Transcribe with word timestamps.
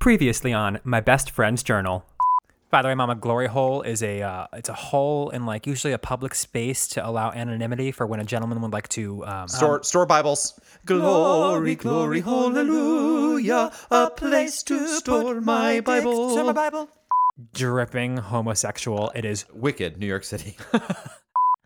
Previously 0.00 0.54
on 0.54 0.80
my 0.82 1.02
best 1.02 1.30
friend's 1.30 1.62
journal. 1.62 2.06
By 2.70 2.80
the 2.80 2.88
way, 2.88 2.94
Mama, 2.94 3.16
glory 3.16 3.48
hole 3.48 3.82
is 3.82 4.02
a 4.02 4.22
uh, 4.22 4.46
it's 4.54 4.70
a 4.70 4.72
hole 4.72 5.28
in 5.28 5.44
like 5.44 5.66
usually 5.66 5.92
a 5.92 5.98
public 5.98 6.34
space 6.34 6.88
to 6.88 7.06
allow 7.06 7.32
anonymity 7.32 7.92
for 7.92 8.06
when 8.06 8.18
a 8.18 8.24
gentleman 8.24 8.62
would 8.62 8.72
like 8.72 8.88
to 8.90 9.26
um, 9.26 9.46
Store 9.46 9.82
store 9.82 10.06
Bibles. 10.06 10.58
Glory, 10.86 11.74
glory, 11.74 12.22
hallelujah. 12.22 13.72
A 13.90 14.08
place 14.08 14.62
to 14.62 14.88
store 14.88 15.42
my 15.42 15.80
Bible. 15.80 16.30
Store 16.30 16.44
my 16.44 16.52
Bible. 16.52 16.88
Dripping 17.52 18.16
homosexual. 18.16 19.12
It 19.14 19.26
is. 19.26 19.44
Wicked, 19.52 19.98
New 19.98 20.06
York 20.06 20.24
City. 20.24 20.56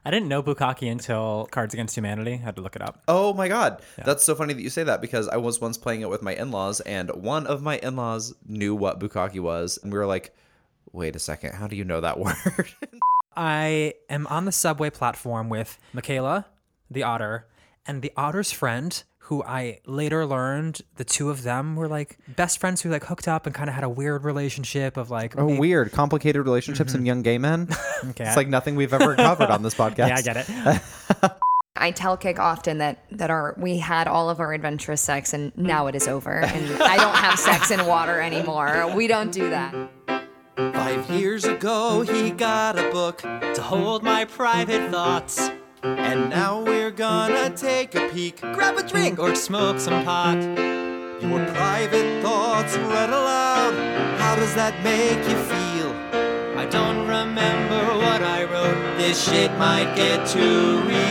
I 0.04 0.10
didn't 0.10 0.28
know 0.28 0.42
bukkake 0.42 0.90
until 0.90 1.48
Cards 1.50 1.72
Against 1.72 1.96
Humanity. 1.96 2.34
I 2.34 2.44
had 2.44 2.56
to 2.56 2.62
look 2.62 2.76
it 2.76 2.82
up. 2.82 3.02
Oh 3.08 3.32
my 3.32 3.48
god. 3.48 3.80
That's 4.04 4.22
so 4.24 4.34
funny 4.34 4.52
that 4.52 4.62
you 4.62 4.68
say 4.70 4.84
that 4.84 5.00
because 5.00 5.28
I 5.28 5.36
was 5.38 5.60
once 5.60 5.78
playing 5.78 6.02
it 6.02 6.10
with 6.10 6.22
my 6.22 6.34
in-laws 6.34 6.80
and 6.80 7.10
one 7.10 7.46
of 7.46 7.62
my 7.62 7.78
in-laws 7.78 8.34
knew 8.46 8.74
what 8.74 9.00
bukkake 9.00 9.40
was 9.40 9.78
and 9.82 9.92
we 9.92 9.98
were 9.98 10.06
like, 10.06 10.34
"Wait 10.92 11.16
a 11.16 11.18
second, 11.18 11.54
how 11.54 11.66
do 11.68 11.76
you 11.76 11.84
know 11.84 12.00
that 12.00 12.18
word?" 12.20 12.68
I 13.36 13.94
am 14.10 14.26
on 14.28 14.44
the 14.44 14.52
subway 14.52 14.90
platform 14.90 15.48
with 15.48 15.78
Michaela, 15.92 16.46
the 16.90 17.02
otter, 17.02 17.46
and 17.86 18.02
the 18.02 18.12
otter's 18.16 18.52
friend, 18.52 19.02
who 19.28 19.42
I 19.42 19.80
later 19.86 20.26
learned 20.26 20.82
the 20.96 21.04
two 21.04 21.30
of 21.30 21.44
them 21.44 21.76
were 21.76 21.88
like 21.88 22.18
best 22.36 22.58
friends 22.58 22.82
who 22.82 22.90
like 22.90 23.04
hooked 23.04 23.26
up 23.26 23.46
and 23.46 23.54
kind 23.54 23.70
of 23.70 23.74
had 23.74 23.82
a 23.82 23.88
weird 23.88 24.22
relationship 24.22 24.98
of 24.98 25.10
like. 25.10 25.34
oh, 25.38 25.46
maybe- 25.46 25.58
weird. 25.58 25.92
Complicated 25.92 26.44
relationships 26.44 26.92
mm-hmm. 26.92 27.00
in 27.00 27.06
young 27.06 27.22
gay 27.22 27.38
men. 27.38 27.68
Okay, 28.10 28.24
It's 28.26 28.36
like 28.36 28.48
nothing 28.48 28.76
we've 28.76 28.92
ever 28.92 29.16
covered 29.16 29.50
on 29.50 29.62
this 29.62 29.74
podcast. 29.82 30.08
yeah, 30.08 30.16
I 30.16 30.20
get 30.20 30.36
it. 30.36 31.32
I 31.76 31.90
tell 31.90 32.18
Kick 32.18 32.38
often 32.38 32.78
that 32.78 33.02
that 33.12 33.30
our 33.30 33.54
we 33.56 33.78
had 33.78 34.06
all 34.08 34.28
of 34.28 34.40
our 34.40 34.52
adventurous 34.52 35.00
sex 35.00 35.32
and 35.32 35.56
now 35.56 35.86
it 35.86 35.94
is 35.94 36.06
over 36.06 36.40
and 36.40 36.82
I 36.82 36.96
don't 36.98 37.16
have 37.16 37.38
sex 37.38 37.70
in 37.70 37.86
water 37.86 38.20
anymore. 38.20 38.92
We 38.94 39.06
don't 39.06 39.32
do 39.32 39.48
that. 39.48 39.74
Five 40.56 41.10
years 41.10 41.44
ago, 41.46 42.02
he 42.02 42.30
got 42.30 42.78
a 42.78 42.90
book 42.92 43.18
to 43.22 43.62
hold 43.62 44.02
my 44.02 44.26
private 44.26 44.90
thoughts. 44.90 45.50
And 45.84 46.30
now 46.30 46.62
we're 46.62 46.90
gonna 46.90 47.50
take 47.50 47.94
a 47.94 48.08
peek, 48.08 48.40
grab 48.40 48.78
a 48.78 48.82
drink, 48.82 49.18
or 49.18 49.34
smoke 49.34 49.78
some 49.78 50.02
pot. 50.02 50.38
Your 51.20 51.44
private 51.52 52.22
thoughts 52.22 52.74
read 52.78 53.10
aloud. 53.10 53.74
How 54.18 54.34
does 54.34 54.54
that 54.54 54.82
make 54.82 55.18
you 55.28 55.36
feel? 55.36 55.92
I 56.58 56.64
don't 56.64 57.06
remember 57.06 57.98
what 57.98 58.22
I 58.22 58.44
wrote. 58.44 58.96
This 58.96 59.22
shit 59.28 59.50
might 59.58 59.94
get 59.94 60.26
too 60.26 60.80
real. 60.88 61.04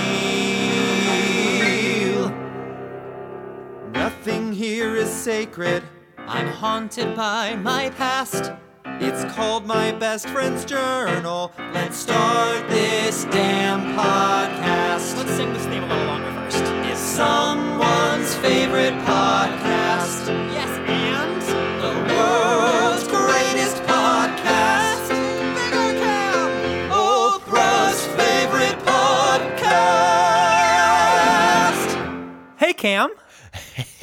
Nothing 3.91 4.53
here 4.53 4.95
is 4.95 5.11
sacred. 5.11 5.83
I'm 6.17 6.47
haunted 6.47 7.15
by 7.15 7.55
my 7.57 7.91
past. 7.91 8.51
It's 9.05 9.25
called 9.35 9.65
My 9.65 9.91
Best 9.91 10.29
Friend's 10.29 10.63
Journal. 10.63 11.51
Let's 11.73 11.97
start 11.97 12.69
this 12.69 13.25
damn 13.25 13.81
podcast. 13.97 15.17
Let's 15.17 15.31
sing 15.35 15.51
this 15.51 15.65
theme 15.65 15.83
a 15.83 15.87
little 15.87 16.05
longer 16.05 16.31
first. 16.31 16.63
It's 16.89 17.01
someone's 17.01 18.33
favorite 18.35 18.93
podcast. 19.03 20.27
Yes, 20.53 20.69
and 20.87 21.41
the 21.81 21.91
world's 22.15 23.05
greatest 23.09 23.75
podcast. 23.83 25.09
Bigger 25.53 25.99
Cam, 25.99 26.89
Oprah's 26.91 28.05
favorite 28.15 28.79
podcast. 28.85 29.73
Hey, 32.57 32.71
Cam. 32.73 33.09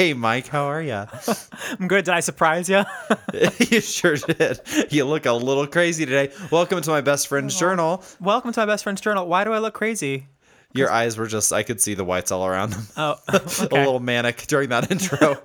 Hey 0.01 0.15
Mike, 0.15 0.47
how 0.47 0.65
are 0.65 0.81
you? 0.81 1.05
I'm 1.79 1.87
good. 1.87 2.07
Did 2.07 2.15
I 2.15 2.21
surprise 2.21 2.71
you? 2.71 2.85
you 3.59 3.83
sure 3.83 4.17
did. 4.17 4.59
You 4.89 5.05
look 5.05 5.27
a 5.27 5.33
little 5.33 5.67
crazy 5.67 6.07
today. 6.07 6.33
Welcome 6.51 6.81
to 6.81 6.89
my 6.89 7.03
best 7.03 7.29
friend's 7.29 7.55
journal. 7.59 8.03
Welcome 8.19 8.51
to 8.55 8.61
my 8.61 8.65
best 8.65 8.85
friend's 8.85 9.03
journal. 9.03 9.27
Why 9.27 9.45
do 9.45 9.53
I 9.53 9.59
look 9.59 9.75
crazy? 9.75 10.27
Your 10.73 10.91
eyes 10.91 11.19
were 11.19 11.27
just 11.27 11.53
I 11.53 11.63
could 11.65 11.83
see 11.83 11.93
the 11.93 12.03
whites 12.03 12.33
all 12.33 12.47
around 12.47 12.73
them. 12.73 12.87
Oh, 12.97 13.17
a 13.29 13.67
little 13.71 14.01
manic 14.01 14.47
during 14.47 14.71
that 14.71 14.91
intro. 14.91 15.37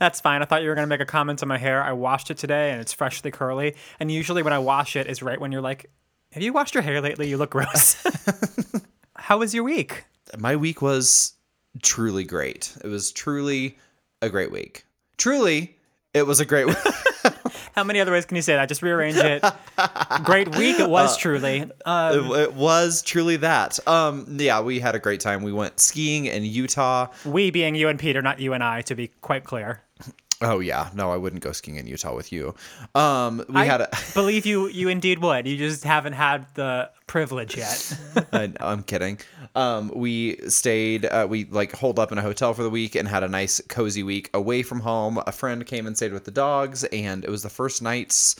That's 0.00 0.20
fine. 0.20 0.42
I 0.42 0.44
thought 0.44 0.62
you 0.62 0.70
were 0.70 0.74
going 0.74 0.88
to 0.88 0.92
make 0.92 1.00
a 1.00 1.06
comment 1.06 1.40
on 1.44 1.48
my 1.48 1.58
hair. 1.58 1.80
I 1.80 1.92
washed 1.92 2.32
it 2.32 2.36
today 2.36 2.72
and 2.72 2.80
it's 2.80 2.92
freshly 2.92 3.30
curly. 3.30 3.76
And 4.00 4.10
usually 4.10 4.42
when 4.42 4.52
I 4.52 4.58
wash 4.58 4.96
it 4.96 5.06
is 5.06 5.22
right 5.22 5.40
when 5.40 5.52
you're 5.52 5.62
like, 5.62 5.88
Have 6.32 6.42
you 6.42 6.52
washed 6.52 6.74
your 6.74 6.82
hair 6.82 7.00
lately? 7.00 7.28
You 7.28 7.36
look 7.36 7.50
gross. 7.50 8.04
How 9.14 9.38
was 9.38 9.54
your 9.54 9.62
week? 9.62 10.04
my 10.36 10.56
week 10.56 10.82
was 10.82 11.34
truly 11.80 12.24
great. 12.24 12.76
It 12.82 12.88
was 12.88 13.12
truly 13.12 13.78
a 14.22 14.28
great 14.28 14.50
week. 14.50 14.84
Truly, 15.16 15.76
it 16.14 16.26
was 16.26 16.40
a 16.40 16.44
great 16.44 16.66
week. 16.66 16.76
How 17.74 17.84
many 17.84 18.00
other 18.00 18.12
ways 18.12 18.26
can 18.26 18.36
you 18.36 18.42
say 18.42 18.54
that? 18.54 18.68
Just 18.68 18.82
rearrange 18.82 19.16
it. 19.16 19.44
Great 20.24 20.56
week. 20.56 20.80
It 20.80 20.90
was 20.90 21.16
truly. 21.16 21.70
Um, 21.84 22.32
it, 22.32 22.40
it 22.40 22.54
was 22.54 23.00
truly 23.02 23.36
that. 23.36 23.78
Um, 23.86 24.26
yeah, 24.38 24.60
we 24.60 24.80
had 24.80 24.94
a 24.94 24.98
great 24.98 25.20
time. 25.20 25.42
We 25.42 25.52
went 25.52 25.78
skiing 25.78 26.26
in 26.26 26.44
Utah. 26.44 27.08
we 27.24 27.50
being 27.50 27.74
you 27.74 27.88
and 27.88 27.98
Peter, 27.98 28.22
not 28.22 28.40
you 28.40 28.52
and 28.54 28.64
I, 28.64 28.82
to 28.82 28.94
be 28.94 29.08
quite 29.20 29.44
clear. 29.44 29.82
Oh 30.42 30.60
yeah, 30.60 30.88
no, 30.94 31.12
I 31.12 31.18
wouldn't 31.18 31.42
go 31.42 31.52
skiing 31.52 31.76
in 31.76 31.86
Utah 31.86 32.14
with 32.14 32.32
you. 32.32 32.54
Um, 32.94 33.44
we 33.48 33.56
I 33.60 33.64
had 33.66 33.82
a. 33.82 33.88
believe 34.14 34.46
you. 34.46 34.68
You 34.68 34.88
indeed 34.88 35.18
would. 35.18 35.46
You 35.46 35.58
just 35.58 35.84
haven't 35.84 36.14
had 36.14 36.46
the 36.54 36.90
privilege 37.06 37.56
yet. 37.56 37.98
I, 38.32 38.50
I'm 38.58 38.82
kidding. 38.82 39.18
Um, 39.54 39.92
we 39.94 40.36
stayed. 40.48 41.04
Uh, 41.04 41.26
we 41.28 41.44
like 41.44 41.72
holed 41.72 41.98
up 41.98 42.10
in 42.10 42.16
a 42.16 42.22
hotel 42.22 42.54
for 42.54 42.62
the 42.62 42.70
week 42.70 42.94
and 42.94 43.06
had 43.06 43.22
a 43.22 43.28
nice 43.28 43.60
cozy 43.68 44.02
week 44.02 44.30
away 44.32 44.62
from 44.62 44.80
home. 44.80 45.22
A 45.26 45.32
friend 45.32 45.66
came 45.66 45.86
and 45.86 45.94
stayed 45.94 46.14
with 46.14 46.24
the 46.24 46.30
dogs, 46.30 46.84
and 46.84 47.22
it 47.22 47.30
was 47.30 47.42
the 47.42 47.50
first 47.50 47.82
nights, 47.82 48.36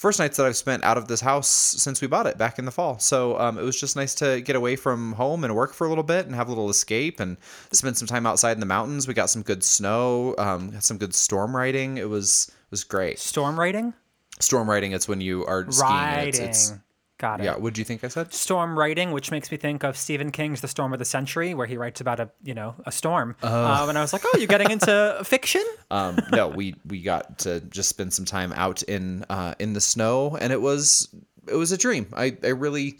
first 0.00 0.18
nights 0.18 0.38
that 0.38 0.46
I've 0.46 0.56
spent 0.56 0.82
out 0.82 0.96
of 0.96 1.08
this 1.08 1.20
house 1.20 1.46
since 1.46 2.00
we 2.00 2.08
bought 2.08 2.26
it 2.26 2.38
back 2.38 2.58
in 2.58 2.64
the 2.64 2.70
fall. 2.70 2.98
So 2.98 3.38
um, 3.38 3.58
it 3.58 3.62
was 3.62 3.78
just 3.78 3.96
nice 3.96 4.14
to 4.14 4.40
get 4.40 4.56
away 4.56 4.74
from 4.74 5.12
home 5.12 5.44
and 5.44 5.54
work 5.54 5.74
for 5.74 5.86
a 5.86 5.90
little 5.90 6.02
bit 6.02 6.24
and 6.24 6.34
have 6.34 6.48
a 6.48 6.50
little 6.50 6.70
escape 6.70 7.20
and 7.20 7.36
spend 7.70 7.98
some 7.98 8.08
time 8.08 8.24
outside 8.24 8.52
in 8.52 8.60
the 8.60 8.66
mountains. 8.66 9.06
We 9.06 9.12
got 9.12 9.28
some 9.28 9.42
good 9.42 9.62
snow, 9.62 10.34
um, 10.38 10.70
got 10.70 10.84
some 10.84 10.96
good 10.96 11.14
storm 11.14 11.54
riding. 11.54 11.98
It 11.98 12.08
was 12.08 12.48
it 12.48 12.70
was 12.70 12.82
great. 12.82 13.18
Storm 13.18 13.60
riding. 13.60 13.92
Storm 14.40 14.70
riding. 14.70 14.92
It's 14.92 15.06
when 15.06 15.20
you 15.20 15.44
are 15.44 15.70
skiing. 15.70 15.90
Riding. 15.90 16.28
It's, 16.28 16.70
it's, 16.70 16.78
Got 17.20 17.40
it. 17.40 17.44
yeah. 17.44 17.56
What 17.56 17.74
do 17.74 17.82
you 17.82 17.84
think 17.84 18.02
I 18.02 18.08
said? 18.08 18.32
storm 18.32 18.78
writing, 18.78 19.12
which 19.12 19.30
makes 19.30 19.50
me 19.52 19.58
think 19.58 19.84
of 19.84 19.94
Stephen 19.94 20.32
King's 20.32 20.62
The 20.62 20.68
Storm 20.68 20.94
of 20.94 20.98
the 20.98 21.04
Century, 21.04 21.52
where 21.52 21.66
he 21.66 21.76
writes 21.76 22.00
about 22.00 22.18
a 22.18 22.30
you 22.42 22.54
know 22.54 22.74
a 22.86 22.90
storm. 22.92 23.36
Uh, 23.42 23.84
and 23.88 23.98
I 23.98 24.00
was 24.00 24.14
like, 24.14 24.22
oh, 24.24 24.38
you're 24.38 24.46
getting 24.46 24.70
into 24.70 25.20
fiction? 25.24 25.62
um, 25.90 26.18
no, 26.32 26.48
we 26.48 26.74
we 26.86 27.02
got 27.02 27.38
to 27.40 27.60
just 27.60 27.90
spend 27.90 28.14
some 28.14 28.24
time 28.24 28.52
out 28.54 28.82
in 28.84 29.24
uh, 29.28 29.54
in 29.58 29.74
the 29.74 29.80
snow, 29.82 30.36
and 30.40 30.50
it 30.50 30.62
was 30.62 31.08
it 31.46 31.56
was 31.56 31.72
a 31.72 31.76
dream. 31.76 32.06
I 32.16 32.36
I 32.42 32.48
really 32.48 32.98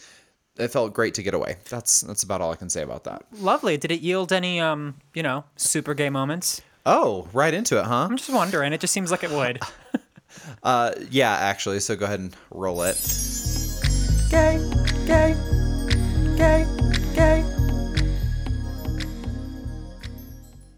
it 0.58 0.68
felt 0.68 0.92
great 0.92 1.14
to 1.14 1.22
get 1.22 1.32
away. 1.32 1.56
That's 1.70 2.02
that's 2.02 2.22
about 2.22 2.42
all 2.42 2.52
I 2.52 2.56
can 2.56 2.68
say 2.68 2.82
about 2.82 3.04
that. 3.04 3.24
Lovely. 3.38 3.78
Did 3.78 3.90
it 3.90 4.02
yield 4.02 4.32
any 4.34 4.60
um 4.60 4.96
you 5.14 5.22
know 5.22 5.44
super 5.56 5.94
gay 5.94 6.10
moments? 6.10 6.60
Oh, 6.84 7.26
right 7.32 7.54
into 7.54 7.78
it, 7.78 7.84
huh? 7.86 8.06
I'm 8.10 8.16
just 8.18 8.30
wondering. 8.30 8.72
It 8.74 8.80
just 8.80 8.92
seems 8.92 9.10
like 9.10 9.24
it 9.24 9.30
would. 9.30 9.60
Uh, 10.62 10.92
yeah, 11.10 11.32
actually. 11.32 11.80
So 11.80 11.96
go 11.96 12.04
ahead 12.04 12.20
and 12.20 12.34
roll 12.52 12.82
it. 12.82 12.94
Gay, 14.30 14.58
gay, 15.06 15.36
gay, 16.36 16.66
gay. 17.14 17.44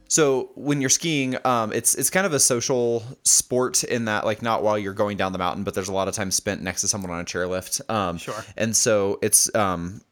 So 0.09 0.51
when 0.57 0.81
you're 0.81 0.91
skiing, 0.91 1.37
um, 1.47 1.73
it's 1.73 1.95
it's 1.95 2.11
kind 2.11 2.27
of 2.27 2.35
a 2.35 2.41
social 2.41 3.03
sport 3.25 3.83
in 3.85 4.07
that 4.07 4.27
like 4.27 4.43
not 4.43 4.63
while 4.63 4.79
you're 4.79 4.93
going 4.93 5.17
down 5.17 5.33
the 5.33 5.39
mountain, 5.39 5.65
but 5.65 5.75
there's 5.75 5.89
a 5.89 5.93
lot 5.93 6.09
of 6.09 6.15
time 6.15 6.31
spent 6.31 6.63
next 6.63 6.83
to 6.83 6.89
someone 6.89 7.11
on 7.11 7.21
a 7.21 7.25
chairlift. 7.25 7.89
Um, 7.91 8.19
Sure. 8.19 8.45
And 8.57 8.77
so 8.77 9.19
it's 9.23 9.55
um, 9.55 10.03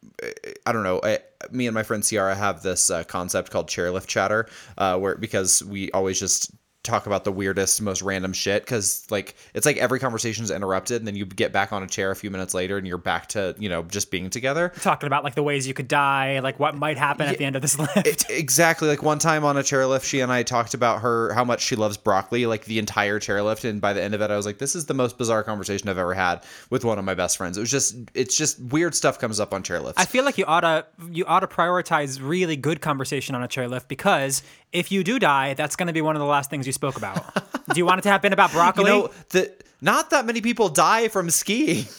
I 0.66 0.72
don't 0.72 0.84
know. 0.84 1.00
I, 1.02 1.18
me 1.50 1.66
and 1.66 1.74
my 1.74 1.82
friend 1.82 2.02
Ciara 2.04 2.34
have 2.34 2.62
this 2.62 2.90
uh, 2.90 3.04
concept 3.04 3.50
called 3.50 3.68
chairlift 3.68 4.06
chatter, 4.06 4.48
uh, 4.78 4.98
where 4.98 5.16
because 5.16 5.62
we 5.64 5.90
always 5.92 6.18
just 6.18 6.50
talk 6.90 7.06
about 7.06 7.24
the 7.24 7.32
weirdest, 7.32 7.80
most 7.82 8.02
random 8.02 8.32
shit 8.32 8.62
because 8.62 9.06
like 9.10 9.34
it's 9.54 9.66
like 9.66 9.76
every 9.76 9.98
conversation 9.98 10.44
is 10.44 10.50
interrupted, 10.50 11.00
and 11.00 11.06
then 11.06 11.16
you 11.16 11.24
get 11.24 11.52
back 11.52 11.72
on 11.72 11.82
a 11.82 11.86
chair 11.86 12.10
a 12.10 12.16
few 12.16 12.30
minutes 12.30 12.54
later, 12.54 12.76
and 12.76 12.86
you're 12.86 12.98
back 12.98 13.28
to 13.28 13.54
you 13.58 13.68
know 13.68 13.82
just 13.84 14.10
being 14.10 14.30
together. 14.30 14.72
Talking 14.80 15.06
about 15.06 15.24
like 15.24 15.34
the 15.34 15.42
ways 15.42 15.66
you 15.66 15.74
could 15.74 15.88
die, 15.88 16.40
like 16.40 16.58
what 16.58 16.74
might 16.74 16.98
happen 16.98 17.26
at 17.26 17.38
the 17.38 17.44
end 17.44 17.56
of 17.56 17.62
this 17.62 17.78
lift. 17.78 18.26
Exactly. 18.40 18.88
Like 18.88 19.02
one 19.02 19.18
time 19.18 19.44
on 19.44 19.56
a 19.56 19.60
chairlift, 19.60 20.04
she 20.04 20.20
and 20.20 20.32
I 20.32 20.42
talked 20.42 20.74
about 20.74 21.02
her 21.02 21.32
how 21.34 21.44
much 21.44 21.62
she 21.62 21.76
loves 21.76 21.96
broccoli, 21.96 22.46
like 22.46 22.64
the 22.64 22.78
entire 22.78 23.20
chairlift. 23.20 23.68
And 23.68 23.80
by 23.80 23.92
the 23.92 24.02
end 24.02 24.14
of 24.14 24.20
it, 24.20 24.30
I 24.30 24.36
was 24.36 24.46
like, 24.46 24.58
"This 24.58 24.74
is 24.74 24.86
the 24.86 24.94
most 24.94 25.18
bizarre 25.18 25.42
conversation 25.42 25.88
I've 25.88 25.98
ever 25.98 26.14
had 26.14 26.42
with 26.70 26.84
one 26.84 26.98
of 26.98 27.04
my 27.04 27.14
best 27.14 27.36
friends." 27.36 27.56
It 27.56 27.60
was 27.60 27.70
just, 27.70 27.96
it's 28.14 28.36
just 28.36 28.60
weird 28.60 28.94
stuff 28.94 29.18
comes 29.18 29.40
up 29.40 29.52
on 29.52 29.62
chairlifts. 29.62 29.94
I 29.96 30.06
feel 30.06 30.24
like 30.24 30.38
you 30.38 30.44
ought 30.46 30.60
to 30.60 30.86
you 31.10 31.24
ought 31.26 31.40
to 31.40 31.46
prioritize 31.46 32.18
really 32.20 32.56
good 32.56 32.80
conversation 32.80 33.34
on 33.34 33.42
a 33.42 33.48
chairlift 33.48 33.88
because 33.88 34.42
if 34.72 34.92
you 34.92 35.02
do 35.02 35.18
die, 35.18 35.54
that's 35.54 35.76
going 35.76 35.88
to 35.88 35.92
be 35.92 36.00
one 36.00 36.16
of 36.16 36.20
the 36.20 36.26
last 36.26 36.50
things 36.50 36.66
you 36.66 36.72
spoke 36.80 36.96
about. 36.96 37.34
do 37.74 37.78
you 37.78 37.84
want 37.84 37.98
it 37.98 38.02
to 38.02 38.08
have 38.08 38.22
been 38.22 38.32
about 38.32 38.50
you 38.52 38.56
broccoli? 38.56 38.84
know, 38.84 39.10
the 39.30 39.52
not 39.82 40.10
that 40.10 40.24
many 40.24 40.40
people 40.40 40.70
die 40.70 41.08
from 41.08 41.28
skiing. 41.30 41.84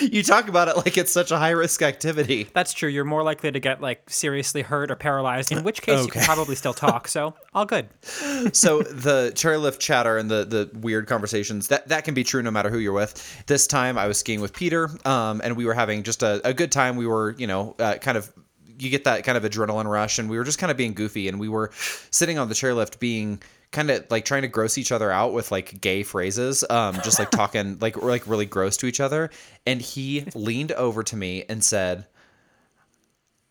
You 0.00 0.22
talk 0.22 0.48
about 0.48 0.68
it 0.68 0.76
like 0.76 0.98
it's 0.98 1.12
such 1.12 1.30
a 1.30 1.38
high 1.38 1.50
risk 1.50 1.80
activity. 1.80 2.48
That's 2.52 2.74
true. 2.74 2.88
You're 2.88 3.04
more 3.04 3.22
likely 3.22 3.50
to 3.50 3.60
get 3.60 3.80
like 3.80 4.10
seriously 4.10 4.60
hurt 4.60 4.90
or 4.90 4.96
paralyzed, 4.96 5.52
in 5.52 5.62
which 5.62 5.80
case 5.80 6.04
you 6.04 6.10
can 6.10 6.22
probably 6.22 6.54
still 6.54 6.74
talk. 6.74 7.08
So 7.08 7.34
all 7.54 7.64
good. 7.64 7.88
so 8.02 8.82
the 8.82 9.32
chairlift 9.34 9.78
chatter 9.78 10.18
and 10.18 10.30
the 10.30 10.44
the 10.44 10.70
weird 10.80 11.06
conversations 11.06 11.68
that 11.68 11.88
that 11.88 12.04
can 12.04 12.12
be 12.12 12.24
true 12.24 12.42
no 12.42 12.50
matter 12.50 12.68
who 12.68 12.78
you're 12.78 12.92
with. 12.92 13.46
This 13.46 13.66
time 13.66 13.96
I 13.96 14.06
was 14.06 14.18
skiing 14.18 14.42
with 14.42 14.52
Peter, 14.52 14.90
um, 15.06 15.40
and 15.42 15.56
we 15.56 15.64
were 15.64 15.72
having 15.72 16.02
just 16.02 16.22
a, 16.22 16.46
a 16.46 16.52
good 16.52 16.72
time. 16.72 16.96
We 16.96 17.06
were, 17.06 17.34
you 17.38 17.46
know, 17.46 17.74
uh, 17.78 17.94
kind 17.94 18.18
of 18.18 18.30
you 18.78 18.90
get 18.90 19.04
that 19.04 19.24
kind 19.24 19.36
of 19.38 19.44
adrenaline 19.44 19.86
rush, 19.90 20.18
and 20.18 20.28
we 20.30 20.36
were 20.38 20.44
just 20.44 20.58
kind 20.58 20.70
of 20.70 20.76
being 20.76 20.94
goofy, 20.94 21.28
and 21.28 21.38
we 21.40 21.48
were 21.48 21.70
sitting 22.10 22.38
on 22.38 22.48
the 22.48 22.54
chairlift 22.54 22.98
being 22.98 23.42
kind 23.72 23.90
of 23.90 24.06
like 24.10 24.24
trying 24.24 24.42
to 24.42 24.48
gross 24.48 24.78
each 24.78 24.92
other 24.92 25.10
out 25.10 25.32
with 25.32 25.50
like 25.50 25.80
gay 25.80 26.04
phrases 26.04 26.64
um 26.70 26.94
just 27.02 27.18
like 27.18 27.30
talking 27.32 27.76
like 27.80 27.96
we're 27.96 28.10
like 28.10 28.26
really 28.28 28.46
gross 28.46 28.76
to 28.76 28.86
each 28.86 29.00
other 29.00 29.28
and 29.66 29.82
he 29.82 30.24
leaned 30.36 30.70
over 30.72 31.02
to 31.02 31.16
me 31.16 31.44
and 31.48 31.62
said 31.64 32.06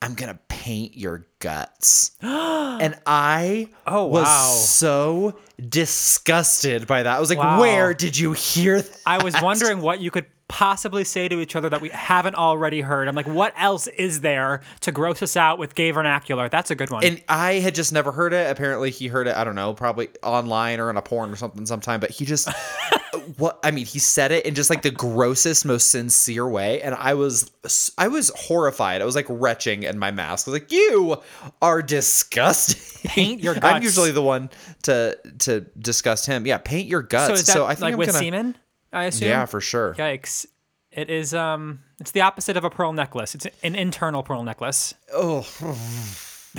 I'm 0.01 0.13
gonna 0.13 0.39
paint 0.50 0.95
your 0.95 1.25
guts. 1.39 2.12
and 2.21 2.95
I 3.06 3.69
Oh, 3.88 4.06
was 4.06 4.25
wow. 4.25 4.51
so 4.54 5.39
disgusted 5.69 6.86
by 6.88 7.04
that. 7.04 7.18
I 7.18 7.19
was 7.19 7.30
like, 7.30 7.39
Wow. 7.39 7.60
where 7.60 7.94
did 7.94 8.18
you 8.18 8.33
hear 8.33 8.81
that? 8.81 9.01
I 9.06 9.24
was 9.24 9.36
wondering 9.42 9.81
what 9.81 10.00
you 10.00 10.12
could 10.12 10.25
possibly 10.47 11.03
say 11.03 11.27
to 11.27 11.39
each 11.39 11.56
other 11.56 11.69
that 11.69 11.81
we 11.81 11.89
haven't 11.89 12.36
already 12.36 12.81
heard. 12.81 13.07
I'm 13.07 13.15
like, 13.15 13.27
what 13.27 13.53
else 13.57 13.88
is 13.88 14.21
there 14.21 14.62
to 14.81 14.92
gross 14.92 15.21
us 15.21 15.36
out 15.36 15.57
with 15.57 15.75
gay 15.75 15.92
vernacular? 15.92 16.50
That's 16.50 16.69
a 16.71 16.75
good 16.75 16.92
one. 16.92 17.03
And 17.03 17.24
I 17.27 17.53
had 17.53 17.74
just 17.75 17.92
never 17.92 18.12
heard 18.12 18.33
it. 18.33 18.50
Apparently, 18.50 18.92
he 18.92 19.07
heard 19.07 19.27
it. 19.27 19.36
I 19.36 19.44
don't 19.44 19.56
know, 19.56 19.74
probably 19.74 20.09
online 20.24 20.80
or 20.80 20.89
in 20.89 20.97
a 20.97 21.01
porn 21.01 21.31
or 21.31 21.36
something 21.36 21.65
sometime. 21.65 22.00
But 22.00 22.12
he 22.12 22.25
just, 22.25 22.47
what 23.38 23.59
I 23.63 23.71
mean, 23.71 23.86
he 23.86 24.00
said 24.00 24.31
it 24.31 24.45
in 24.45 24.53
just 24.53 24.69
like 24.69 24.83
the 24.83 24.92
grossest, 24.92 25.65
most 25.65 25.89
sincere 25.89 26.47
way, 26.47 26.81
and 26.81 26.94
I 26.95 27.15
was, 27.15 27.51
I 27.97 28.07
was 28.07 28.31
horrified. 28.36 29.01
I 29.01 29.06
was 29.06 29.15
like 29.15 29.25
retching 29.30 29.83
in 29.83 29.97
my 29.97 30.12
mask. 30.12 30.47
I 30.47 30.51
was 30.51 30.62
like, 30.62 30.71
"You 30.71 31.18
are 31.62 31.81
disgusting." 31.81 33.09
Paint 33.09 33.42
your 33.42 33.53
guts. 33.56 33.65
I'm 33.65 33.83
usually 33.83 34.12
the 34.12 34.21
one 34.21 34.50
to 34.83 35.18
to 35.39 35.62
disgust 35.80 36.27
him. 36.27 36.45
Yeah, 36.45 36.59
paint 36.59 36.88
your 36.88 37.01
guts. 37.01 37.45
so 37.45 37.62
that 37.62 37.65
I 37.65 37.75
think 37.75 37.81
like 37.81 37.94
I'm 37.94 38.00
with 38.00 38.07
gonna, 38.09 38.19
semen? 38.19 38.56
I 38.95 39.06
assume. 39.06 39.27
Yeah, 39.30 39.45
for 39.45 39.62
sure. 39.62 39.94
Yikes. 39.95 40.45
It 40.92 41.09
is 41.09 41.33
um 41.33 41.80
it's 42.00 42.12
the 42.12 42.21
opposite 42.21 42.57
of 42.57 42.63
a 42.63 42.69
pearl 42.69 42.94
necklace. 42.94 43.36
It's 43.36 43.47
an 43.63 43.75
internal 43.75 44.24
pearl 44.24 44.44
necklace. 44.44 44.94
Oh. 45.13 45.45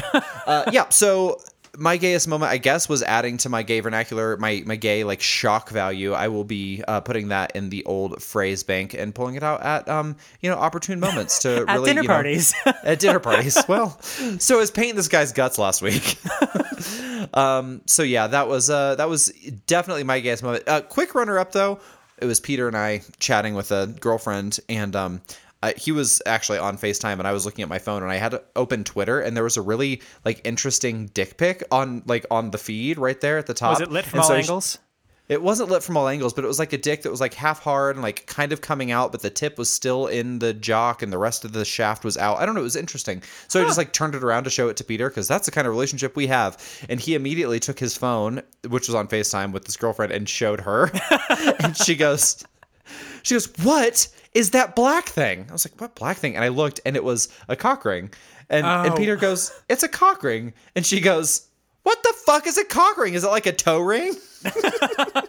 uh, 0.47 0.71
yeah. 0.71 0.89
So 0.91 1.41
my 1.79 1.97
gayest 1.97 2.29
moment, 2.29 2.51
I 2.51 2.59
guess, 2.59 2.89
was 2.89 3.03
adding 3.03 3.37
to 3.39 3.49
my 3.49 3.63
gay 3.63 3.81
vernacular, 3.81 4.37
my 4.37 4.63
my 4.67 4.77
gay 4.77 5.05
like 5.05 5.21
shock 5.21 5.71
value. 5.71 6.13
I 6.13 6.29
will 6.29 6.45
be 6.45 6.83
uh, 6.87 7.01
putting 7.01 7.29
that 7.29 7.55
in 7.55 7.71
the 7.71 7.85
old 7.85 8.23
phrase 8.23 8.63
bank 8.63 8.95
and 8.95 9.15
pulling 9.15 9.35
it 9.35 9.43
out 9.43 9.63
at 9.63 9.89
um 9.89 10.17
you 10.41 10.51
know 10.51 10.57
opportune 10.57 11.01
moments 11.01 11.41
to 11.41 11.65
At 11.69 11.75
really 11.75 11.91
dinner 11.91 12.03
you 12.03 12.09
know, 12.09 12.15
parties. 12.15 12.55
at 12.85 12.99
dinner 12.99 13.21
parties. 13.21 13.59
Well, 13.69 13.99
so 14.01 14.57
I 14.57 14.61
was 14.61 14.71
painting 14.71 14.97
this 14.97 15.09
guy's 15.09 15.33
guts 15.33 15.59
last 15.59 15.83
week. 15.83 16.19
um, 17.35 17.83
so 17.87 18.03
yeah, 18.03 18.27
that 18.27 18.49
was 18.49 18.71
uh, 18.71 18.95
that 18.97 19.09
was 19.09 19.29
definitely 19.67 20.05
my 20.05 20.21
gayest 20.21 20.43
moment. 20.43 20.65
Uh, 20.67 20.81
quick 20.83 21.15
runner 21.15 21.39
up 21.39 21.53
though, 21.53 21.81
it 22.19 22.27
was 22.27 22.41
Peter 22.41 22.69
and 22.69 22.77
I 22.77 23.03
chatting 23.19 23.55
with 23.55 23.73
a 23.73 23.87
girlfriend, 24.01 24.59
and 24.69 24.95
um, 24.97 25.21
uh, 25.63 25.73
he 25.77 25.93
was 25.93 26.23
actually 26.27 26.59
on 26.59 26.77
Facetime, 26.77 27.19
and 27.19 27.27
I 27.27 27.33
was 27.33 27.45
looking 27.45 27.63
at 27.63 27.69
my 27.69 27.79
phone, 27.79 28.03
and 28.03 28.13
I 28.13 28.17
had 28.17 28.33
to 28.33 28.43
open 28.55 28.85
Twitter, 28.85 29.21
and 29.21 29.37
there 29.37 29.45
was 29.45 29.57
a 29.57 29.63
really 29.63 30.03
like 30.25 30.41
interesting 30.45 31.07
dick 31.15 31.37
pic 31.37 31.65
on 31.71 32.03
like 32.07 32.27
on 32.31 32.51
the 32.51 32.59
feed 32.59 32.99
right 32.99 33.21
there 33.21 33.39
at 33.39 33.47
the 33.47 33.55
top. 33.55 33.71
Was 33.71 33.81
it 33.81 33.91
lit 33.91 34.05
from 34.05 34.19
And 34.19 34.23
all 34.23 34.29
so 34.29 34.35
angles? 34.35 34.79
It 35.29 35.43
wasn't 35.43 35.71
lit 35.71 35.83
from 35.83 35.97
all 35.97 36.07
angles, 36.07 36.33
but 36.33 36.45
it 36.45 36.47
was 36.47 36.59
like 36.59 36.73
a 36.73 36.79
dick 36.79 37.03
that 37.03 37.11
was 37.11 37.21
like 37.21 37.35
half 37.35 37.61
hard 37.61 37.97
and 37.97 38.03
like 38.03 38.27
kind 38.27 38.53
of 38.53 38.61
coming 38.61 38.91
out, 38.93 39.11
but 39.11 39.23
the 39.23 39.31
tip 39.31 39.59
was 39.59 39.69
still 39.69 40.07
in 40.07 40.39
the 40.39 40.55
jock 40.55 41.03
and 41.03 41.13
the 41.13 41.19
rest 41.19 41.45
of 41.45 41.53
the 41.53 41.65
shaft 41.65 42.05
was 42.05 42.17
out. 42.17 42.39
I 42.39 42.47
don't 42.47 42.55
know. 42.55 42.61
It 42.61 42.65
was 42.65 42.77
interesting. 42.77 43.23
So 43.49 43.61
I 43.61 43.65
just 43.65 43.79
like 43.79 43.93
turned 43.93 44.15
it 44.15 44.23
around 44.23 44.45
to 44.45 44.51
show 44.51 44.69
it 44.69 44.77
to 44.77 44.85
Peter 44.85 45.09
because 45.09 45.27
that's 45.27 45.47
the 45.47 45.51
kind 45.53 45.67
of 45.67 45.73
relationship 45.73 46.15
we 46.15 46.29
have. 46.29 46.63
And 46.89 47.01
he 47.01 47.15
immediately 47.15 47.59
took 47.59 47.79
his 47.79 47.97
phone, 47.97 48.41
which 48.69 48.87
was 48.87 48.95
on 48.95 49.09
FaceTime 49.09 49.53
with 49.53 49.67
his 49.67 49.77
girlfriend, 49.77 50.13
and 50.13 50.29
showed 50.29 50.61
her. 50.61 50.91
and 51.61 51.77
she 51.77 51.97
goes, 51.97 52.45
she 53.23 53.35
goes, 53.35 53.53
What 53.65 54.07
is 54.33 54.51
that 54.53 54.77
black 54.77 55.09
thing? 55.09 55.47
I 55.49 55.53
was 55.53 55.67
like, 55.69 55.81
What 55.81 55.97
black 55.97 56.19
thing? 56.19 56.37
And 56.37 56.45
I 56.45 56.49
looked 56.49 56.81
and 56.87 56.95
it 56.95 57.03
was 57.03 57.29
a 57.49 57.57
cock 57.57 57.85
ring. 57.85 58.11
And, 58.49 58.65
and 58.65 58.93
Oh. 58.93 58.97
Peter 58.97 59.17
goes, 59.17 59.51
It's 59.69 59.83
a 59.83 59.89
cock 59.89 60.23
ring. 60.23 60.53
And 60.77 60.87
she 60.87 61.01
goes, 61.01 61.49
What 61.83 62.01
the 62.05 62.15
fuck 62.25 62.47
is 62.47 62.59
a 62.59 62.65
cock 62.65 62.97
ring? 62.97 63.15
Is 63.15 63.25
it 63.25 63.29
like 63.29 63.47
a 63.47 63.53
toe 63.53 63.81
ring? 63.81 64.15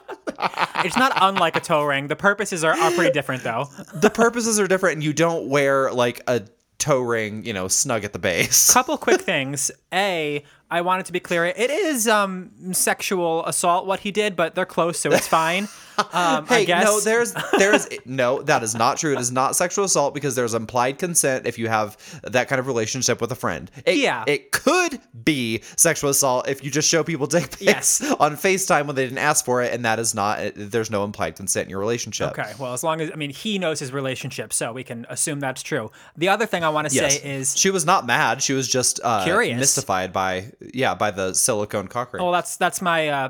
It's 0.86 0.96
not 0.96 1.12
unlike 1.20 1.56
a 1.56 1.60
toe 1.60 1.84
ring. 1.84 2.08
The 2.08 2.16
purposes 2.16 2.64
are, 2.64 2.72
are 2.72 2.92
pretty 2.92 3.12
different 3.12 3.44
though. 3.44 3.68
the 3.96 4.12
purposes 4.12 4.60
are 4.60 4.68
different 4.68 4.94
and 4.98 5.04
you 5.04 5.12
don't 5.12 5.50
wear 5.50 5.92
like 5.92 6.22
a 6.28 6.44
toe 6.78 7.00
ring, 7.00 7.44
you 7.44 7.54
know, 7.54 7.68
snug 7.68 8.04
at 8.04 8.14
the 8.14 8.20
base. 8.20 8.72
Couple 8.72 8.98
quick 9.00 9.22
things. 9.22 9.72
A, 9.92 10.44
I 10.70 10.82
wanted 10.82 11.08
to 11.08 11.12
be 11.12 11.20
clear. 11.20 11.46
It 11.46 11.72
is 11.72 12.08
um 12.08 12.52
sexual 12.74 13.46
assault 13.46 13.88
what 13.88 14.02
he 14.02 14.12
did, 14.12 14.36
but 14.36 14.54
they're 14.56 14.66
close, 14.66 15.00
so 15.00 15.12
it's 15.12 15.28
fine. 15.28 15.68
Um, 15.98 16.08
I 16.14 16.46
Hey, 16.48 16.66
no, 16.68 17.00
there's 17.00 17.34
there's 17.58 17.88
no, 18.06 18.42
that 18.44 18.62
is 18.64 18.76
not 18.76 18.98
true. 18.98 19.14
It 19.14 19.20
is 19.20 19.32
not 19.32 19.56
sexual 19.56 19.86
assault 19.86 20.14
because 20.14 20.36
there's 20.36 20.54
implied 20.54 21.00
consent 21.00 21.48
if 21.48 21.58
you 21.58 21.68
have 21.70 21.98
that 22.24 22.48
kind 22.48 22.60
of 22.60 22.68
relationship 22.68 23.20
with 23.22 23.32
a 23.32 23.36
friend. 23.36 23.72
It, 23.86 23.98
Yeah. 23.98 24.24
It 24.28 24.52
could 24.52 25.00
be 25.24 25.62
sexual 25.76 26.10
assault 26.10 26.48
if 26.48 26.64
you 26.64 26.70
just 26.72 26.88
show 26.90 27.04
people 27.04 27.26
dick 27.28 27.50
pics 27.52 27.62
Yes. 27.62 28.02
on 28.20 28.36
FaceTime 28.36 28.86
when 28.88 28.96
they 28.96 29.04
didn't 29.06 29.18
ask 29.18 29.44
for 29.44 29.62
it, 29.64 29.74
and 29.74 29.84
that 29.86 30.00
is 30.00 30.14
not 30.14 30.40
there's 30.56 30.92
no 30.92 31.04
implied 31.04 31.36
consent 31.36 31.66
in 31.66 31.70
your 31.72 31.80
relationship. 31.80 32.30
Okay, 32.38 32.54
well, 32.60 32.74
as 32.74 32.84
long 32.84 33.02
as 33.02 33.12
I 33.12 33.16
mean 33.16 33.32
he 33.32 33.58
knows 33.58 33.80
his 33.80 33.92
relationship, 33.92 34.54
so 34.54 34.72
we 34.74 34.84
can 34.84 35.06
assume 35.10 35.40
that's 35.40 35.64
true. 35.64 35.90
The 36.16 36.30
other 36.30 36.46
thing 36.46 36.64
I 36.64 36.70
want 36.70 36.90
to 36.90 36.96
Yes. 36.96 37.20
say 37.22 37.30
is, 37.38 37.58
she 37.58 37.70
was 37.70 37.86
not 37.86 38.06
mad. 38.06 38.42
She 38.44 38.54
was 38.54 38.68
just 38.68 39.00
uh, 39.04 39.24
Curious. 39.24 39.58
mystified 39.60 40.14
by 40.14 40.52
yeah 40.74 40.94
by 40.96 41.12
the 41.12 41.34
silicone 41.34 41.88
cock 41.88 42.14
ring. 42.14 42.22
well, 42.24 42.32
that's 42.32 42.56
that's 42.58 42.82
my 42.82 43.08
uh, 43.10 43.30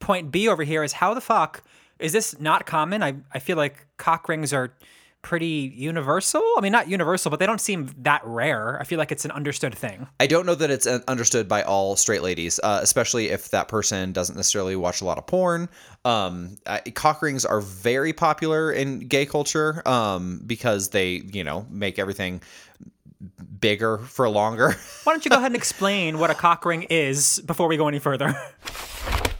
point 0.00 0.30
B 0.30 0.48
over 0.48 0.62
here. 0.64 0.82
Is 0.82 0.92
how 0.92 1.14
the 1.14 1.20
fuck 1.20 1.62
is 1.98 2.12
this 2.12 2.38
not 2.38 2.66
common? 2.66 3.02
I 3.02 3.16
I 3.32 3.38
feel 3.38 3.56
like 3.56 3.86
cock 3.96 4.28
rings 4.28 4.52
are 4.52 4.72
pretty 5.26 5.72
universal. 5.74 6.40
I 6.56 6.60
mean, 6.60 6.70
not 6.70 6.88
universal, 6.88 7.32
but 7.32 7.40
they 7.40 7.46
don't 7.46 7.60
seem 7.60 7.90
that 8.02 8.22
rare. 8.24 8.78
I 8.80 8.84
feel 8.84 8.96
like 8.96 9.10
it's 9.10 9.24
an 9.24 9.32
understood 9.32 9.74
thing. 9.74 10.06
I 10.20 10.28
don't 10.28 10.46
know 10.46 10.54
that 10.54 10.70
it's 10.70 10.86
uh, 10.86 11.00
understood 11.08 11.48
by 11.48 11.62
all 11.62 11.96
straight 11.96 12.22
ladies, 12.22 12.60
uh, 12.62 12.78
especially 12.80 13.30
if 13.30 13.50
that 13.50 13.66
person 13.66 14.12
doesn't 14.12 14.36
necessarily 14.36 14.76
watch 14.76 15.00
a 15.00 15.04
lot 15.04 15.18
of 15.18 15.26
porn. 15.26 15.68
Um, 16.04 16.58
uh, 16.64 16.78
cock 16.94 17.22
rings 17.22 17.44
are 17.44 17.60
very 17.60 18.12
popular 18.12 18.70
in 18.70 19.00
gay 19.00 19.26
culture 19.26 19.82
um, 19.84 20.42
because 20.46 20.90
they, 20.90 21.22
you 21.32 21.42
know, 21.42 21.66
make 21.70 21.98
everything 21.98 22.40
bigger 23.60 23.98
for 23.98 24.28
longer. 24.28 24.76
Why 25.02 25.12
don't 25.12 25.24
you 25.24 25.30
go 25.30 25.38
ahead 25.38 25.46
and 25.46 25.56
explain 25.56 26.20
what 26.20 26.30
a 26.30 26.34
cock 26.34 26.64
ring 26.64 26.84
is 26.84 27.40
before 27.40 27.66
we 27.66 27.76
go 27.76 27.88
any 27.88 27.98
further? 27.98 28.32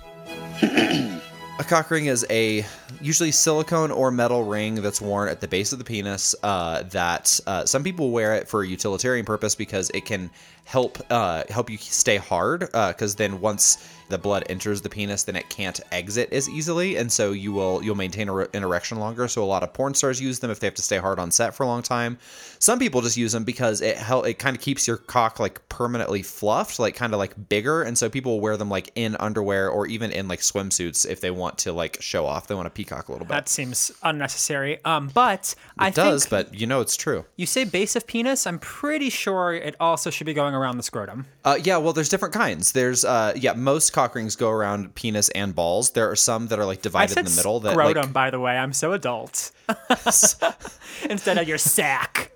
A 1.58 1.64
cock 1.64 1.91
ring 1.91 2.05
is 2.05 2.26
a 2.29 2.67
usually 3.00 3.32
silicone 3.32 3.90
or 3.90 4.11
metal 4.11 4.45
ring 4.45 4.75
that's 4.75 5.00
worn 5.00 5.31
at 5.31 5.40
the 5.40 5.49
base 5.49 5.73
of 5.73 5.78
the 5.78 5.87
penis. 5.87 6.35
Uh, 6.42 6.83
that 6.90 7.40
uh, 7.47 7.64
some 7.64 7.83
people 7.83 8.11
wear 8.11 8.35
it 8.35 8.47
for 8.47 8.62
a 8.62 8.69
utilitarian 8.69 9.25
purpose 9.25 9.54
because 9.54 9.88
it 9.95 10.04
can 10.04 10.31
help 10.66 10.99
uh, 11.11 11.45
help 11.49 11.71
you 11.71 11.78
stay 11.78 12.19
hard. 12.19 12.61
Because 12.61 13.14
then 13.14 13.40
once 13.40 13.88
the 14.11 14.19
blood 14.19 14.45
enters 14.50 14.83
the 14.83 14.90
penis, 14.90 15.25
then 15.25 15.35
it 15.35 15.49
can't 15.49 15.81
exit 15.92 16.31
as 16.31 16.47
easily, 16.47 16.97
and 16.97 17.11
so 17.11 17.33
you 17.33 17.54
will 17.54 17.83
you'll 17.83 17.95
maintain 17.97 18.28
an 18.28 18.62
erection 18.62 18.99
longer. 18.99 19.26
So 19.26 19.42
a 19.42 19.47
lot 19.47 19.62
of 19.62 19.73
porn 19.73 19.95
stars 19.95 20.21
use 20.21 20.40
them 20.40 20.50
if 20.50 20.61
they 20.61 20.66
have 20.66 20.75
to 20.75 20.83
stay 20.83 20.99
hard 20.99 21.19
on 21.19 21.31
set 21.31 21.54
for 21.54 21.62
a 21.62 21.66
long 21.66 21.83
time. 21.83 22.19
Some 22.66 22.80
people 22.80 23.00
just 23.00 23.16
use 23.16 23.30
them 23.30 23.44
because 23.44 23.80
it 23.80 23.96
help 23.96 24.26
it 24.26 24.40
kind 24.40 24.56
of 24.56 24.61
keeps 24.61 24.88
your 24.88 24.96
cock 24.96 25.38
like 25.38 25.68
permanently 25.68 26.23
fluffed, 26.23 26.80
like 26.80 26.96
kind 26.96 27.12
of 27.12 27.20
like 27.20 27.49
bigger, 27.49 27.82
and 27.82 27.96
so 27.96 28.11
people 28.11 28.40
wear 28.40 28.56
them 28.56 28.68
like 28.68 28.90
in 28.96 29.16
underwear 29.20 29.68
or 29.70 29.87
even 29.87 30.11
in 30.11 30.26
like 30.26 30.40
swimsuits 30.40 31.08
if 31.08 31.20
they 31.20 31.30
want 31.30 31.58
to 31.58 31.73
like 31.73 32.02
show 32.02 32.26
off. 32.26 32.49
They 32.49 32.56
want 32.56 32.66
to 32.66 32.70
peacock 32.70 33.06
a 33.06 33.12
little 33.12 33.25
bit. 33.25 33.35
That 33.35 33.49
seems 33.49 33.92
unnecessary. 34.02 34.85
Um, 34.85 35.12
but 35.14 35.54
I 35.78 35.90
does, 35.90 36.26
but 36.26 36.58
you 36.58 36.66
know 36.66 36.80
it's 36.80 36.96
true. 36.96 37.25
you 37.37 37.46
say 37.46 37.62
base 37.62 37.94
of 37.94 38.04
penis. 38.04 38.49
I'm 38.49 38.58
pretty 38.58 39.11
sure 39.11 39.54
it 39.54 39.76
also 39.78 40.11
should 40.11 40.26
be 40.26 40.35
going 40.35 40.56
around 40.56 40.76
the 40.76 40.82
scrotum. 40.82 41.26
Uh, 41.44 41.61
yeah, 41.62 41.76
well, 41.76 41.92
there's 41.92 42.08
different 42.08 42.35
kinds. 42.35 42.73
There's 42.73 43.04
uh, 43.04 43.35
yeah, 43.37 43.52
most 43.52 43.92
cock 43.92 44.16
rings 44.16 44.35
go 44.35 44.50
around 44.50 44.92
penis 44.96 45.28
and 45.28 45.54
balls. 45.54 45.92
There 45.92 46.11
are 46.11 46.16
some 46.16 46.49
that 46.49 46.58
are 46.58 46.66
like 46.66 46.82
divided 46.82 47.16
in 47.16 47.26
the 47.26 47.37
middle. 47.37 47.61
That 47.61 47.75
scrotum, 47.75 48.02
like 48.06 48.12
by 48.12 48.30
the 48.30 48.40
way. 48.40 48.58
I'm 48.58 48.73
so 48.73 48.90
adult. 48.90 49.52
Instead 51.08 51.38
of 51.38 51.46
your 51.46 51.58
sack. 51.58 52.32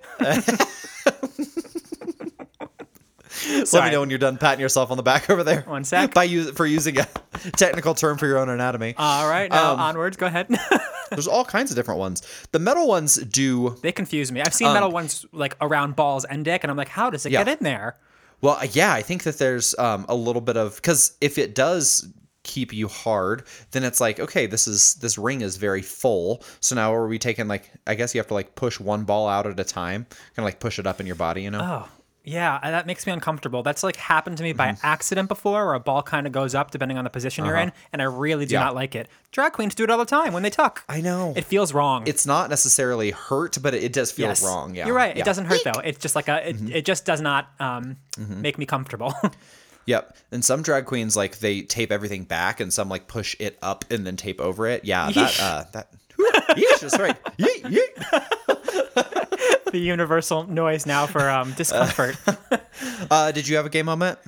Let 3.73 3.85
me 3.85 3.91
know 3.91 4.01
when 4.01 4.11
you're 4.11 4.19
done 4.19 4.37
patting 4.37 4.61
yourself 4.61 4.91
on 4.91 4.97
the 4.97 5.03
back 5.03 5.31
over 5.31 5.43
there. 5.45 5.63
One 5.63 5.85
sec. 5.85 6.13
By 6.15 6.25
use 6.25 6.51
for 6.51 6.67
using 6.67 6.99
a 6.99 7.07
technical 7.57 7.95
term 7.95 8.19
for 8.19 8.27
your 8.27 8.39
own 8.39 8.49
anatomy. 8.49 8.95
All 8.99 9.29
right, 9.29 9.51
now 9.51 9.73
Um, 9.75 9.81
onwards. 9.81 10.17
Go 10.17 10.27
ahead. 10.27 10.49
There's 11.11 11.27
all 11.29 11.45
kinds 11.45 11.71
of 11.71 11.77
different 11.77 11.99
ones. 12.01 12.23
The 12.53 12.59
metal 12.59 12.87
ones 12.87 13.17
do 13.17 13.77
they 13.83 13.93
confuse 13.93 14.31
me. 14.31 14.41
I've 14.41 14.55
seen 14.55 14.73
metal 14.73 14.91
ones 14.91 15.27
like 15.33 15.57
around 15.61 15.97
balls 15.97 16.25
and 16.25 16.45
dick, 16.45 16.63
and 16.65 16.71
I'm 16.71 16.77
like, 16.77 16.89
how 16.89 17.11
does 17.11 17.25
it 17.27 17.31
Um, 17.31 17.33
Yeah. 17.35 17.45
get 17.45 17.59
in 17.59 17.65
there? 17.65 17.97
Well, 18.43 18.59
yeah, 18.73 18.93
I 18.95 19.03
think 19.03 19.25
that 19.25 19.39
there's 19.39 19.77
um, 19.79 20.07
a 20.09 20.15
little 20.15 20.41
bit 20.41 20.57
of 20.57 20.77
because 20.77 21.13
if 21.21 21.37
it 21.39 21.55
does 21.55 22.09
keep 22.43 22.73
you 22.73 22.89
hard, 22.89 23.45
then 23.73 23.85
it's 23.85 24.01
like, 24.01 24.19
okay, 24.21 24.47
this 24.47 24.67
is 24.67 24.95
this 24.95 25.19
ring 25.19 25.41
is 25.43 25.57
very 25.57 25.83
full. 25.83 26.43
So 26.61 26.75
now 26.75 26.95
are 26.95 27.07
we 27.07 27.19
taking 27.19 27.49
like 27.49 27.71
I 27.87 27.95
guess 27.95 28.15
you 28.15 28.19
have 28.21 28.29
to 28.29 28.35
like 28.35 28.55
push 28.55 28.81
one 28.81 29.05
ball 29.05 29.29
out 29.29 29.47
at 29.47 29.59
a 29.61 29.65
time, 29.65 30.05
kind 30.05 30.39
of 30.39 30.45
like 30.45 30.61
push 30.61 30.79
it 30.79 30.87
up 30.87 31.01
in 31.01 31.07
your 31.07 31.17
body, 31.17 31.43
you 31.43 31.51
know? 31.51 31.61
Oh, 31.87 31.89
yeah, 32.23 32.59
that 32.63 32.87
makes 32.87 33.07
me 33.07 33.15
uncomfortable. 33.15 33.63
That's 33.63 33.83
like 33.83 33.97
happened 33.97 34.37
to 34.37 34.43
me 34.43 34.53
by 34.53 34.69
Mm-hmm. 34.69 34.87
accident 34.87 35.29
before, 35.29 35.65
where 35.65 35.75
a 35.75 35.81
ball 35.81 36.03
kind 36.03 36.27
of 36.27 36.33
goes 36.35 36.55
up 36.55 36.71
depending 36.71 36.99
on 36.99 37.05
the 37.05 37.11
position 37.11 37.47
you're 37.47 37.57
in, 37.57 37.73
and 37.95 38.03
I 38.03 38.05
really 38.05 38.45
do 38.45 38.57
Uh-huh. 38.57 38.63
Yeah. 38.63 38.67
not 38.69 38.75
like 38.75 38.95
it. 38.95 39.09
Drag 39.33 39.53
queens 39.53 39.75
do 39.75 39.85
it 39.85 39.91
all 39.91 39.97
the 39.99 40.05
time 40.05 40.35
when 40.35 40.43
they 40.43 40.51
tuck. 40.51 40.85
I 40.89 41.01
know. 41.01 41.33
It 41.35 41.45
feels 41.47 41.73
wrong. 41.73 42.05
it's 42.07 42.27
not 42.27 42.51
necessarily 42.51 43.11
hurt, 43.11 43.57
but 43.63 43.73
it, 43.75 43.85
it 43.85 43.93
does 43.95 44.13
feel 44.13 44.29
Yes. 44.29 44.45
wrong. 44.45 44.75
Yeah. 44.75 44.87
You're 44.87 44.95
right. 44.95 45.09
Yeah. 45.09 45.13
Mm-hmm. 45.13 45.21
It 45.21 45.25
doesn't 45.25 45.45
hurt 45.47 45.61
though. 45.65 45.81
It's 45.81 45.99
just 45.99 46.15
like 46.15 46.29
a. 46.29 46.51
It, 46.51 46.71
it 46.71 46.85
just 46.85 47.07
does 47.07 47.23
not 47.23 47.49
um, 47.59 47.97
make 48.19 48.59
me 48.59 48.67
comfortable. 48.67 49.15
Yep. 49.87 50.17
And 50.31 50.45
some 50.45 50.63
drag 50.63 50.87
queens 50.87 51.17
like 51.17 51.39
they 51.39 51.63
tape 51.63 51.91
everything 51.91 52.25
back, 52.25 52.61
and 52.61 52.73
some 52.73 52.89
like 52.89 53.07
push 53.09 53.37
it 53.39 53.59
up 53.63 53.85
and 53.91 54.07
then 54.07 54.17
tape 54.17 54.41
over 54.41 54.67
it. 54.67 54.85
Yeah. 54.85 55.11
That. 55.11 55.41
Uh, 55.41 55.65
that. 55.73 55.93
Yeesh, 56.51 56.81
that's 56.81 56.99
right. 56.99 57.17
Yeet, 57.39 57.63
yeet. 57.63 57.95
the 59.73 59.79
universal 59.79 60.45
noise 60.45 60.85
now 60.87 61.07
for 61.07 61.29
um, 61.31 61.53
discomfort. 61.53 62.17
Uh, 63.11 63.31
did 63.33 63.49
you 63.49 63.57
have 63.57 63.67
a 63.67 63.69
gay 63.69 63.83
moment? 63.83 64.19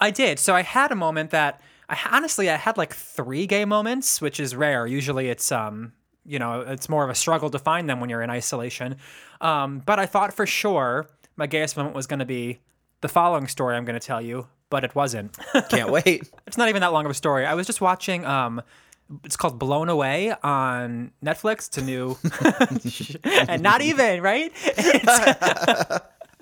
I 0.00 0.10
did. 0.10 0.38
So 0.38 0.54
I 0.54 0.62
had 0.62 0.92
a 0.92 0.94
moment 0.94 1.30
that 1.30 1.60
I 1.88 1.98
honestly 2.10 2.50
I 2.50 2.56
had 2.56 2.76
like 2.76 2.94
three 2.94 3.46
gay 3.46 3.64
moments, 3.64 4.20
which 4.20 4.40
is 4.40 4.54
rare. 4.56 4.86
Usually 4.86 5.28
it's 5.28 5.52
um 5.52 5.92
you 6.24 6.38
know 6.38 6.60
it's 6.60 6.88
more 6.88 7.04
of 7.04 7.10
a 7.10 7.14
struggle 7.14 7.50
to 7.50 7.58
find 7.58 7.88
them 7.88 8.00
when 8.00 8.10
you're 8.10 8.22
in 8.22 8.30
isolation. 8.30 8.96
Um, 9.40 9.80
but 9.84 9.98
I 9.98 10.06
thought 10.06 10.34
for 10.34 10.46
sure 10.46 11.06
my 11.36 11.46
gayest 11.46 11.76
moment 11.76 11.94
was 11.94 12.06
going 12.06 12.18
to 12.18 12.24
be 12.24 12.60
the 13.00 13.08
following 13.08 13.48
story 13.48 13.76
I'm 13.76 13.84
going 13.84 13.98
to 13.98 14.06
tell 14.06 14.20
you, 14.22 14.46
but 14.74 14.82
it 14.82 14.92
wasn't. 14.96 15.38
Can't 15.68 15.88
wait. 15.88 16.28
it's 16.48 16.58
not 16.58 16.68
even 16.68 16.80
that 16.80 16.92
long 16.92 17.04
of 17.04 17.10
a 17.12 17.14
story. 17.14 17.46
I 17.46 17.54
was 17.54 17.64
just 17.64 17.80
watching 17.80 18.24
um 18.24 18.60
it's 19.22 19.36
called 19.36 19.56
Blown 19.56 19.88
Away 19.88 20.34
on 20.42 21.12
Netflix. 21.24 21.68
It's 21.68 21.78
a 21.78 21.84
new 21.84 22.18
and 23.48 23.62
not 23.62 23.82
even, 23.82 24.20
right? 24.20 24.52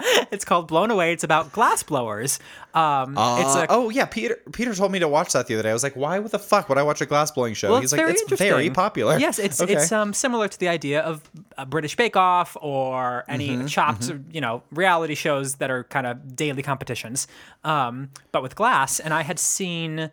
It's, 0.02 0.26
it's 0.32 0.44
called 0.44 0.68
Blown 0.68 0.90
Away. 0.90 1.12
It's 1.12 1.24
about 1.24 1.52
glass 1.52 1.82
blowers. 1.82 2.38
Um 2.74 3.12
it's 3.12 3.54
Uh, 3.56 3.66
a 3.68 3.72
oh 3.72 3.90
yeah, 3.90 4.06
Peter. 4.06 4.38
Peter 4.52 4.74
told 4.74 4.92
me 4.92 4.98
to 4.98 5.08
watch 5.08 5.32
that 5.34 5.46
the 5.46 5.54
other 5.54 5.62
day. 5.62 5.70
I 5.70 5.72
was 5.74 5.82
like, 5.82 5.94
why? 5.96 6.18
The 6.20 6.38
fuck 6.38 6.68
would 6.68 6.78
I 6.78 6.82
watch 6.82 7.00
a 7.00 7.06
glass 7.06 7.30
blowing 7.30 7.54
show? 7.54 7.70
Well, 7.70 7.80
He's 7.80 7.92
it's 7.92 7.98
like, 7.98 8.06
very 8.06 8.12
it's 8.12 8.38
very 8.38 8.70
popular. 8.70 9.18
Yes, 9.18 9.38
it's 9.38 9.60
Okay. 9.60 9.74
it's 9.74 9.92
um 9.92 10.12
similar 10.14 10.48
to 10.48 10.58
the 10.58 10.68
idea 10.68 11.00
of 11.02 11.22
a 11.58 11.66
British 11.66 11.96
Bake 11.96 12.16
Off 12.16 12.56
or 12.60 13.24
any 13.28 13.48
Mm-hmm, 13.56 13.66
chopped 13.66 14.10
you 14.32 14.40
know 14.40 14.62
reality 14.72 15.14
shows 15.14 15.56
that 15.56 15.70
are 15.70 15.84
kind 15.84 16.06
of 16.06 16.34
daily 16.34 16.62
competitions, 16.62 17.26
um, 17.64 18.08
but 18.32 18.42
with 18.42 18.54
glass. 18.56 19.00
And 19.00 19.12
I 19.12 19.22
had 19.22 19.38
seen 19.38 20.10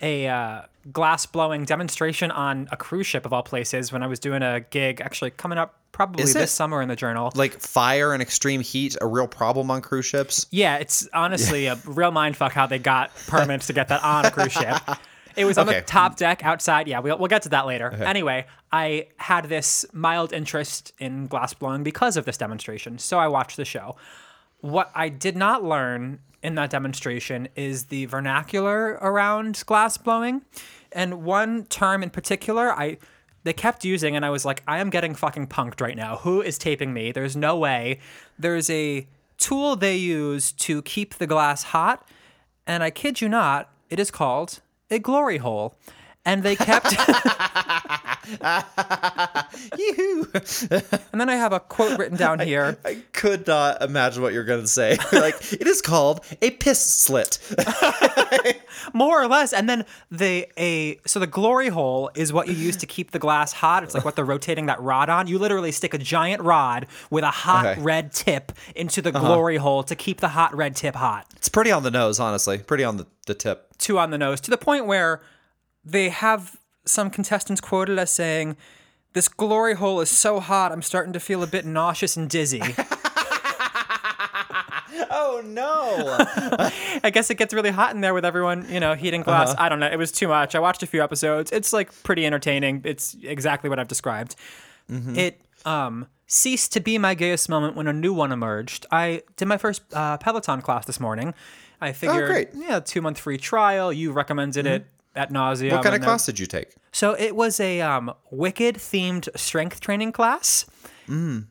a 0.00 0.28
uh, 0.28 0.62
glass 0.92 1.26
blowing 1.26 1.64
demonstration 1.64 2.30
on 2.30 2.68
a 2.72 2.76
cruise 2.76 3.06
ship 3.06 3.26
of 3.26 3.32
all 3.32 3.42
places 3.42 3.92
when 3.92 4.02
I 4.02 4.06
was 4.06 4.18
doing 4.18 4.42
a 4.42 4.60
gig 4.60 5.00
actually 5.00 5.30
coming 5.30 5.58
up 5.58 5.74
probably 5.92 6.22
Is 6.22 6.34
this 6.34 6.44
it- 6.50 6.54
summer 6.54 6.80
in 6.82 6.88
the 6.88 6.94
journal. 6.96 7.32
like 7.34 7.54
fire 7.58 8.12
and 8.12 8.22
extreme 8.22 8.60
heat 8.60 8.96
a 9.00 9.06
real 9.06 9.26
problem 9.26 9.70
on 9.70 9.82
cruise 9.82 10.06
ships. 10.06 10.46
Yeah, 10.50 10.76
it's 10.76 11.08
honestly 11.12 11.66
a 11.66 11.76
real 11.86 12.12
mindfuck 12.12 12.52
how 12.52 12.66
they 12.66 12.78
got 12.78 13.10
permits 13.26 13.66
to 13.66 13.72
get 13.72 13.88
that 13.88 14.02
on 14.04 14.24
a 14.26 14.30
cruise 14.30 14.52
ship. 14.52 14.76
It 15.36 15.44
was 15.44 15.56
on 15.58 15.68
Okay. 15.68 15.80
the 15.80 15.86
top 15.86 16.16
deck 16.16 16.44
outside. 16.44 16.88
Yeah, 16.88 16.98
we'll, 17.00 17.16
we'll 17.18 17.28
get 17.28 17.42
to 17.42 17.48
that 17.50 17.66
later. 17.66 17.90
Anyway, 17.92 18.46
I 18.72 19.06
had 19.18 19.44
this 19.48 19.86
mild 19.92 20.32
interest 20.32 20.92
in 20.98 21.26
glass 21.28 21.54
blowing 21.54 21.82
because 21.84 22.16
of 22.16 22.24
this 22.24 22.36
demonstration, 22.36 22.98
so 22.98 23.18
I 23.18 23.28
watched 23.28 23.56
the 23.56 23.64
show. 23.64 23.94
What 24.60 24.90
I 24.94 25.08
did 25.08 25.36
not 25.36 25.64
learn 25.64 26.20
in 26.42 26.54
that 26.54 26.70
demonstration 26.70 27.48
is 27.56 27.84
the 27.84 28.06
vernacular 28.06 28.98
around 29.00 29.62
glass 29.66 29.96
blowing. 29.96 30.42
And 30.92 31.22
one 31.22 31.64
term 31.66 32.02
in 32.02 32.10
particular, 32.10 32.72
I 32.72 32.98
they 33.44 33.52
kept 33.52 33.84
using 33.84 34.16
and 34.16 34.24
I 34.24 34.30
was 34.30 34.44
like, 34.44 34.62
I 34.66 34.78
am 34.78 34.90
getting 34.90 35.14
fucking 35.14 35.46
punked 35.46 35.80
right 35.80 35.96
now. 35.96 36.16
Who 36.16 36.42
is 36.42 36.58
taping 36.58 36.92
me? 36.92 37.12
There's 37.12 37.36
no 37.36 37.56
way. 37.56 38.00
There's 38.38 38.68
a 38.68 39.06
tool 39.38 39.76
they 39.76 39.96
use 39.96 40.52
to 40.52 40.82
keep 40.82 41.14
the 41.14 41.26
glass 41.26 41.62
hot, 41.62 42.06
and 42.66 42.82
I 42.82 42.90
kid 42.90 43.20
you 43.20 43.28
not, 43.28 43.70
it 43.88 44.00
is 44.00 44.10
called 44.10 44.60
a 44.90 44.98
glory 44.98 45.38
hole. 45.38 45.76
And 46.28 46.42
they 46.42 46.56
kept 46.56 46.92
Yoo-hoo. 49.78 50.26
and 51.12 51.20
then 51.20 51.28
I 51.30 51.36
have 51.36 51.52
a 51.52 51.60
quote 51.60 51.98
written 51.98 52.18
down 52.18 52.40
here. 52.40 52.76
I 52.84 52.98
could 53.12 53.46
not 53.46 53.80
imagine 53.82 54.22
what 54.22 54.32
you're 54.34 54.44
going 54.44 54.60
to 54.60 54.66
say. 54.66 54.98
like 55.12 55.36
it 55.52 55.66
is 55.66 55.80
called 55.80 56.24
a 56.42 56.50
piss 56.50 56.80
slit. 56.84 57.38
more 58.92 59.20
or 59.22 59.26
less 59.26 59.52
and 59.52 59.68
then 59.68 59.84
the 60.10 60.46
a 60.58 60.98
so 61.06 61.18
the 61.18 61.26
glory 61.26 61.68
hole 61.68 62.10
is 62.14 62.32
what 62.32 62.46
you 62.48 62.54
use 62.54 62.76
to 62.76 62.86
keep 62.86 63.10
the 63.10 63.18
glass 63.18 63.52
hot 63.52 63.82
it's 63.82 63.94
like 63.94 64.04
what 64.04 64.14
they're 64.16 64.24
rotating 64.24 64.66
that 64.66 64.80
rod 64.80 65.08
on 65.08 65.26
you 65.26 65.38
literally 65.38 65.72
stick 65.72 65.92
a 65.94 65.98
giant 65.98 66.40
rod 66.42 66.86
with 67.10 67.24
a 67.24 67.30
hot 67.30 67.66
Okay. 67.66 67.80
red 67.82 68.12
tip 68.12 68.52
into 68.76 69.02
the 69.02 69.10
uh-huh. 69.10 69.26
glory 69.26 69.56
hole 69.56 69.82
to 69.82 69.96
keep 69.96 70.20
the 70.20 70.28
hot 70.28 70.54
red 70.56 70.76
tip 70.76 70.94
hot 70.94 71.26
It's 71.36 71.48
pretty 71.48 71.72
on 71.72 71.82
the 71.82 71.90
nose, 71.90 72.20
honestly. 72.20 72.58
Pretty 72.58 72.84
on 72.84 72.98
the, 72.98 73.06
the 73.26 73.34
tip. 73.34 73.66
two 73.78 73.98
on 73.98 74.10
the 74.10 74.18
nose 74.18 74.40
to 74.42 74.50
the 74.50 74.58
point 74.58 74.86
where 74.86 75.20
they 75.90 76.08
have 76.08 76.56
some 76.84 77.10
contestants 77.10 77.60
quoted 77.60 77.98
as 77.98 78.10
saying 78.10 78.56
this 79.12 79.28
glory 79.28 79.74
hole 79.74 80.00
is 80.00 80.10
so 80.10 80.40
hot 80.40 80.72
i'm 80.72 80.82
starting 80.82 81.12
to 81.12 81.20
feel 81.20 81.42
a 81.42 81.46
bit 81.46 81.64
nauseous 81.64 82.16
and 82.16 82.28
dizzy 82.30 82.62
Oh 85.10 85.42
no! 85.44 86.16
I 87.04 87.10
guess 87.10 87.30
it 87.30 87.36
gets 87.36 87.54
really 87.54 87.70
hot 87.70 87.94
in 87.94 88.00
there 88.00 88.14
with 88.14 88.24
everyone, 88.24 88.66
you 88.68 88.80
know, 88.80 88.94
heating 88.94 89.22
glass. 89.22 89.54
I 89.58 89.68
don't 89.68 89.78
know. 89.78 89.86
It 89.86 89.96
was 89.96 90.10
too 90.10 90.28
much. 90.28 90.54
I 90.54 90.58
watched 90.58 90.82
a 90.82 90.86
few 90.86 91.02
episodes. 91.02 91.52
It's 91.52 91.72
like 91.72 91.90
pretty 92.02 92.26
entertaining. 92.26 92.82
It's 92.84 93.16
exactly 93.22 93.70
what 93.70 93.78
I've 93.78 93.88
described. 93.88 94.34
It 94.88 95.40
um, 95.64 96.06
ceased 96.26 96.72
to 96.72 96.80
be 96.80 96.98
my 96.98 97.14
gayest 97.14 97.48
moment 97.48 97.76
when 97.76 97.86
a 97.86 97.92
new 97.92 98.12
one 98.12 98.32
emerged. 98.32 98.86
I 98.90 99.22
did 99.36 99.46
my 99.46 99.58
first 99.58 99.82
uh, 99.92 100.16
Peloton 100.18 100.62
class 100.62 100.86
this 100.86 100.98
morning. 100.98 101.34
I 101.80 101.92
figured, 101.92 102.28
great. 102.28 102.48
yeah, 102.54 102.80
two 102.80 103.00
month 103.02 103.18
free 103.18 103.38
trial. 103.38 103.92
You 103.92 104.12
recommended 104.12 104.66
it 104.66 104.86
at 105.18 105.30
nauseum. 105.32 105.72
what 105.72 105.82
kind 105.82 105.94
of 105.96 106.00
class 106.02 106.24
did 106.26 106.38
you 106.38 106.46
take? 106.46 106.74
so 106.92 107.12
it 107.18 107.34
was 107.36 107.60
a 107.60 107.80
um, 107.82 108.14
Wicked 108.30 108.76
themed 108.76 109.28
strength 109.38 109.80
training 109.80 110.12
class, 110.12 110.64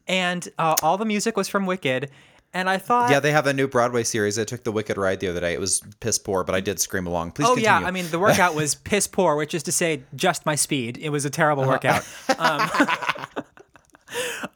and 0.07 0.49
uh, 0.57 0.75
all 0.81 0.97
the 0.97 1.05
music 1.05 1.35
was 1.37 1.47
from 1.47 1.65
Wicked. 1.65 2.09
And 2.53 2.69
I 2.69 2.77
thought, 2.77 3.11
Yeah, 3.11 3.19
they 3.19 3.31
have 3.33 3.45
a 3.45 3.53
new 3.53 3.67
Broadway 3.67 4.03
series. 4.03 4.39
I 4.39 4.43
took 4.45 4.63
the 4.63 4.71
Wicked 4.71 4.97
ride 4.97 5.19
the 5.19 5.27
other 5.27 5.41
day. 5.41 5.53
It 5.53 5.59
was 5.59 5.81
piss 5.99 6.17
poor, 6.17 6.43
but 6.45 6.55
I 6.55 6.61
did 6.61 6.79
scream 6.79 7.05
along. 7.05 7.31
Please 7.31 7.45
Oh 7.45 7.55
continue. 7.55 7.81
yeah, 7.81 7.85
I 7.87 7.91
mean 7.91 8.09
the 8.09 8.19
workout 8.19 8.55
was 8.61 8.73
piss 8.73 9.05
poor, 9.05 9.35
which 9.35 9.53
is 9.53 9.61
to 9.63 9.71
say 9.71 10.03
just 10.15 10.45
my 10.45 10.55
speed. 10.55 10.97
It 10.97 11.09
was 11.09 11.25
a 11.25 11.29
terrible 11.29 11.63
Uh-huh. 11.69 11.71
workout. 11.73 12.05
Um, 12.39 13.43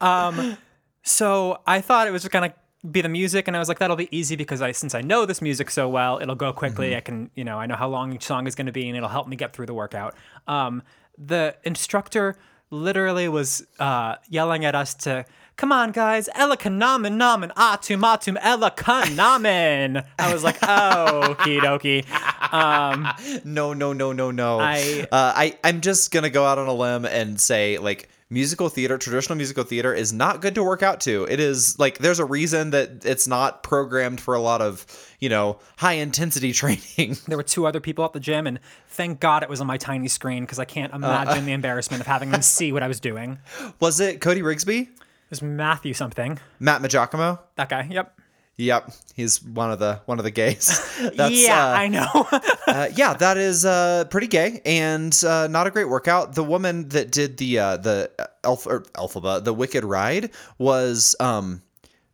um, 0.00 0.56
so 1.02 1.60
I 1.66 1.80
thought 1.80 2.06
it 2.06 2.12
was 2.12 2.26
gonna 2.28 2.54
be 2.90 3.00
the 3.00 3.08
music, 3.08 3.46
and 3.46 3.56
I 3.56 3.60
was 3.60 3.68
like, 3.68 3.78
that'll 3.78 3.96
be 3.96 4.08
easy 4.16 4.36
because 4.36 4.60
I 4.60 4.72
since 4.72 4.94
I 4.94 5.02
know 5.02 5.24
this 5.24 5.40
music 5.40 5.70
so 5.70 5.88
well, 5.88 6.18
it'll 6.20 6.34
go 6.34 6.52
quickly. 6.52 6.88
Mm-hmm. 6.88 6.96
I 6.96 7.00
can 7.00 7.30
you 7.34 7.44
know 7.44 7.58
I 7.58 7.66
know 7.66 7.76
how 7.76 7.88
long 7.88 8.12
each 8.12 8.24
song 8.24 8.46
is 8.46 8.54
gonna 8.54 8.72
be, 8.72 8.88
and 8.88 8.96
it'll 8.96 9.08
help 9.08 9.28
me 9.28 9.36
get 9.36 9.52
through 9.52 9.66
the 9.66 9.74
workout. 9.74 10.14
Um, 10.46 10.82
the 11.16 11.56
instructor 11.64 12.36
literally 12.70 13.28
was 13.28 13.66
uh, 13.78 14.16
yelling 14.28 14.64
at 14.64 14.74
us 14.74 14.94
to. 14.94 15.24
Come 15.56 15.70
on, 15.70 15.92
guys! 15.92 16.28
Ella 16.34 16.56
kanamen 16.56 17.16
namen 17.18 17.52
atum 17.54 18.02
atum 18.02 18.36
Ella 18.40 18.70
kanamen. 18.72 20.04
I 20.18 20.32
was 20.32 20.42
like, 20.42 20.56
oh, 20.62 21.36
okie 21.38 21.60
dokie. 21.60 23.44
no, 23.44 23.72
no, 23.72 23.92
no, 23.92 24.12
no, 24.12 24.30
no. 24.30 24.60
I- 24.60 25.06
uh, 25.12 25.32
I, 25.36 25.58
I'm 25.62 25.80
just 25.80 26.10
gonna 26.10 26.30
go 26.30 26.44
out 26.44 26.58
on 26.58 26.66
a 26.68 26.72
limb 26.74 27.04
and 27.04 27.40
say, 27.40 27.78
like, 27.78 28.08
musical 28.30 28.70
theater, 28.70 28.96
traditional 28.98 29.36
musical 29.36 29.62
theater, 29.62 29.92
is 29.94 30.12
not 30.12 30.40
good 30.40 30.54
to 30.54 30.64
work 30.64 30.82
out 30.82 31.00
to. 31.02 31.24
It 31.30 31.38
is 31.38 31.78
like 31.78 31.98
there's 31.98 32.18
a 32.18 32.24
reason 32.24 32.70
that 32.70 33.04
it's 33.04 33.28
not 33.28 33.62
programmed 33.62 34.20
for 34.20 34.34
a 34.34 34.40
lot 34.40 34.62
of, 34.62 34.86
you 35.20 35.28
know, 35.28 35.58
high 35.76 35.92
intensity 35.94 36.52
training. 36.62 37.18
There 37.28 37.36
were 37.36 37.42
two 37.44 37.66
other 37.66 37.78
people 37.80 38.04
at 38.04 38.14
the 38.14 38.20
gym, 38.20 38.46
and 38.46 38.58
thank 38.88 39.20
God 39.20 39.42
it 39.42 39.48
was 39.50 39.60
on 39.60 39.66
my 39.68 39.76
tiny 39.76 40.08
screen 40.08 40.44
because 40.44 40.58
I 40.58 40.64
can't 40.64 40.92
imagine 40.92 41.44
the 41.44 41.52
embarrassment 41.52 42.00
of 42.00 42.06
having 42.06 42.30
them 42.30 42.42
see 42.42 42.72
what 42.72 42.82
I 42.82 42.88
was 42.88 42.98
doing. 43.00 43.38
Was 43.80 44.00
it 44.00 44.20
Cody 44.20 44.42
Rigsby, 44.42 44.88
was 45.32 45.42
Matthew 45.42 45.94
something. 45.94 46.38
Matt 46.60 46.82
Maggiacomo? 46.82 47.38
That 47.56 47.70
guy. 47.70 47.88
Yep. 47.90 48.20
Yep, 48.58 48.92
he's 49.14 49.42
one 49.42 49.72
of 49.72 49.78
the 49.78 50.02
one 50.04 50.18
of 50.18 50.24
the 50.24 50.30
gays. 50.30 50.68
That's, 51.16 51.34
yeah, 51.34 51.68
uh, 51.68 51.72
I 51.72 51.88
know. 51.88 52.28
uh, 52.66 52.88
yeah, 52.94 53.14
that 53.14 53.38
is 53.38 53.64
uh, 53.64 54.04
pretty 54.10 54.26
gay 54.26 54.60
and 54.66 55.18
uh, 55.26 55.46
not 55.48 55.66
a 55.66 55.70
great 55.70 55.88
workout. 55.88 56.34
The 56.34 56.44
woman 56.44 56.90
that 56.90 57.10
did 57.10 57.38
the 57.38 57.58
uh, 57.58 57.76
the 57.78 58.10
alpha 58.44 58.68
or 58.68 58.80
Elphaba 58.94 59.42
the 59.42 59.54
Wicked 59.54 59.84
ride 59.84 60.30
was 60.58 61.16
um 61.18 61.62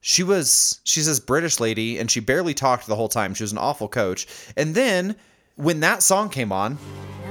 she 0.00 0.22
was 0.22 0.80
she's 0.84 1.06
this 1.06 1.18
British 1.18 1.58
lady 1.58 1.98
and 1.98 2.08
she 2.08 2.20
barely 2.20 2.54
talked 2.54 2.86
the 2.86 2.96
whole 2.96 3.08
time. 3.08 3.34
She 3.34 3.42
was 3.42 3.50
an 3.50 3.58
awful 3.58 3.88
coach. 3.88 4.28
And 4.56 4.76
then 4.76 5.16
when 5.56 5.80
that 5.80 6.04
song 6.04 6.30
came 6.30 6.52
on, 6.52 6.78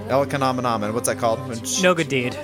Elikanaminaman, 0.09 0.93
what's 0.93 1.07
that 1.07 1.17
called? 1.17 1.65
She- 1.65 1.81
no 1.81 1.95
good 1.95 2.09
deed. 2.09 2.37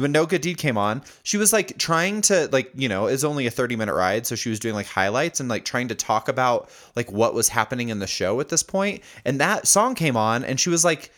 When 0.00 0.12
No 0.12 0.26
Good 0.26 0.42
Deed 0.42 0.58
came 0.58 0.78
on, 0.78 1.02
she 1.22 1.36
was 1.36 1.52
like 1.52 1.78
trying 1.78 2.20
to 2.22 2.48
like 2.52 2.70
you 2.74 2.88
know 2.88 3.06
it's 3.06 3.24
only 3.24 3.46
a 3.46 3.50
thirty 3.50 3.76
minute 3.76 3.94
ride, 3.94 4.26
so 4.26 4.34
she 4.34 4.50
was 4.50 4.60
doing 4.60 4.74
like 4.74 4.86
highlights 4.86 5.40
and 5.40 5.48
like 5.48 5.64
trying 5.64 5.88
to 5.88 5.94
talk 5.94 6.28
about 6.28 6.70
like 6.94 7.10
what 7.12 7.34
was 7.34 7.48
happening 7.48 7.88
in 7.88 7.98
the 7.98 8.06
show 8.06 8.40
at 8.40 8.48
this 8.48 8.62
point. 8.62 9.02
And 9.24 9.40
that 9.40 9.66
song 9.66 9.94
came 9.94 10.16
on, 10.16 10.44
and 10.44 10.58
she 10.58 10.70
was 10.70 10.84
like 10.84 11.10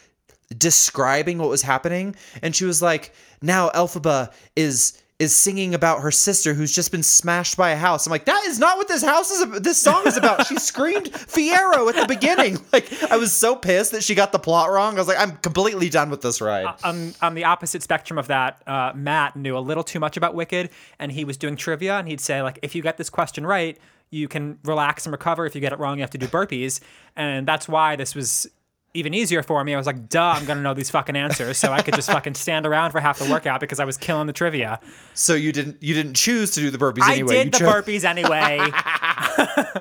describing 0.56 1.38
what 1.38 1.48
was 1.48 1.62
happening 1.62 2.16
and 2.42 2.56
she 2.56 2.64
was 2.64 2.80
like 2.80 3.12
now 3.42 3.68
elphaba 3.70 4.32
is 4.56 5.00
is 5.18 5.34
singing 5.34 5.74
about 5.74 6.00
her 6.00 6.12
sister 6.12 6.54
who's 6.54 6.72
just 6.72 6.92
been 6.92 7.02
smashed 7.02 7.56
by 7.56 7.70
a 7.70 7.76
house. 7.76 8.06
I'm 8.06 8.10
like 8.12 8.26
that 8.26 8.44
is 8.46 8.58
not 8.58 8.76
what 8.76 8.86
this 8.86 9.02
house 9.02 9.30
is 9.30 9.60
this 9.60 9.76
song 9.76 10.06
is 10.06 10.16
about. 10.16 10.46
She 10.46 10.56
screamed 10.58 11.06
Fiyero 11.12 11.88
at 11.88 11.96
the 11.96 12.06
beginning. 12.06 12.58
Like 12.70 13.02
i 13.10 13.16
was 13.16 13.32
so 13.32 13.56
pissed 13.56 13.92
that 13.92 14.04
she 14.04 14.14
got 14.14 14.30
the 14.30 14.38
plot 14.38 14.70
wrong. 14.70 14.94
I 14.96 14.98
was 14.98 15.08
like 15.08 15.18
i'm 15.18 15.36
completely 15.38 15.88
done 15.88 16.10
with 16.10 16.20
this 16.20 16.40
ride. 16.40 16.66
On, 16.84 17.14
on 17.22 17.34
the 17.34 17.44
opposite 17.44 17.82
spectrum 17.82 18.18
of 18.18 18.26
that, 18.28 18.62
uh, 18.66 18.92
Matt 18.94 19.36
knew 19.36 19.56
a 19.56 19.60
little 19.60 19.82
too 19.82 19.98
much 19.98 20.16
about 20.16 20.34
Wicked, 20.34 20.70
and 20.98 21.10
he 21.10 21.24
was 21.24 21.36
doing 21.36 21.56
trivia, 21.56 21.98
and 21.98 22.06
he'd 22.06 22.20
say 22.20 22.42
like, 22.42 22.58
if 22.62 22.74
you 22.74 22.82
get 22.82 22.98
this 22.98 23.10
question 23.10 23.46
right, 23.46 23.78
you 24.10 24.28
can 24.28 24.58
relax 24.64 25.06
and 25.06 25.12
recover. 25.12 25.46
If 25.46 25.54
you 25.54 25.60
get 25.60 25.72
it 25.72 25.78
wrong, 25.78 25.96
you 25.96 26.02
have 26.02 26.10
to 26.10 26.18
do 26.18 26.26
burpees, 26.26 26.80
and 27.16 27.46
that's 27.48 27.68
why 27.68 27.96
this 27.96 28.14
was 28.14 28.46
even 28.94 29.12
easier 29.14 29.42
for 29.42 29.62
me. 29.64 29.74
I 29.74 29.76
was 29.76 29.86
like, 29.86 30.08
duh, 30.08 30.32
I'm 30.36 30.44
gonna 30.46 30.62
know 30.62 30.74
these 30.74 30.90
fucking 30.90 31.14
answers, 31.16 31.58
so 31.58 31.72
I 31.72 31.82
could 31.82 31.94
just 31.94 32.10
fucking 32.10 32.34
stand 32.34 32.66
around 32.66 32.90
for 32.92 33.00
half 33.00 33.18
the 33.18 33.30
workout 33.30 33.60
because 33.60 33.78
I 33.80 33.84
was 33.84 33.96
killing 33.96 34.26
the 34.26 34.32
trivia. 34.32 34.80
so 35.14 35.34
you 35.34 35.52
didn't 35.52 35.82
you 35.82 35.94
didn't 35.94 36.14
choose 36.14 36.50
to 36.52 36.60
do 36.60 36.70
the 36.70 36.78
burpees 36.78 37.02
I 37.02 37.14
anyway 37.14 37.44
did 37.44 37.44
you 37.46 37.50
the 37.50 37.58
chose- 37.58 37.68
burpees 37.84 38.04
anyway. 38.04 38.58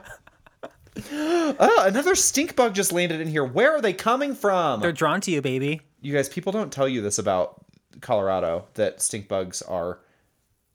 oh 1.12 1.84
another 1.86 2.16
stink 2.16 2.56
bug 2.56 2.74
just 2.74 2.92
landed 2.92 3.22
in 3.22 3.28
here 3.28 3.44
where 3.46 3.72
are 3.76 3.82
they 3.82 3.94
coming 3.94 4.34
from 4.34 4.80
They're 4.82 4.92
drawn 4.92 5.22
to 5.22 5.32
you, 5.32 5.42
baby. 5.42 5.82
you 6.02 6.14
guys 6.14 6.28
people 6.28 6.52
don't 6.52 6.72
tell 6.74 6.88
you 6.90 7.02
this 7.02 7.20
about 7.20 7.64
colorado 8.02 8.66
that 8.74 9.02
stink 9.02 9.28
bugs 9.28 9.62
are 9.62 10.00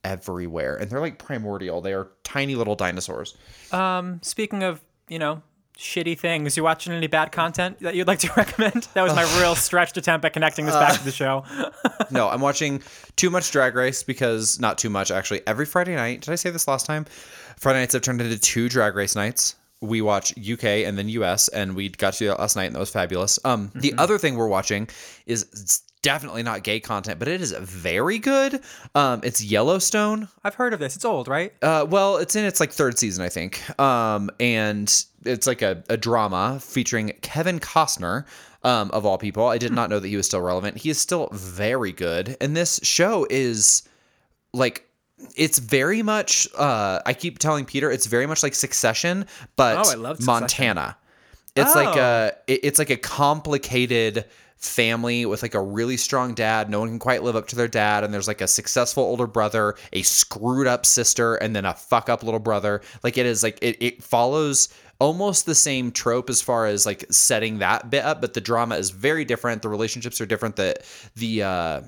everywhere 0.05 0.77
and 0.77 0.89
they're 0.91 1.01
like 1.01 1.19
primordial 1.19 1.81
they 1.81 1.93
are 1.93 2.09
tiny 2.25 2.55
little 2.55 2.75
dinosaurs 2.77 3.37
Um, 3.73 4.21
Speaking 4.23 4.63
of, 4.63 4.81
you 5.09 5.19
know, 5.19 5.43
shitty 5.79 6.19
things, 6.19 6.57
you 6.57 6.63
watching 6.63 6.93
any 6.93 7.07
bad 7.07 7.33
content 7.33 7.81
that 7.81 7.95
you'd 7.95 8.07
like 8.07 8.21
to 8.21 8.33
recommend? 8.37 8.89
That 8.95 9.03
was 9.03 9.15
my 9.15 9.23
real 9.41 9.55
stretched 9.57 9.97
attempt 9.97 10.25
at 10.25 10.33
connecting 10.33 10.67
this 10.67 10.75
back 10.75 10.99
to 10.99 11.05
the 11.05 11.13
show. 11.13 11.45
no 12.11 12.29
i'm 12.29 12.41
watching 12.41 12.83
too 13.17 13.31
much 13.31 13.51
drag 13.51 13.75
race 13.75 14.03
because 14.03 14.61
not 14.61 14.79
too 14.79 14.91
much 14.91 15.11
actually 15.11 15.41
every 15.47 15.65
friday 15.65 15.95
night 15.95 16.21
did 16.21 16.31
i 16.31 16.35
say 16.35 16.51
this 16.51 16.69
last 16.69 16.87
time 16.87 17.05
friday 17.57 17.79
nights 17.81 17.93
have 17.93 18.03
turned 18.03 18.21
into 18.21 18.39
two 18.39 18.69
drag 18.69 18.95
race 18.95 19.15
nights 19.17 19.57
we 19.81 20.01
watch 20.01 20.33
uk 20.51 20.65
and 20.65 20.99
then 20.99 21.09
us 21.09 21.49
and 21.49 21.75
we 21.75 21.89
got 21.89 22.13
to 22.13 22.19
do 22.21 22.27
that 22.29 22.39
last 22.39 22.57
night 22.57 22.67
and 22.67 22.75
that 22.75 22.81
was 22.81 22.91
fabulous 22.91 23.39
um 23.45 23.71
the 23.75 23.95
other 23.99 24.19
thing 24.19 24.37
we're 24.37 24.49
watching 24.49 24.89
is 25.27 25.81
definitely 26.03 26.43
not 26.43 26.63
gay 26.65 26.81
content 26.81 27.19
but 27.19 27.29
it 27.29 27.41
is 27.41 27.53
very 27.53 28.19
good 28.19 28.61
um 28.95 29.21
it's 29.23 29.43
yellowstone 29.43 30.29
I've 30.45 30.55
heard 30.57 30.75
of 30.75 30.81
this. 30.81 30.97
It's 30.97 31.05
old, 31.05 31.29
right? 31.29 31.53
uh, 31.63 31.87
well, 31.89 32.17
it's 32.17 32.35
in 32.35 32.45
its 32.45 32.59
like 32.59 32.73
third 32.73 32.99
season, 32.99 33.25
I 33.25 33.29
think. 33.29 33.63
Um, 33.79 34.29
and 34.41 34.93
it's 35.25 35.47
like 35.47 35.63
a, 35.63 35.83
a 35.89 35.97
drama 35.97 36.59
featuring 36.61 37.13
Kevin 37.23 37.59
Costner, 37.61 38.25
um, 38.65 38.91
of 38.93 39.05
all 39.07 39.19
people. 39.19 39.47
I 39.49 39.59
did 39.59 39.73
not 39.73 39.91
know 39.91 39.99
that 39.99 40.09
he 40.09 40.17
was 40.17 40.27
still 40.27 40.41
relevant. 40.41 40.77
He 40.79 40.91
is 40.91 40.99
still 40.99 41.29
very 41.33 41.93
good. 41.93 42.37
And 42.41 42.57
this 42.57 42.81
show 42.83 43.27
is 43.31 43.83
like 44.53 44.89
it's 45.37 45.59
very 45.59 46.03
much 46.03 46.49
uh 46.59 47.01
I 47.07 47.15
keep 47.15 47.39
telling 47.39 47.65
Peter 47.65 47.91
it's 47.91 48.07
very 48.07 48.27
much 48.27 48.43
like 48.43 48.55
Succession, 48.55 49.27
but 49.57 49.77
Oh, 49.87 49.91
I 49.91 49.95
love 49.95 50.17
Succession. 50.17 50.27
Montana. 50.27 50.97
It's 51.55 51.75
like 51.75 51.97
Oh. 51.97 52.01
a 52.01 52.33
it- 52.47 52.61
it's 52.65 52.79
like 52.79 52.91
a 52.91 52.97
complicated 52.97 54.25
family 54.57 55.27
with 55.27 55.43
like 55.43 55.55
a 55.55 55.61
really 55.61 55.97
strong 55.97 56.35
dad. 56.35 56.71
No 56.71 56.79
one 56.81 56.89
can 56.89 56.99
quite 57.01 57.23
live 57.25 57.35
up 57.35 57.49
to 57.49 57.57
their 57.57 57.67
dad, 57.69 58.05
and 58.05 58.15
there's 58.15 58.29
like 58.29 58.41
a 58.41 58.47
successful 58.47 59.03
older 59.03 59.27
brother, 59.27 59.75
a 59.93 60.03
screwed 60.03 60.69
up 60.69 60.87
sister, 60.87 61.35
and 61.35 61.55
then 61.57 61.65
a 61.65 61.75
fuck 61.75 62.09
up 62.09 62.23
little 62.23 62.39
brother. 62.41 62.81
Like 63.03 63.19
it 63.19 63.27
is 63.27 63.43
like 63.43 63.59
it, 63.61 63.77
it 63.81 64.03
follows 64.05 64.69
almost 65.03 65.47
the 65.47 65.55
same 65.55 65.91
trope 65.91 66.31
as 66.31 66.41
far 66.41 66.67
as 66.67 66.87
like 66.87 67.05
setting 67.11 67.59
that 67.59 67.91
bit 67.91 68.05
up, 68.05 68.21
but 68.21 68.35
the 68.35 68.41
drama 68.41 68.77
is 68.77 68.91
very 68.91 69.25
different. 69.25 69.61
The 69.61 69.69
relationships 69.69 70.21
are 70.21 70.27
different. 70.27 70.55
The 70.55 70.77
the 71.17 71.43
uh 71.43 71.81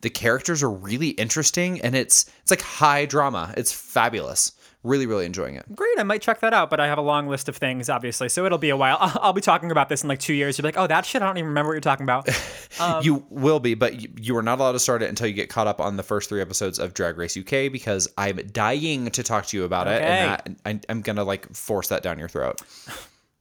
the 0.00 0.10
characters 0.10 0.60
are 0.64 0.70
really 0.70 1.10
interesting 1.10 1.80
and 1.82 1.94
it's 1.94 2.28
it's 2.42 2.50
like 2.50 2.60
high 2.60 3.06
drama. 3.06 3.54
It's 3.56 3.72
fabulous. 3.72 4.52
Really, 4.84 5.06
really 5.06 5.26
enjoying 5.26 5.56
it. 5.56 5.64
Great, 5.74 5.98
I 5.98 6.04
might 6.04 6.22
check 6.22 6.38
that 6.40 6.54
out, 6.54 6.70
but 6.70 6.78
I 6.78 6.86
have 6.86 6.98
a 6.98 7.02
long 7.02 7.26
list 7.26 7.48
of 7.48 7.56
things, 7.56 7.88
obviously, 7.88 8.28
so 8.28 8.46
it'll 8.46 8.58
be 8.58 8.70
a 8.70 8.76
while. 8.76 8.96
I'll, 9.00 9.18
I'll 9.22 9.32
be 9.32 9.40
talking 9.40 9.72
about 9.72 9.88
this 9.88 10.04
in 10.04 10.08
like 10.08 10.20
two 10.20 10.34
years. 10.34 10.56
You'll 10.56 10.62
be 10.62 10.68
like, 10.68 10.78
oh, 10.78 10.86
that 10.86 11.04
shit, 11.04 11.20
I 11.20 11.26
don't 11.26 11.36
even 11.36 11.48
remember 11.48 11.70
what 11.70 11.74
you're 11.74 11.80
talking 11.80 12.04
about. 12.04 12.28
you 13.04 13.26
will 13.28 13.58
be, 13.58 13.74
but 13.74 14.00
you, 14.00 14.08
you 14.20 14.36
are 14.36 14.42
not 14.42 14.60
allowed 14.60 14.72
to 14.72 14.78
start 14.78 15.02
it 15.02 15.08
until 15.08 15.26
you 15.26 15.32
get 15.32 15.48
caught 15.48 15.66
up 15.66 15.80
on 15.80 15.96
the 15.96 16.04
first 16.04 16.28
three 16.28 16.40
episodes 16.40 16.78
of 16.78 16.94
Drag 16.94 17.18
Race 17.18 17.36
UK 17.36 17.72
because 17.72 18.08
I'm 18.16 18.36
dying 18.52 19.10
to 19.10 19.22
talk 19.24 19.46
to 19.46 19.56
you 19.56 19.64
about 19.64 19.88
it, 19.88 20.00
and 20.00 20.30
that, 20.30 20.50
I, 20.64 20.80
I'm 20.88 21.02
gonna 21.02 21.24
like 21.24 21.52
force 21.54 21.88
that 21.88 22.02
down 22.02 22.18
your 22.18 22.28
throat. 22.28 22.60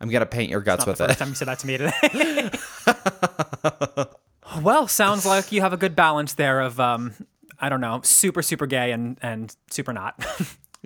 I'm 0.02 0.10
gonna 0.10 0.26
paint 0.26 0.50
your 0.50 0.62
guts 0.62 0.86
with 0.86 0.98
the 0.98 1.08
first 1.08 1.18
it. 1.18 1.24
time 1.24 1.30
you 1.30 1.36
said 1.36 1.48
that 1.48 1.60
to 1.60 1.68
me 1.68 1.78
today. 1.78 2.50
well, 4.62 4.88
sounds 4.88 5.26
like 5.26 5.52
you 5.52 5.62
have 5.62 5.74
a 5.74 5.78
good 5.78 5.96
balance 5.96 6.34
there 6.34 6.62
of, 6.62 6.80
um, 6.80 7.14
I 7.60 7.70
don't 7.70 7.82
know, 7.82 8.02
super, 8.04 8.42
super 8.42 8.66
gay 8.66 8.92
and, 8.92 9.18
and 9.22 9.56
super 9.70 9.94
not. 9.94 10.26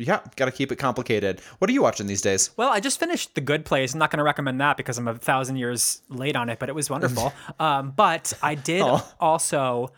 Yeah, 0.06 0.22
gotta 0.36 0.52
keep 0.52 0.72
it 0.72 0.78
complicated. 0.78 1.42
What 1.60 1.70
are 1.70 1.74
you 1.74 1.82
watching 1.82 2.08
these 2.08 2.22
days? 2.22 2.52
Well, 2.58 2.70
I 2.70 2.80
just 2.80 3.00
finished 3.00 3.36
The 3.36 3.42
Good 3.42 3.66
Place. 3.66 3.94
I'm 3.94 4.00
not 4.00 4.12
going 4.12 4.18
to 4.20 4.24
recommend 4.24 4.60
that 4.62 4.78
because 4.78 4.98
I'm 4.98 5.08
a 5.08 5.16
thousand 5.16 5.58
years 5.58 6.02
late 6.10 6.36
on 6.36 6.50
it, 6.50 6.60
but 6.60 6.70
it 6.70 6.76
was 6.76 6.90
wonderful. 6.90 7.34
um, 7.60 7.92
but 7.92 8.34
I 8.42 8.56
did 8.56 8.84
also 9.20 9.92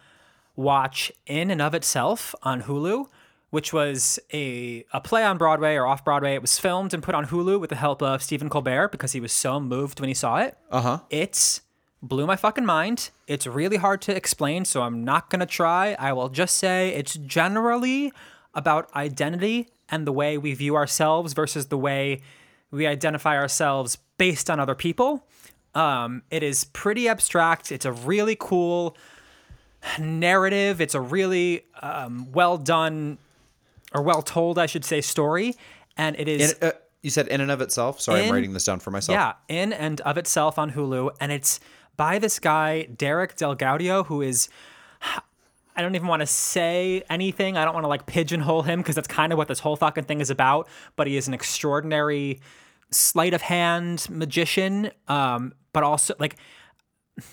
watch 0.56 1.12
In 1.26 1.52
and 1.52 1.62
of 1.62 1.74
Itself 1.74 2.36
on 2.44 2.64
Hulu, 2.64 3.08
which 3.50 3.74
was 3.74 4.20
a, 4.32 4.86
a 4.94 5.02
play 5.02 5.24
on 5.24 5.38
Broadway 5.38 5.76
or 5.76 5.86
off 5.86 6.04
Broadway. 6.04 6.34
It 6.34 6.42
was 6.42 6.58
filmed 6.60 6.94
and 6.94 7.02
put 7.04 7.16
on 7.16 7.28
Hulu 7.28 7.60
with 7.60 7.70
the 7.70 7.76
help 7.76 8.02
of 8.02 8.24
Stephen 8.24 8.50
Colbert 8.50 8.90
because 8.90 9.12
he 9.12 9.20
was 9.20 9.32
so 9.32 9.60
moved 9.60 10.00
when 10.00 10.08
he 10.08 10.14
saw 10.14 10.38
it. 10.38 10.58
Uh 10.72 10.82
huh. 10.82 11.00
It's 11.10 11.62
blew 12.02 12.28
my 12.28 12.36
fucking 12.36 12.66
mind. 12.66 13.10
It's 13.28 13.48
really 13.48 13.78
hard 13.78 14.02
to 14.04 14.16
explain, 14.16 14.66
so 14.66 14.82
I'm 14.82 15.04
not 15.06 15.30
going 15.30 15.40
to 15.40 15.46
try. 15.46 15.96
I 15.98 16.14
will 16.14 16.30
just 16.30 16.58
say 16.58 16.90
it's 16.90 17.14
generally 17.16 18.12
about 18.54 18.94
identity 18.96 19.70
and 19.90 20.08
the 20.08 20.12
way 20.12 20.38
we 20.38 20.54
view 20.54 20.76
ourselves 20.76 21.34
versus 21.34 21.68
the 21.68 21.78
way 21.78 22.22
we 22.72 22.88
identify 22.88 23.38
ourselves 23.38 23.98
based 24.18 24.50
on 24.50 24.60
other 24.60 24.76
people. 24.76 25.28
Um, 25.76 26.24
it 26.30 26.44
is 26.44 26.66
pretty 26.66 27.08
abstract. 27.08 27.72
It's 27.72 27.86
a 27.86 27.92
really 27.92 28.36
cool 28.40 28.96
narrative. 30.00 30.82
It's 30.82 30.96
a 30.96 31.02
really 31.02 31.66
um, 31.82 32.32
well 32.32 32.58
done 32.58 33.18
or 33.94 34.02
well 34.02 34.22
told, 34.22 34.58
I 34.58 34.66
should 34.66 34.86
say, 34.86 35.02
story. 35.02 35.56
And 35.98 36.16
it 36.18 36.28
is 36.28 36.54
In, 36.54 36.70
uh, 36.70 36.72
you 37.02 37.10
said 37.10 37.28
in 37.28 37.42
and 37.42 37.52
of 37.52 37.62
itself. 37.62 38.02
Sorry, 38.02 38.24
I'm 38.24 38.32
writing 38.32 38.54
this 38.54 38.66
down 38.66 38.80
for 38.80 38.92
myself. 38.92 39.16
yeah, 39.16 39.34
in 39.48 39.74
and 39.74 40.02
of 40.02 40.18
itself 40.18 40.58
on 40.58 40.72
Hulu, 40.72 41.12
and 41.20 41.32
it's 41.32 41.60
by 41.98 42.18
this 42.18 42.40
guy 42.40 42.84
Derek 42.84 43.36
Del 43.36 43.56
Gaudio, 43.56 44.06
who 44.06 44.22
is. 44.22 44.50
I 45.76 45.82
don't 45.82 45.96
even 45.96 46.08
want 46.08 46.22
to 46.22 46.28
say 46.28 47.04
anything. 47.10 47.58
I 47.58 47.66
don't 47.66 47.74
want 47.74 47.84
to 47.84 47.90
like 47.90 48.06
pigeonhole 48.06 48.64
him 48.64 48.80
because 48.80 48.96
that's 48.96 49.08
kind 49.08 49.32
of 49.32 49.38
what 49.38 49.48
this 49.48 49.60
whole 49.60 49.76
fucking 49.76 50.04
thing 50.06 50.22
is 50.22 50.30
about. 50.30 50.68
But 50.96 51.08
he 51.08 51.18
is 51.18 51.28
an 51.28 51.34
extraordinary 51.34 52.40
sleight 52.92 53.34
of 53.34 53.42
hand 53.42 54.08
magician. 54.10 54.92
Um, 55.08 55.54
but 55.74 55.84
also 55.84 56.14
like 56.20 56.38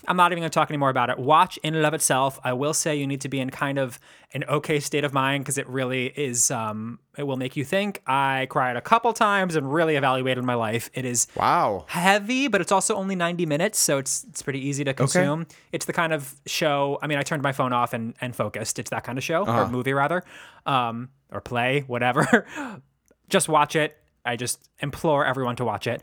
I'm 0.07 0.17
not 0.19 0.31
even 0.31 0.43
going 0.43 0.51
to 0.51 0.55
talk 0.55 0.71
anymore 0.71 0.91
about 0.91 1.09
it. 1.09 1.19
Watch 1.19 1.59
in 1.63 1.75
and 1.75 1.87
of 1.87 1.95
itself. 1.95 2.39
I 2.45 2.53
will 2.53 2.75
say 2.75 2.97
you 2.97 3.07
need 3.07 3.23
to 3.23 3.31
be 3.31 3.41
in 3.41 3.49
kind 3.49 3.79
of 3.79 3.99
an 4.35 4.45
okay 4.45 4.79
state 4.79 5.05
of 5.05 5.15
mind 5.15 5.43
because 5.43 5.57
it 5.57 5.67
really 5.69 6.09
is. 6.09 6.51
Um, 6.51 6.99
it 7.17 7.23
will 7.23 7.39
make 7.39 7.57
you 7.57 7.65
think. 7.65 8.03
I 8.07 8.47
cried 8.51 8.77
a 8.77 8.83
couple 8.83 9.13
times 9.15 9.57
and 9.57 9.73
really 9.73 9.97
evaluated 9.97 10.45
my 10.45 10.53
life. 10.55 10.91
It 10.93 11.07
is 11.07 11.29
Wow. 11.35 11.87
heavy, 11.89 12.47
but 12.49 12.61
it's 12.61 12.71
also 12.73 12.95
only 12.95 13.15
90 13.17 13.47
minutes, 13.47 13.79
so 13.79 13.97
it's 13.97 14.25
it's 14.25 14.43
pretty 14.43 14.61
easy 14.67 14.85
to 14.85 14.93
consume. 14.93 15.47
It's 15.73 15.87
the 15.87 15.95
kind 15.95 16.13
of 16.13 16.35
show. 16.45 16.99
I 17.01 17.07
mean, 17.07 17.17
I 17.19 17.23
turned 17.23 17.43
my 17.43 17.53
phone 17.53 17.73
off 17.73 17.95
and 17.95 18.13
and 18.21 18.37
focused. 18.37 18.79
It's 18.79 18.91
that 18.91 19.05
kind 19.05 19.17
of 19.17 19.25
show 19.25 19.47
or 19.47 19.67
movie 19.69 19.95
rather, 19.95 20.25
um, 20.67 21.09
or 21.33 21.41
play, 21.41 21.85
whatever. 21.87 22.47
just 23.31 23.49
watch 23.49 23.77
it. 23.77 23.97
I 24.27 24.37
just 24.37 24.69
implore 24.81 25.25
everyone 25.25 25.57
to 25.57 25.65
watch 25.65 25.87
it. 25.87 26.03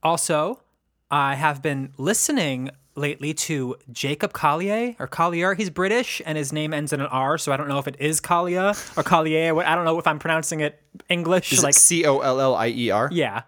Also, 0.00 0.60
I 1.10 1.34
have 1.34 1.60
been 1.60 1.92
listening 1.98 2.70
lately 2.96 3.34
to 3.34 3.76
Jacob 3.92 4.32
Collier 4.32 4.94
or 4.98 5.06
Collier. 5.06 5.54
He's 5.54 5.70
British 5.70 6.20
and 6.24 6.36
his 6.38 6.52
name 6.52 6.72
ends 6.74 6.92
in 6.92 7.00
an 7.00 7.06
R, 7.06 7.38
so 7.38 7.52
I 7.52 7.56
don't 7.56 7.68
know 7.68 7.78
if 7.78 7.86
it 7.88 7.96
is 7.98 8.20
Collier 8.20 8.72
or 8.96 9.02
Collier. 9.02 9.56
I 9.62 9.74
don't 9.74 9.84
know 9.84 9.98
if 9.98 10.06
I'm 10.06 10.18
pronouncing 10.18 10.60
it 10.60 10.80
English. 11.08 11.52
Is 11.52 11.62
like, 11.62 11.74
it 11.76 11.78
C 11.78 12.04
O 12.06 12.18
L 12.20 12.40
L 12.40 12.54
I 12.54 12.68
E 12.68 12.90
R? 12.90 13.08
yeah. 13.12 13.42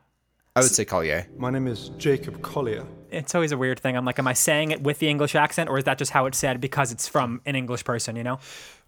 I 0.56 0.60
would 0.60 0.70
say 0.72 0.84
Collier. 0.84 1.26
My 1.36 1.50
name 1.50 1.68
is 1.68 1.90
Jacob 1.98 2.42
Collier. 2.42 2.84
It's 3.12 3.32
always 3.34 3.52
a 3.52 3.56
weird 3.56 3.78
thing. 3.78 3.96
I'm 3.96 4.04
like, 4.04 4.18
am 4.18 4.26
I 4.26 4.32
saying 4.32 4.72
it 4.72 4.82
with 4.82 4.98
the 4.98 5.08
English 5.08 5.36
accent, 5.36 5.70
or 5.70 5.78
is 5.78 5.84
that 5.84 5.98
just 5.98 6.10
how 6.10 6.26
it's 6.26 6.36
said 6.36 6.60
because 6.60 6.90
it's 6.90 7.06
from 7.06 7.40
an 7.46 7.54
English 7.54 7.84
person? 7.84 8.16
You 8.16 8.24
know. 8.24 8.40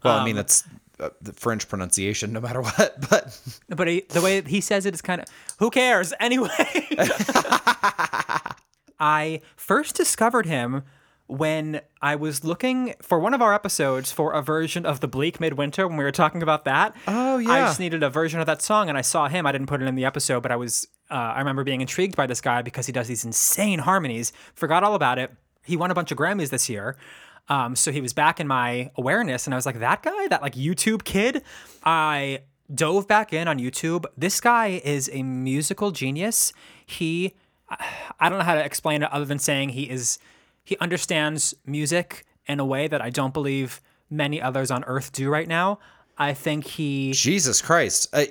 Well, 0.03 0.15
I 0.15 0.19
Um, 0.19 0.25
mean, 0.25 0.35
that's 0.35 0.65
uh, 0.99 1.09
the 1.21 1.31
French 1.31 1.69
pronunciation, 1.69 2.33
no 2.33 2.41
matter 2.41 2.61
what. 2.67 3.09
But 3.09 3.39
But 3.69 3.87
he, 3.87 4.01
the 4.09 4.19
way 4.21 4.41
he 4.41 4.59
says 4.59 4.85
it 4.85 4.93
is 4.93 5.01
kind 5.01 5.21
of 5.21 5.27
who 5.59 5.69
cares 5.69 6.13
anyway. 6.19 6.49
I 9.01 9.41
first 9.57 9.95
discovered 9.95 10.45
him 10.45 10.83
when 11.27 11.81
I 12.01 12.15
was 12.15 12.43
looking 12.43 12.93
for 13.01 13.17
one 13.17 13.33
of 13.33 13.41
our 13.41 13.53
episodes 13.53 14.11
for 14.11 14.33
a 14.33 14.41
version 14.41 14.85
of 14.85 14.99
the 14.99 15.07
Bleak 15.07 15.39
Midwinter 15.39 15.87
when 15.87 15.97
we 15.97 16.03
were 16.03 16.11
talking 16.11 16.43
about 16.43 16.65
that. 16.65 16.93
Oh, 17.07 17.37
yeah. 17.37 17.49
I 17.51 17.59
just 17.61 17.79
needed 17.79 18.03
a 18.03 18.09
version 18.09 18.39
of 18.41 18.45
that 18.47 18.61
song, 18.61 18.89
and 18.89 18.97
I 18.97 19.01
saw 19.01 19.27
him. 19.27 19.45
I 19.45 19.51
didn't 19.53 19.67
put 19.67 19.81
it 19.81 19.85
in 19.87 19.95
the 19.95 20.05
episode, 20.05 20.41
but 20.41 20.51
I 20.51 20.55
was. 20.57 20.87
Uh, 21.09 21.33
I 21.35 21.39
remember 21.39 21.63
being 21.63 21.81
intrigued 21.81 22.15
by 22.15 22.27
this 22.27 22.39
guy 22.41 22.61
because 22.61 22.85
he 22.85 22.91
does 22.93 23.07
these 23.07 23.25
insane 23.25 23.79
harmonies. 23.79 24.31
Forgot 24.55 24.83
all 24.83 24.95
about 24.95 25.17
it. 25.19 25.31
he 25.65 25.75
won 25.75 25.91
a 25.91 25.93
bunch 25.93 26.11
of 26.11 26.17
Grammys 26.17 26.49
this 26.49 26.69
year. 26.69 26.95
Um, 27.49 27.75
so 27.75 27.91
he 27.91 27.99
was 28.01 28.13
back 28.13 28.39
in 28.39 28.47
my 28.47 28.91
awareness, 28.95 29.45
and 29.47 29.53
I 29.53 29.57
was 29.57 29.65
like, 29.65 29.79
that 29.79 30.03
guy, 30.03 30.27
that 30.27 30.41
like 30.41 30.53
YouTube 30.55 31.03
kid. 31.03 31.43
I 31.83 32.41
dove 32.73 33.07
back 33.07 33.33
in 33.33 33.47
on 33.47 33.57
YouTube. 33.59 34.05
This 34.17 34.39
guy 34.39 34.81
is 34.85 35.09
a 35.11 35.23
musical 35.23 35.91
genius. 35.91 36.53
He, 36.85 37.33
I 38.19 38.29
don't 38.29 38.39
know 38.39 38.45
how 38.45 38.55
to 38.55 38.63
explain 38.63 39.03
it 39.03 39.11
other 39.11 39.25
than 39.25 39.39
saying 39.39 39.69
he 39.69 39.89
is, 39.89 40.19
he 40.63 40.77
understands 40.77 41.53
music 41.65 42.25
in 42.47 42.59
a 42.59 42.65
way 42.65 42.87
that 42.87 43.01
I 43.01 43.09
don't 43.09 43.33
believe 43.33 43.81
many 44.09 44.41
others 44.41 44.71
on 44.71 44.83
earth 44.85 45.11
do 45.13 45.29
right 45.29 45.47
now. 45.47 45.79
I 46.17 46.35
think 46.35 46.65
he 46.65 47.13
Jesus 47.13 47.63
Christ, 47.63 48.07
uh, 48.13 48.25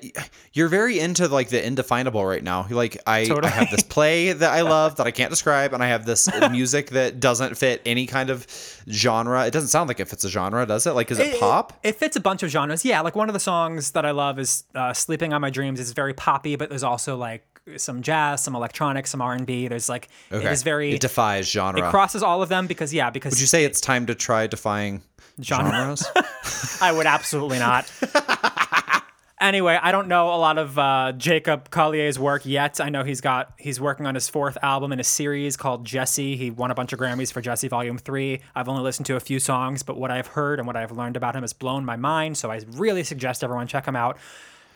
you're 0.53 0.68
very 0.68 1.00
into 1.00 1.26
like 1.26 1.48
the 1.48 1.66
indefinable 1.66 2.24
right 2.24 2.42
now. 2.42 2.66
Like 2.70 2.98
I, 3.05 3.29
I 3.42 3.48
have 3.48 3.68
this 3.72 3.83
play 3.83 4.33
that 4.33 4.53
I 4.53 4.61
love 4.61 4.94
that 4.96 5.09
I 5.09 5.11
can't 5.11 5.31
describe, 5.31 5.72
and 5.72 5.83
I 5.83 5.88
have 5.88 6.07
this 6.07 6.29
music 6.53 6.90
that 6.90 7.18
doesn't 7.18 7.57
fit 7.57 7.83
any 7.85 8.07
kind 8.07 8.31
of 8.31 8.46
genre. 8.88 9.44
It 9.44 9.50
doesn't 9.50 9.70
sound 9.70 9.88
like 9.88 9.98
it 9.98 10.07
fits 10.07 10.22
a 10.22 10.29
genre, 10.29 10.64
does 10.66 10.87
it? 10.87 10.92
Like, 10.92 11.11
is 11.11 11.18
it, 11.18 11.40
pop? 11.40 11.81
It, 11.83 11.96
fits 11.96 12.14
a 12.14 12.20
bunch 12.20 12.44
of 12.44 12.50
genres. 12.50 12.85
Yeah, 12.85 13.00
like 13.00 13.16
one 13.16 13.29
of 13.29 13.33
the 13.33 13.40
songs 13.40 13.90
that 13.92 14.07
I 14.07 14.12
love 14.12 14.38
is 14.38 14.62
uh, 14.76 14.92
"Sleeping 14.92 15.33
on 15.33 15.40
My 15.40 15.50
Dreams." 15.50 15.81
It's 15.81 15.90
very 15.90 16.14
poppy, 16.14 16.55
but 16.55 16.68
there's 16.68 16.85
also 16.85 17.16
like 17.16 17.44
some 17.78 18.02
jazz, 18.02 18.42
some 18.42 18.54
electronic, 18.54 19.06
some 19.06 19.20
R 19.20 19.33
and 19.33 19.46
B. 19.46 19.68
There's 19.68 19.88
like 19.88 20.09
it 20.30 20.44
is 20.44 20.62
very 20.62 20.92
It 20.92 21.00
defies 21.00 21.50
genre. 21.50 21.87
it 21.87 21.90
crosses 21.90 22.22
all 22.22 22.42
of 22.42 22.48
them 22.48 22.66
because 22.66 22.92
yeah, 22.94 23.11
because 23.11 23.33
Would 23.33 23.40
you 23.40 23.46
say 23.46 23.64
it's 23.64 23.80
time 23.80 24.06
to 24.06 24.14
try 24.14 24.46
defying 24.46 25.02
Genre. 25.42 25.70
genres? 25.70 26.04
I 26.83 26.92
would 26.92 27.06
absolutely 27.06 27.59
not. 27.59 27.90
anyway, 29.40 29.78
I 29.80 29.92
don't 29.92 30.09
know 30.09 30.28
a 30.35 30.37
lot 30.37 30.59
of 30.59 30.78
uh, 30.78 31.12
Jacob 31.16 31.70
Collier's 31.70 32.18
work 32.18 32.44
yet. 32.44 32.80
I 32.80 32.90
know 32.90 33.04
he's 33.04 33.20
got 33.20 33.52
he's 33.59 33.80
working 33.80 34.06
on 34.06 34.14
his 34.14 34.28
fourth 34.28 34.59
album 34.62 34.92
in 34.92 35.00
a 35.00 35.04
series 35.04 35.56
called 35.56 35.87
Djesse. 35.87 36.37
He 36.37 36.50
won 36.50 36.70
a 36.70 36.74
bunch 36.74 36.92
of 36.92 36.98
Grammys 36.98 37.33
for 37.33 37.40
Djesse 37.40 37.68
Volume 37.68 37.98
Three. 37.98 38.40
I've 38.54 38.68
only 38.68 38.83
listened 38.83 39.06
to 39.06 39.16
a 39.16 39.20
few 39.20 39.40
songs, 39.40 39.83
but 39.83 39.96
what 39.96 40.11
I've 40.11 40.28
heard 40.28 40.59
and 40.59 40.66
what 40.66 40.76
I've 40.76 40.92
learned 40.92 41.16
about 41.16 41.35
him 41.35 41.42
has 41.42 41.52
blown 41.52 41.85
my 41.85 41.96
mind. 41.96 42.37
So 42.37 42.50
I 42.50 42.61
really 42.72 43.04
suggest 43.04 43.42
everyone 43.42 43.66
check 43.66 43.87
him 43.87 43.96
out. 43.96 44.18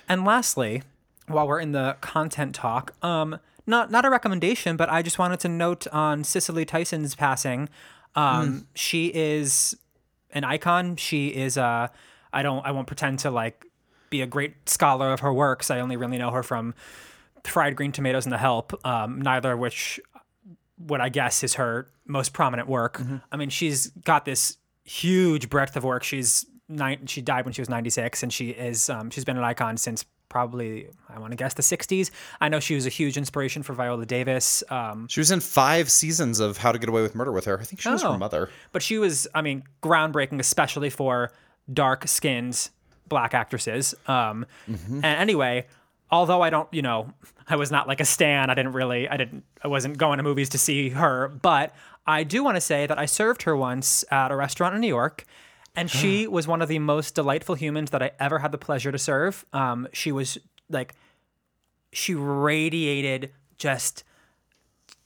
And 0.08 0.24
lastly, 0.24 0.82
while 1.26 1.46
we're 1.46 1.60
in 1.60 1.72
the 1.72 1.96
content 2.00 2.54
talk, 2.54 2.94
um, 3.02 3.38
not 3.66 3.90
not 3.90 4.04
a 4.04 4.10
recommendation, 4.10 4.76
but 4.76 4.90
I 4.90 5.02
just 5.02 5.18
wanted 5.18 5.40
to 5.40 5.48
note 5.48 5.86
on 5.88 6.24
Cicely 6.24 6.64
Tyson's 6.64 7.14
passing. 7.14 7.68
Um, 8.14 8.66
She 8.74 9.06
is 9.14 9.76
an 10.30 10.44
icon. 10.44 10.96
She 10.96 11.28
is 11.28 11.56
uh 11.56 11.88
I 12.32 12.42
don't 12.42 12.64
I 12.66 12.72
won't 12.72 12.86
pretend 12.86 13.20
to 13.20 13.30
like 13.30 13.64
be 14.10 14.20
a 14.22 14.26
great 14.26 14.68
scholar 14.68 15.12
of 15.12 15.20
her 15.20 15.32
works. 15.32 15.70
I 15.70 15.80
only 15.80 15.96
really 15.96 16.18
know 16.18 16.30
her 16.30 16.42
from 16.42 16.74
Fried 17.44 17.74
Green 17.76 17.90
Tomatoes 17.92 18.26
and 18.26 18.32
The 18.32 18.38
Help, 18.38 18.74
um, 18.86 19.20
neither 19.20 19.52
of 19.52 19.58
which 19.58 20.00
what 20.76 21.00
I 21.00 21.08
guess 21.08 21.42
is 21.42 21.54
her 21.54 21.88
most 22.06 22.32
prominent 22.32 22.68
work. 22.68 23.00
I 23.32 23.36
mean, 23.36 23.48
she's 23.48 23.88
got 23.88 24.24
this 24.24 24.58
huge 24.84 25.48
breadth 25.48 25.76
of 25.76 25.84
work. 25.84 26.02
She's 26.02 26.44
nine, 26.68 27.06
she 27.06 27.22
died 27.22 27.44
when 27.44 27.54
she 27.54 27.60
was 27.60 27.68
96 27.68 28.22
and 28.22 28.32
she 28.32 28.50
is 28.50 28.90
um, 28.90 29.10
she's 29.10 29.24
been 29.24 29.38
an 29.38 29.44
icon 29.44 29.76
since 29.76 30.04
probably 30.34 30.88
I 31.08 31.20
want 31.20 31.30
to 31.30 31.36
guess 31.36 31.54
the 31.54 31.62
60s. 31.62 32.10
I 32.40 32.48
know 32.48 32.58
she 32.58 32.74
was 32.74 32.86
a 32.86 32.88
huge 32.88 33.16
inspiration 33.16 33.62
for 33.62 33.72
Viola 33.72 34.04
Davis. 34.04 34.64
Um, 34.68 35.06
she 35.08 35.20
was 35.20 35.30
in 35.30 35.38
five 35.38 35.88
seasons 35.88 36.40
of 36.40 36.56
How 36.56 36.72
to 36.72 36.78
Get 36.80 36.88
Away 36.88 37.02
with 37.02 37.14
Murder 37.14 37.30
with 37.30 37.44
Her. 37.44 37.60
I 37.60 37.62
think 37.62 37.80
she 37.80 37.88
was 37.88 38.02
Oh. 38.02 38.12
her 38.14 38.18
mother. 38.18 38.50
But 38.72 38.82
she 38.82 38.98
was, 38.98 39.28
I 39.32 39.42
mean, 39.42 39.62
groundbreaking, 39.80 40.40
especially 40.40 40.90
for 40.90 41.30
dark 41.72 42.08
skinned 42.08 42.68
black 43.08 43.32
actresses. 43.32 43.94
Um, 44.08 44.44
And 44.66 45.04
anyway, 45.04 45.66
although 46.10 46.42
I 46.42 46.50
don't, 46.50 46.68
you 46.74 46.82
know, 46.82 47.14
I 47.48 47.54
was 47.54 47.70
not 47.70 47.86
like 47.86 48.00
a 48.00 48.04
stan. 48.04 48.50
I 48.50 48.54
didn't 48.54 48.72
really, 48.72 49.08
I 49.08 49.16
didn't, 49.16 49.44
I 49.62 49.68
wasn't 49.68 49.98
going 49.98 50.16
to 50.16 50.24
movies 50.24 50.48
to 50.48 50.58
see 50.58 50.88
her. 50.88 51.28
But 51.28 51.72
I 52.08 52.24
do 52.24 52.42
want 52.42 52.56
to 52.56 52.60
say 52.60 52.86
that 52.88 52.98
I 52.98 53.06
served 53.06 53.42
her 53.42 53.56
once 53.56 54.04
at 54.10 54.32
a 54.32 54.36
restaurant 54.36 54.74
in 54.74 54.80
New 54.80 54.88
York. 54.88 55.24
And 55.76 55.90
she 55.90 56.28
was 56.28 56.46
one 56.46 56.62
of 56.62 56.68
the 56.68 56.78
most 56.78 57.14
delightful 57.14 57.56
humans 57.56 57.90
that 57.90 58.02
I 58.02 58.12
ever 58.20 58.38
had 58.38 58.52
the 58.52 58.58
pleasure 58.58 58.92
to 58.92 58.98
serve. 58.98 59.44
Um, 59.52 59.88
she 59.92 60.12
was 60.12 60.38
like, 60.70 60.94
she 61.92 62.14
radiated 62.14 63.32
just 63.58 64.04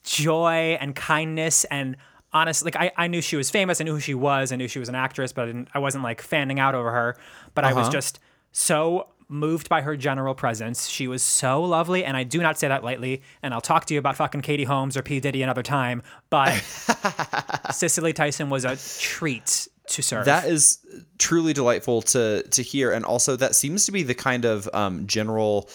joy 0.02 0.76
and 0.80 0.94
kindness 0.94 1.64
and 1.64 1.96
honest 2.32 2.64
like 2.64 2.76
I, 2.76 2.92
I 2.96 3.08
knew 3.08 3.20
she 3.20 3.36
was 3.36 3.50
famous 3.50 3.80
i 3.80 3.84
knew 3.84 3.94
who 3.94 4.00
she 4.00 4.14
was 4.14 4.52
i 4.52 4.56
knew 4.56 4.68
she 4.68 4.78
was 4.78 4.88
an 4.88 4.94
actress 4.94 5.32
but 5.32 5.42
i 5.42 5.46
didn't 5.46 5.68
i 5.74 5.78
wasn't 5.78 6.04
like 6.04 6.22
fanning 6.22 6.58
out 6.58 6.74
over 6.74 6.90
her. 6.90 7.16
But 7.54 7.64
i 7.64 7.72
was 7.72 7.88
just 7.88 8.20
so 8.52 9.08
moved 9.30 9.68
by 9.68 9.82
her 9.82 9.94
general 9.94 10.34
presence. 10.34 10.88
She 10.88 11.06
was 11.06 11.22
so 11.22 11.62
lovely 11.62 12.04
and 12.04 12.16
i 12.16 12.22
do 12.22 12.40
not 12.40 12.58
say 12.58 12.68
that 12.68 12.82
lightly 12.82 13.22
and 13.42 13.52
i'll 13.52 13.60
talk 13.60 13.84
to 13.86 13.94
you 13.94 14.00
about 14.00 14.16
fucking 14.16 14.40
katie 14.40 14.64
holmes 14.64 14.96
or 14.96 15.02
p. 15.02 15.20
Diddy 15.20 15.42
another 15.42 15.62
time 15.62 16.02
but 16.30 16.52
cicely 17.70 18.12
tyson 18.12 18.48
was 18.48 18.64
a 18.64 18.76
treat 19.00 19.68
to 19.88 20.02
serve 20.02 20.24
That 20.26 20.46
is 20.46 20.78
truly 21.18 21.52
delightful 21.52 22.02
to 22.02 22.42
to 22.42 22.62
hear, 22.62 22.92
and 22.92 23.04
also 23.04 23.36
that 23.36 23.54
seems 23.54 23.86
to 23.86 23.92
be 23.92 24.02
the 24.02 24.14
kind 24.14 24.44
of 24.44 24.68
um, 24.72 25.06
general, 25.06 25.68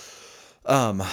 um, 0.65 1.03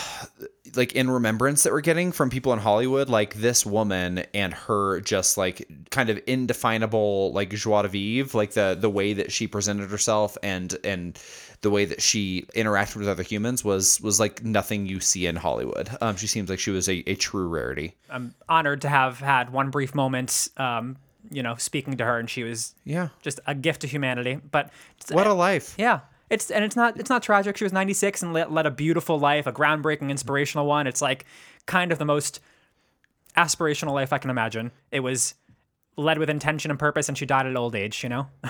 like 0.76 0.92
in 0.92 1.10
remembrance 1.10 1.62
that 1.64 1.72
we're 1.72 1.80
getting 1.80 2.12
from 2.12 2.30
people 2.30 2.52
in 2.52 2.58
Hollywood, 2.58 3.08
like 3.08 3.34
this 3.34 3.66
woman 3.66 4.24
and 4.34 4.54
her 4.54 5.00
just 5.00 5.36
like 5.36 5.66
kind 5.90 6.10
of 6.10 6.20
indefinable 6.26 7.32
like 7.32 7.50
joie 7.50 7.82
de 7.82 7.88
vivre, 7.88 8.36
like 8.36 8.52
the 8.52 8.76
the 8.78 8.90
way 8.90 9.12
that 9.14 9.32
she 9.32 9.46
presented 9.46 9.90
herself 9.90 10.36
and 10.42 10.76
and 10.84 11.18
the 11.62 11.70
way 11.70 11.84
that 11.84 12.00
she 12.00 12.46
interacted 12.56 12.96
with 12.96 13.08
other 13.08 13.22
humans 13.22 13.64
was 13.64 14.00
was 14.00 14.18
like 14.18 14.42
nothing 14.42 14.86
you 14.86 15.00
see 15.00 15.26
in 15.26 15.36
Hollywood. 15.36 15.90
Um, 16.00 16.16
she 16.16 16.26
seems 16.26 16.48
like 16.48 16.58
she 16.58 16.70
was 16.70 16.88
a, 16.88 17.02
a 17.06 17.14
true 17.16 17.48
rarity. 17.48 17.94
i'm 18.08 18.34
honored 18.48 18.80
to 18.82 18.88
have 18.88 19.18
had 19.18 19.50
one 19.52 19.70
brief 19.70 19.94
moment 19.94 20.48
um, 20.56 20.96
you 21.30 21.42
know 21.42 21.54
speaking 21.56 21.96
to 21.96 22.04
her 22.04 22.18
and 22.18 22.28
she 22.28 22.42
was 22.42 22.74
Yeah. 22.84 23.08
just 23.22 23.38
a 23.46 23.54
gift 23.54 23.80
to 23.82 23.86
humanity 23.86 24.40
but 24.50 24.70
What 25.10 25.26
a 25.26 25.32
life. 25.32 25.74
Yeah. 25.78 26.00
It's 26.28 26.50
and 26.50 26.64
it's 26.64 26.76
not 26.76 26.98
it's 26.98 27.10
not 27.10 27.22
tragic. 27.22 27.56
She 27.56 27.64
was 27.64 27.72
96 27.72 28.22
and 28.22 28.32
led, 28.32 28.52
led 28.52 28.66
a 28.66 28.70
beautiful 28.70 29.18
life, 29.18 29.46
a 29.48 29.52
groundbreaking, 29.52 30.10
inspirational 30.10 30.66
one. 30.66 30.86
It's 30.86 31.02
like 31.02 31.24
kind 31.66 31.90
of 31.92 31.98
the 31.98 32.04
most 32.04 32.40
aspirational 33.36 33.92
life 33.94 34.12
I 34.12 34.18
can 34.18 34.30
imagine. 34.30 34.70
It 34.92 35.00
was 35.00 35.34
led 35.96 36.18
with 36.18 36.30
intention 36.30 36.70
and 36.70 36.78
purpose, 36.78 37.08
and 37.08 37.18
she 37.18 37.26
died 37.26 37.46
at 37.46 37.56
old 37.56 37.74
age. 37.74 38.02
You 38.04 38.10
know. 38.10 38.26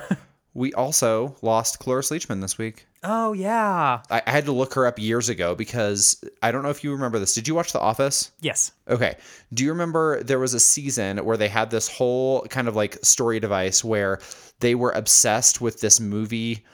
We 0.54 0.72
also 0.74 1.36
lost 1.42 1.78
Cloris 1.78 2.10
Leachman 2.10 2.40
this 2.40 2.58
week. 2.58 2.86
oh 3.04 3.32
yeah. 3.32 4.02
I, 4.10 4.22
I 4.26 4.30
had 4.30 4.46
to 4.46 4.52
look 4.52 4.74
her 4.74 4.86
up 4.86 4.98
years 4.98 5.28
ago 5.28 5.54
because 5.54 6.22
I 6.42 6.50
don't 6.50 6.62
know 6.62 6.70
if 6.70 6.82
you 6.82 6.90
remember 6.92 7.18
this. 7.18 7.34
Did 7.34 7.46
you 7.46 7.54
watch 7.54 7.72
The 7.72 7.80
Office? 7.80 8.32
Yes. 8.40 8.72
Okay. 8.88 9.16
Do 9.54 9.64
you 9.64 9.70
remember 9.70 10.22
there 10.22 10.38
was 10.40 10.54
a 10.54 10.60
season 10.60 11.18
where 11.18 11.36
they 11.36 11.48
had 11.48 11.70
this 11.70 11.88
whole 11.88 12.42
kind 12.46 12.66
of 12.68 12.74
like 12.76 12.98
story 13.02 13.38
device 13.40 13.84
where 13.84 14.18
they 14.58 14.74
were 14.74 14.90
obsessed 14.90 15.60
with 15.60 15.80
this 15.80 16.00
movie 16.00 16.64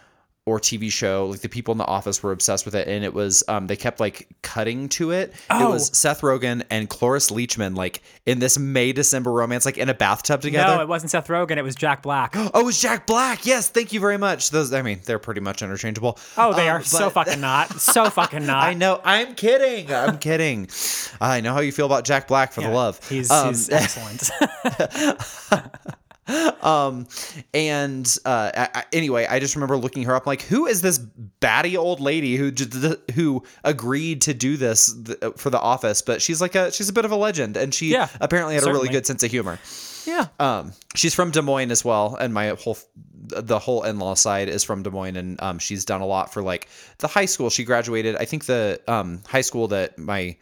or 0.47 0.59
TV 0.61 0.91
show? 0.91 1.27
Like 1.27 1.41
the 1.41 1.49
people 1.49 1.73
in 1.73 1.79
the 1.79 1.85
office 1.85 2.23
were 2.23 2.33
obsessed 2.33 2.65
with 2.65 2.75
it, 2.75 2.89
and 2.89 3.05
it 3.05 3.13
was 3.13 3.43
um 3.49 3.67
they 3.67 3.77
kept 3.77 4.01
like 4.01 4.29
cutting 4.43 4.89
to 4.91 5.11
it. 5.11 5.31
It 5.31 5.37
Oh. 5.51 5.71
was 5.73 5.97
Seth 5.97 6.21
Rogen 6.23 6.63
and 6.71 6.89
Cloris 6.89 7.31
Leachman 7.31 7.77
like 7.77 8.01
in 8.25 8.39
this 8.39 8.59
May 8.59 8.93
December 8.93 9.33
romance, 9.33 9.65
like 9.67 9.77
in 9.77 9.89
a 9.89 9.95
bathtub 9.95 10.41
together. 10.41 10.77
No, 10.77 10.83
it 10.83 10.89
wasn't 10.89 11.11
Seth 11.11 11.27
Rogen. 11.29 11.57
It 11.57 11.63
was 11.63 11.75
Jack 11.75 12.03
Black. 12.03 12.35
Oh, 12.55 12.61
it 12.61 12.65
was 12.65 12.81
Jack 12.81 13.07
Black. 13.07 13.45
Yes, 13.45 13.69
thank 13.69 13.93
you 13.93 14.01
very 14.01 14.17
much. 14.19 14.51
Those, 14.51 14.73
I 14.73 14.81
mean, 14.83 15.01
they're 15.05 15.19
pretty 15.19 15.41
much 15.41 15.61
interchangeable. 15.63 16.19
Oh, 16.39 16.55
they 16.55 16.69
Um, 16.69 16.77
are 16.81 16.83
so 16.85 17.11
fucking 17.17 17.41
not. 17.41 17.81
So 17.81 18.09
fucking 18.09 18.47
not. 18.47 18.65
I 18.65 18.73
know. 18.75 19.01
I'm 19.05 19.35
kidding. 19.35 19.93
I'm 19.93 20.19
kidding. 20.27 20.69
I 21.21 21.41
know 21.41 21.53
how 21.53 21.61
you 21.61 21.73
feel 21.73 21.87
about 21.87 22.05
Jack 22.05 22.29
Black 22.29 22.53
for 22.53 22.61
the 22.63 22.69
love. 22.71 23.01
He's, 23.09 23.31
Um, 23.31 23.49
he's 23.49 23.69
excellent. 23.69 24.31
and 26.29 28.19
uh, 28.25 28.51
I, 28.75 28.85
anyway, 28.93 29.27
I 29.27 29.39
just 29.39 29.55
remember 29.55 29.77
looking 29.77 30.05
her 30.05 30.15
up. 30.15 30.27
like, 30.27 30.43
who 30.43 30.67
is 30.67 30.83
this 30.83 30.99
batty 30.99 31.77
old 31.77 32.01
lady 32.01 32.37
who 32.37 32.53
who 33.15 33.43
agreed 33.65 34.23
to 34.23 34.35
do 34.35 34.57
this 34.57 34.95
th- 35.05 35.19
for 35.37 35.51
the 35.51 35.61
office? 35.61 36.03
But 36.03 36.23
she's 36.23 36.41
like 36.41 36.55
a 36.55 36.73
she's 36.73 36.89
a 36.89 36.93
bit 36.93 37.05
of 37.05 37.13
a 37.13 37.17
legend, 37.17 37.57
and 37.57 37.73
she 37.73 37.93
Yeah, 37.93 38.09
apparently 38.21 38.55
had 38.55 38.65
a 38.65 38.73
really 38.73 38.89
good 38.89 39.07
sense 39.07 39.23
of 39.23 39.31
humor. 39.31 39.59
yeah. 40.07 40.27
Um, 40.39 40.73
she's 40.95 41.15
from 41.15 41.31
Des 41.31 41.43
Moines 41.43 41.71
as 41.71 41.85
well, 41.85 42.17
and 42.17 42.33
my 42.35 42.49
whole 42.51 42.79
the 43.29 43.59
whole 43.59 43.83
in-law 43.83 44.15
side 44.15 44.49
is 44.49 44.63
from 44.63 44.83
Des 44.83 44.91
Moines, 44.91 45.17
and 45.17 45.43
um, 45.43 45.59
she's 45.59 45.85
done 45.85 46.01
a 46.01 46.07
lot 46.07 46.33
for 46.33 46.43
like 46.43 46.69
the 46.99 47.09
high 47.09 47.25
school 47.27 47.51
she 47.51 47.65
graduated. 47.65 48.17
I 48.17 48.25
think 48.25 48.47
the 48.47 48.81
um 48.89 49.23
high 49.27 49.41
school 49.43 49.69
that 49.69 49.99
my 49.99 50.37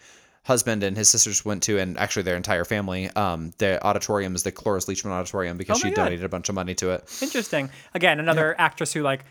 husband 0.44 0.83
and 0.83 0.96
his 0.96 1.09
sisters 1.09 1.44
went 1.44 1.62
to, 1.64 1.78
and 1.78 1.98
actually 1.98 2.22
their 2.22 2.37
entire 2.37 2.64
family. 2.64 3.11
Um, 3.11 3.52
the 3.59 3.85
auditorium 3.85 4.35
is 4.35 4.42
the 4.44 4.52
Cloris 4.52 4.87
Leachman 4.87 5.11
Auditorium 5.11 5.57
because 5.59 5.78
Oh 5.78 5.80
she 5.80 5.90
God. 5.90 6.04
donated 6.04 6.24
a 6.24 6.28
bunch 6.28 6.48
of 6.48 6.54
money 6.54 6.74
to 6.76 6.90
it. 6.90 7.18
Interesting. 7.22 7.70
Again, 7.94 8.20
another 8.20 8.54
actress 8.59 8.92
who 8.92 9.02
like 9.02 9.24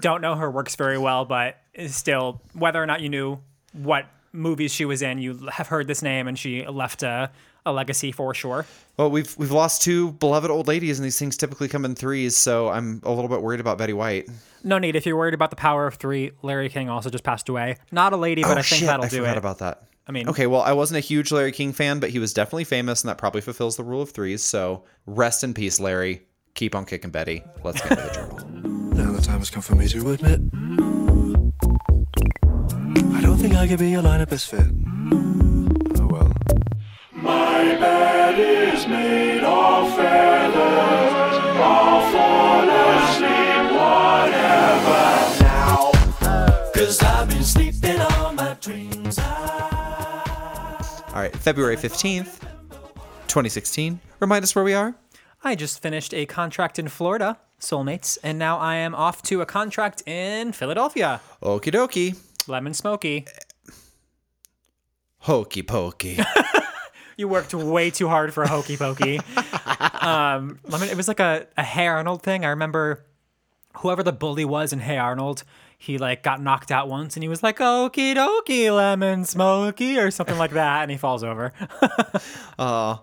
don't 0.00 0.20
know 0.22 0.34
her 0.36 0.50
works 0.50 0.76
very 0.76 0.96
well, 0.98 1.24
but 1.24 1.58
is 1.74 1.94
still 1.94 2.40
whether 2.54 2.82
or 2.82 2.86
not 2.86 3.00
you 3.02 3.08
knew 3.08 3.38
what 3.72 4.06
movies 4.32 4.72
she 4.72 4.84
was 4.84 5.02
in, 5.02 5.18
you 5.18 5.48
have 5.52 5.66
heard 5.68 5.86
this 5.88 6.02
name, 6.02 6.26
and 6.28 6.38
she 6.38 6.64
left 6.66 7.02
a, 7.02 7.30
a 7.66 7.72
legacy 7.72 8.12
for 8.12 8.32
sure. 8.32 8.64
Well, 8.96 9.10
we've 9.10 9.36
we've 9.36 9.50
lost 9.50 9.82
two 9.82 10.12
beloved 10.12 10.50
old 10.50 10.68
ladies, 10.68 10.98
and 10.98 11.04
these 11.06 11.18
things 11.18 11.36
typically 11.36 11.66
come 11.68 11.84
in 11.84 11.94
threes, 11.96 12.36
so 12.36 12.68
I'm 12.68 13.00
a 13.04 13.10
little 13.12 13.28
bit 13.28 13.42
worried 13.42 13.60
about 13.60 13.76
Betty 13.78 13.92
White. 13.92 14.28
No 14.62 14.78
need 14.78 14.94
if 14.94 15.04
you're 15.04 15.16
worried 15.16 15.34
about 15.34 15.50
the 15.50 15.56
power 15.56 15.86
of 15.86 15.94
three. 15.94 16.30
Larry 16.42 16.68
King 16.68 16.88
also 16.88 17.10
just 17.10 17.24
passed 17.24 17.48
away. 17.48 17.76
Not 17.90 18.12
a 18.12 18.16
lady, 18.16 18.42
but 18.42 18.52
I 18.58 18.62
think 18.62 18.64
Oh, 18.72 18.76
shit, 18.76 18.86
that'll 18.86 19.06
I 19.06 19.08
do 19.08 19.16
forgot 19.18 19.32
it. 19.36 19.38
about 19.38 19.58
that. 19.58 19.82
I 20.10 20.12
mean, 20.12 20.28
Okay, 20.28 20.48
well, 20.48 20.62
I 20.62 20.72
wasn't 20.72 20.96
a 20.98 21.00
huge 21.00 21.30
Larry 21.30 21.52
King 21.52 21.72
fan, 21.72 22.00
but 22.00 22.10
he 22.10 22.18
was 22.18 22.32
definitely 22.32 22.64
famous, 22.64 23.00
and 23.04 23.08
that 23.08 23.16
probably 23.16 23.42
fulfills 23.42 23.76
the 23.76 23.84
rule 23.84 24.02
of 24.02 24.10
threes. 24.10 24.42
So 24.42 24.82
rest 25.06 25.44
in 25.44 25.54
peace, 25.54 25.78
Larry. 25.78 26.22
Keep 26.54 26.74
on 26.74 26.84
kicking 26.84 27.12
Betty. 27.12 27.44
Let's 27.62 27.80
get 27.80 27.92
into 27.92 28.02
the 28.02 28.12
journal. 28.12 28.40
Now 28.90 29.12
the 29.12 29.22
time 29.22 29.38
has 29.38 29.50
come 29.50 29.62
for 29.62 29.76
me 29.76 29.86
to 29.86 30.10
admit. 30.10 30.40
I 33.14 33.20
don't 33.22 33.38
think 33.38 33.54
I 33.54 33.68
could 33.68 33.78
be 33.78 33.88
your 33.90 34.02
line 34.02 34.20
of 34.20 34.28
best 34.28 34.50
fit. 34.50 34.66
Oh 36.00 36.08
well. 36.10 36.32
My 37.14 37.62
bed 37.78 38.74
is 38.74 38.86
made 38.88 39.44
of 39.44 39.94
feathers. 39.94 40.99
All 51.12 51.16
right, 51.20 51.34
February 51.34 51.76
15th, 51.76 52.40
2016. 53.26 53.98
Remind 54.20 54.44
us 54.44 54.54
where 54.54 54.64
we 54.64 54.74
are. 54.74 54.94
I 55.42 55.56
just 55.56 55.82
finished 55.82 56.14
a 56.14 56.24
contract 56.26 56.78
in 56.78 56.86
Florida, 56.88 57.36
soulmates, 57.60 58.16
and 58.22 58.38
now 58.38 58.58
I 58.58 58.76
am 58.76 58.94
off 58.94 59.20
to 59.24 59.40
a 59.40 59.46
contract 59.46 60.06
in 60.06 60.52
Philadelphia, 60.52 61.20
Okie 61.42 61.72
dokie. 61.72 62.16
Lemon 62.46 62.74
Smoky. 62.74 63.26
Hokey 65.18 65.62
pokey. 65.62 66.18
You 67.16 67.28
worked 67.28 67.52
way 67.52 67.90
too 67.90 68.08
hard 68.08 68.32
for 68.32 68.44
a 68.44 68.48
hokey 68.48 68.78
pokey. 68.78 69.20
um, 70.00 70.58
lemon, 70.64 70.88
it 70.88 70.96
was 70.96 71.06
like 71.06 71.20
a, 71.20 71.46
a 71.54 71.62
Hey 71.62 71.86
Arnold 71.86 72.22
thing. 72.22 72.46
I 72.46 72.48
remember 72.48 73.04
whoever 73.76 74.02
the 74.02 74.12
bully 74.12 74.46
was 74.46 74.72
in 74.72 74.78
Hey 74.78 74.96
Arnold, 74.96 75.44
he 75.80 75.98
like 75.98 76.22
got 76.22 76.40
knocked 76.40 76.70
out 76.70 76.88
once 76.88 77.16
and 77.16 77.24
he 77.24 77.28
was 77.28 77.42
like, 77.42 77.58
okie 77.58 78.14
dokie, 78.14 78.74
lemon 78.74 79.24
smoky, 79.24 79.98
or 79.98 80.10
something 80.10 80.38
like 80.38 80.52
that, 80.52 80.82
and 80.82 80.90
he 80.90 80.96
falls 80.96 81.24
over. 81.24 81.52
Oh 82.58 83.02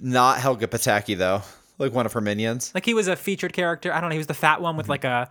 not 0.00 0.38
Helga 0.38 0.66
Pataki, 0.66 1.16
though. 1.16 1.42
Like 1.78 1.92
one 1.92 2.06
of 2.06 2.12
her 2.12 2.20
minions. 2.20 2.70
like 2.74 2.84
he 2.84 2.94
was 2.94 3.08
a 3.08 3.16
featured 3.16 3.52
character. 3.52 3.92
I 3.92 4.00
don't 4.00 4.10
know, 4.10 4.14
he 4.14 4.18
was 4.18 4.28
the 4.28 4.34
fat 4.34 4.60
one 4.60 4.76
with 4.76 4.84
mm-hmm. 4.84 4.92
like 4.92 5.04
a 5.04 5.30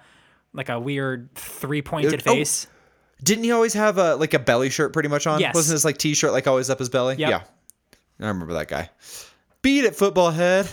like 0.51 0.69
a 0.69 0.79
weird 0.79 1.33
three 1.35 1.81
pointed 1.81 2.21
Oh, 2.27 2.33
face. 2.33 2.67
Didn't 3.23 3.45
he 3.45 3.51
always 3.51 3.73
have 3.73 3.97
a 3.97 4.15
like 4.15 4.33
a 4.33 4.39
belly 4.39 4.69
shirt 4.69 4.91
pretty 4.91 5.07
much 5.07 5.25
on? 5.25 5.39
Yes. 5.39 5.55
Wasn't 5.55 5.73
his 5.73 5.85
like 5.85 5.97
t-shirt 5.97 6.33
like 6.33 6.47
always 6.47 6.69
up 6.69 6.79
his 6.79 6.89
belly? 6.89 7.15
Yep. 7.17 7.29
Yeah. 7.29 7.43
I 8.19 8.27
remember 8.27 8.53
that 8.55 8.67
guy. 8.67 8.89
Beat 9.61 9.85
it, 9.85 9.95
football 9.95 10.31
head. 10.31 10.67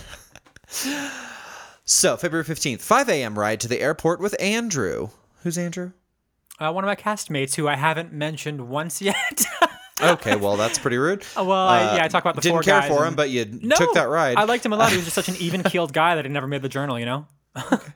so 1.85 2.17
February 2.17 2.43
15th, 2.43 2.81
5 2.81 3.09
a.m. 3.09 3.39
ride 3.39 3.61
to 3.61 3.69
the 3.69 3.79
airport 3.79 4.19
with 4.19 4.35
Andrew. 4.41 5.09
Who's 5.43 5.57
Andrew? 5.57 5.93
Uh, 6.61 6.71
one 6.71 6.83
of 6.83 6.87
my 6.87 6.95
castmates 6.95 7.55
who 7.55 7.67
I 7.67 7.75
haven't 7.75 8.13
mentioned 8.13 8.69
once 8.69 9.01
yet. 9.01 9.45
Okay, 10.01 10.35
well 10.35 10.57
that's 10.57 10.77
pretty 10.79 10.97
rude. 10.97 11.23
well, 11.35 11.51
I, 11.51 11.95
yeah, 11.97 12.05
I 12.05 12.07
talk 12.07 12.23
about 12.23 12.35
the 12.35 12.39
Uh, 12.39 12.61
Didn't 12.61 12.63
care 12.63 12.81
for 12.83 13.01
him, 13.01 13.07
and- 13.09 13.15
but 13.15 13.29
you 13.29 13.45
no, 13.61 13.75
took 13.75 13.93
that 13.95 14.09
ride. 14.09 14.37
I 14.37 14.43
liked 14.43 14.65
him 14.65 14.73
a 14.73 14.75
lot. 14.75 14.91
He 14.91 14.95
was 14.97 15.05
just 15.05 15.15
such 15.15 15.27
an 15.29 15.35
even 15.39 15.63
keeled 15.63 15.91
guy 15.93 16.15
that 16.15 16.25
he 16.25 16.29
never 16.31 16.47
made 16.47 16.61
the 16.61 16.69
journal. 16.69 16.99
You 16.99 17.05
know. 17.05 17.27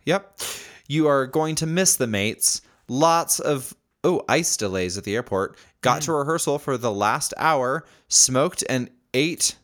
Yep. 0.05 0.39
You 0.87 1.07
are 1.07 1.25
going 1.27 1.55
to 1.55 1.65
miss 1.65 1.95
the 1.95 2.07
mates. 2.07 2.61
Lots 2.87 3.39
of 3.39 3.73
oh 4.03 4.23
ice 4.27 4.57
delays 4.57 4.97
at 4.97 5.03
the 5.03 5.15
airport. 5.15 5.57
Got 5.81 6.01
to 6.03 6.13
rehearsal 6.13 6.59
for 6.59 6.77
the 6.77 6.91
last 6.91 7.33
hour. 7.37 7.85
Smoked 8.07 8.63
and 8.69 8.89
ate 9.13 9.55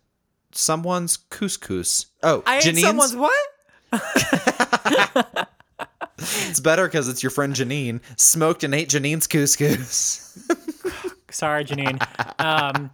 someone's 0.52 1.18
couscous. 1.18 2.06
Oh, 2.24 2.42
I 2.46 2.58
ate 2.60 2.78
someone's 2.78 3.16
what? 3.16 3.34
It's 6.22 6.60
better 6.60 6.88
because 6.88 7.08
it's 7.08 7.24
your 7.24 7.30
friend 7.30 7.54
Janine. 7.54 8.02
Smoked 8.18 8.64
and 8.64 8.74
ate 8.74 8.90
Janine's 8.90 9.28
couscous. 9.28 10.38
Sorry, 11.32 11.66
Janine. 11.66 12.02
Um, 12.40 12.92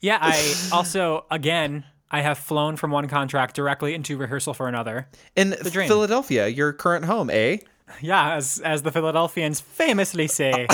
yeah, 0.00 0.18
I 0.20 0.54
also 0.72 1.26
again 1.30 1.84
I 2.10 2.20
have 2.20 2.38
flown 2.38 2.76
from 2.76 2.90
one 2.90 3.08
contract 3.08 3.56
directly 3.56 3.94
into 3.94 4.16
rehearsal 4.16 4.54
for 4.54 4.68
another. 4.68 5.08
In. 5.34 5.52
Philadelphia, 5.52 6.48
your 6.48 6.72
current 6.72 7.04
home, 7.06 7.30
eh? 7.30 7.58
Yeah, 8.00 8.34
as 8.34 8.60
as 8.60 8.82
the 8.82 8.92
Philadelphians 8.92 9.60
famously 9.60 10.26
say. 10.26 10.66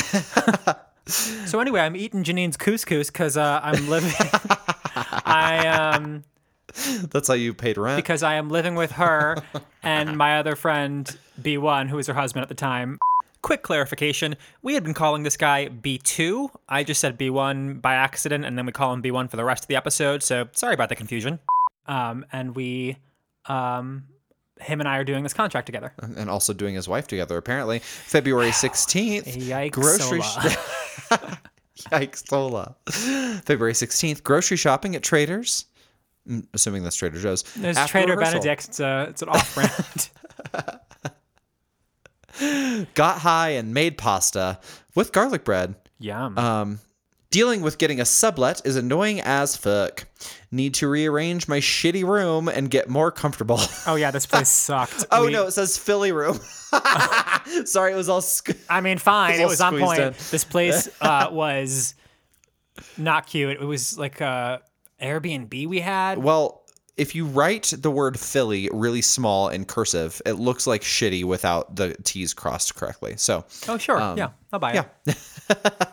so 1.06 1.60
anyway, 1.60 1.80
I'm 1.80 1.96
eating 1.96 2.24
Janine's 2.24 2.56
couscous 2.56 3.08
because 3.08 3.36
uh, 3.36 3.60
I'm 3.62 3.88
living. 3.88 4.12
I 5.24 5.66
um 5.66 6.24
That's 7.10 7.28
how 7.28 7.34
you 7.34 7.54
paid 7.54 7.78
rent. 7.78 7.96
because 7.96 8.22
I 8.22 8.34
am 8.34 8.48
living 8.48 8.74
with 8.74 8.92
her 8.92 9.36
and 9.82 10.16
my 10.16 10.38
other 10.38 10.56
friend 10.56 11.10
B1, 11.40 11.88
who 11.88 11.96
was 11.96 12.06
her 12.06 12.14
husband 12.14 12.42
at 12.42 12.48
the 12.48 12.54
time. 12.54 12.98
Quick 13.42 13.62
clarification: 13.62 14.36
We 14.62 14.74
had 14.74 14.84
been 14.84 14.92
calling 14.94 15.22
this 15.22 15.36
guy 15.36 15.68
B2. 15.68 16.50
I 16.68 16.84
just 16.84 17.00
said 17.00 17.18
B1 17.18 17.80
by 17.80 17.94
accident, 17.94 18.44
and 18.44 18.58
then 18.58 18.66
we 18.66 18.72
call 18.72 18.92
him 18.92 19.02
B1 19.02 19.30
for 19.30 19.36
the 19.36 19.44
rest 19.44 19.64
of 19.64 19.68
the 19.68 19.76
episode. 19.76 20.22
So 20.22 20.48
sorry 20.52 20.74
about 20.74 20.90
the 20.90 20.96
confusion. 20.96 21.38
Um, 21.86 22.26
and 22.32 22.54
we, 22.54 22.98
um, 23.46 24.04
him 24.60 24.80
and 24.80 24.88
I 24.88 24.98
are 24.98 25.04
doing 25.04 25.22
this 25.22 25.32
contract 25.32 25.64
together. 25.64 25.94
and 26.02 26.28
also 26.28 26.52
doing 26.52 26.74
his 26.74 26.86
wife 26.86 27.08
together, 27.08 27.38
apparently. 27.38 27.78
February 27.78 28.50
16th. 28.50 29.24
Yikes, 29.48 29.72
Grocery 29.72 30.20
Sola. 30.20 30.56
Yikes, 31.78 32.28
Sola. 32.28 32.76
February 33.44 33.72
16th. 33.72 34.22
Grocery 34.22 34.58
shopping 34.58 34.94
at 34.94 35.02
Traders. 35.02 35.64
Mm, 36.28 36.46
Assuming 36.54 36.82
that's 36.84 36.96
Trader 36.96 37.18
Joe's. 37.18 37.42
There's 37.54 37.76
After 37.76 37.92
Trader 37.92 38.16
rehearsal. 38.16 38.40
Benedict. 38.40 38.68
It's 38.68 38.80
a 38.80 39.06
it's 39.10 39.22
an 39.22 39.28
off 39.30 39.54
brand. 39.54 40.10
Got 42.94 43.18
high 43.18 43.50
and 43.50 43.74
made 43.74 43.98
pasta 43.98 44.58
with 44.94 45.12
garlic 45.12 45.44
bread. 45.44 45.74
Yum. 45.98 46.38
Uh, 46.38 46.66
Dealing 47.30 47.60
with 47.62 47.78
getting 47.78 48.00
a 48.00 48.04
sublet 48.04 48.60
is 48.64 48.74
annoying 48.74 49.20
as 49.20 49.54
fuck. 49.56 50.04
Need 50.50 50.74
to 50.74 50.88
rearrange 50.88 51.46
my 51.46 51.58
shitty 51.60 52.02
room 52.04 52.48
and 52.48 52.68
get 52.68 52.88
more 52.88 53.12
comfortable. 53.12 53.60
oh 53.86 53.94
yeah, 53.94 54.10
this 54.10 54.26
place 54.26 54.48
sucked. 54.48 55.04
oh 55.12 55.26
We- 55.26 55.32
no, 55.32 55.46
it 55.46 55.52
says 55.52 55.78
Philly 55.78 56.10
room. 56.10 56.40
Sorry, 57.66 57.92
it 57.92 57.96
was 57.96 58.08
all. 58.08 58.20
Sc- 58.20 58.50
I 58.68 58.80
mean, 58.80 58.98
fine. 58.98 59.34
It's 59.34 59.40
It 59.42 59.46
was 59.46 59.60
on 59.60 59.78
point. 59.78 60.00
in. 60.00 60.12
This 60.32 60.42
place 60.42 60.88
uh, 61.00 61.28
was 61.30 61.94
not 62.98 63.28
cute. 63.28 63.50
It 63.60 63.64
was 63.64 63.96
like 63.96 64.20
a 64.20 64.60
Airbnb 65.02 65.66
we 65.66 65.80
had. 65.80 66.18
Well, 66.18 66.62
if 66.96 67.14
you 67.14 67.24
write 67.26 67.72
the 67.76 67.90
word 67.90 68.18
Philly 68.20 68.68
really 68.72 69.00
small 69.02 69.48
in 69.48 69.64
cursive, 69.64 70.20
it 70.26 70.34
looks 70.34 70.66
like 70.66 70.82
shitty 70.82 71.24
without 71.24 71.76
the 71.76 71.94
T's 72.04 72.34
crossed 72.34 72.74
correctly. 72.74 73.14
So 73.16 73.44
Oh 73.68 73.78
sure, 73.78 73.98
yeah, 74.16 74.30
I'll 74.52 74.58
buy 74.60 74.72
it. 74.72 75.14
yeah. 75.46 75.86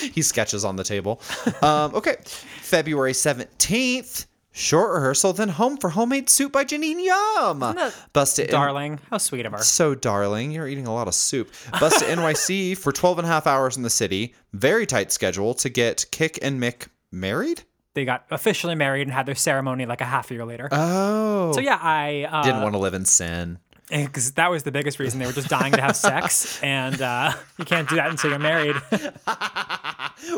he 0.12 0.22
sketches 0.22 0.64
on 0.64 0.76
the 0.76 0.84
table. 0.84 1.20
Um, 1.62 1.94
okay. 1.94 2.16
February 2.60 3.12
17th, 3.12 4.26
short 4.52 4.92
rehearsal, 4.92 5.32
then 5.32 5.48
home 5.48 5.76
for 5.78 5.90
homemade 5.90 6.28
soup 6.28 6.52
by 6.52 6.64
Janine 6.64 7.02
Yum. 7.02 7.60
that 7.60 7.94
Bust 8.12 8.38
it 8.38 8.46
in- 8.46 8.50
Darling, 8.50 9.00
how 9.10 9.18
sweet 9.18 9.46
of 9.46 9.52
her. 9.52 9.58
so 9.58 9.94
darling, 9.94 10.50
you're 10.50 10.68
eating 10.68 10.86
a 10.86 10.92
lot 10.92 11.08
of 11.08 11.14
soup. 11.14 11.50
Bust 11.80 12.00
to 12.00 12.04
NYC 12.16 12.76
for 12.76 12.92
12 12.92 13.20
and 13.20 13.26
a 13.26 13.30
half 13.30 13.46
hours 13.46 13.76
in 13.76 13.82
the 13.82 13.90
city. 13.90 14.34
Very 14.52 14.84
tight 14.86 15.12
schedule 15.12 15.54
to 15.54 15.68
get 15.68 16.04
Kick 16.10 16.38
and 16.42 16.60
Mick 16.60 16.88
married. 17.12 17.62
They 17.94 18.04
got 18.04 18.24
officially 18.30 18.74
married 18.74 19.02
and 19.02 19.12
had 19.12 19.26
their 19.26 19.34
ceremony 19.34 19.86
like 19.86 20.00
a 20.00 20.04
half 20.04 20.30
a 20.30 20.34
year 20.34 20.44
later. 20.44 20.68
Oh. 20.72 21.52
so 21.52 21.60
yeah, 21.60 21.78
I 21.80 22.28
uh, 22.30 22.42
Didn't 22.42 22.62
want 22.62 22.74
to 22.74 22.78
live 22.78 22.94
in 22.94 23.04
sin. 23.04 23.58
because 23.88 24.32
that 24.32 24.50
was 24.50 24.62
the 24.64 24.72
biggest 24.72 24.98
reason 24.98 25.20
they 25.20 25.26
were 25.26 25.32
just 25.32 25.48
dying 25.48 25.72
to 25.74 25.80
have 25.80 25.94
sex, 25.96 26.60
and 26.62 27.00
uh, 27.00 27.32
you 27.58 27.64
can't 27.64 27.88
do 27.88 27.96
that 27.96 28.10
until 28.10 28.30
you're 28.30 28.38
married. 28.38 28.76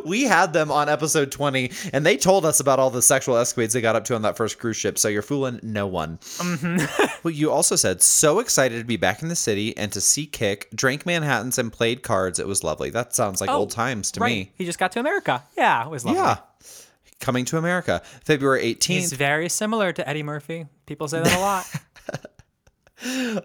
We 0.05 0.25
had 0.25 0.53
them 0.53 0.73
on 0.73 0.89
episode 0.89 1.31
20, 1.31 1.71
and 1.93 2.05
they 2.05 2.17
told 2.17 2.45
us 2.45 2.59
about 2.59 2.81
all 2.81 2.91
the 2.91 3.03
sexual 3.03 3.37
escapades 3.37 3.73
they 3.73 3.81
got 3.81 3.95
up 3.95 4.05
to 4.07 4.17
on 4.17 4.23
that 4.23 4.37
first 4.37 4.59
cruise 4.59 4.77
ship, 4.77 4.99
so 4.99 5.07
you're 5.07 5.23
fooling 5.23 5.61
no 5.63 5.87
one. 5.87 6.19
Mm-hmm. 6.19 7.19
well, 7.23 7.33
you 7.33 7.53
also 7.53 7.77
said, 7.77 8.03
so 8.03 8.41
excited 8.41 8.79
to 8.81 8.85
be 8.85 8.97
back 8.97 9.23
in 9.23 9.29
the 9.29 9.37
city 9.37 9.77
and 9.77 9.93
to 9.93 10.01
see 10.01 10.27
Kick, 10.27 10.69
drank 10.75 11.07
Manhattans, 11.07 11.57
and 11.59 11.73
played 11.73 12.03
cards. 12.03 12.41
It 12.41 12.49
was 12.49 12.65
lovely. 12.65 12.91
That 12.91 13.15
sounds 13.15 13.41
like 13.41 13.49
Oh, 13.49 13.59
old 13.59 13.71
times 13.71 14.11
to 14.13 14.21
right, 14.21 14.31
me. 14.31 14.53
he 14.57 14.65
just 14.65 14.79
got 14.81 14.91
to 14.93 14.99
America. 15.01 15.45
Yeah, 15.57 15.85
it 15.87 15.91
was 15.91 16.05
lovely. 16.05 16.21
Yeah. 16.21 16.39
Coming 17.21 17.45
to 17.47 17.59
America. 17.59 18.03
February 18.25 18.75
18th. 18.75 18.87
He's 18.87 19.13
very 19.13 19.49
similar 19.49 19.93
to 19.93 20.09
Eddie 20.09 20.23
Murphy. 20.23 20.67
People 20.87 21.09
say 21.09 21.23
that 21.23 21.37
a 21.37 21.41
lot. 21.41 21.67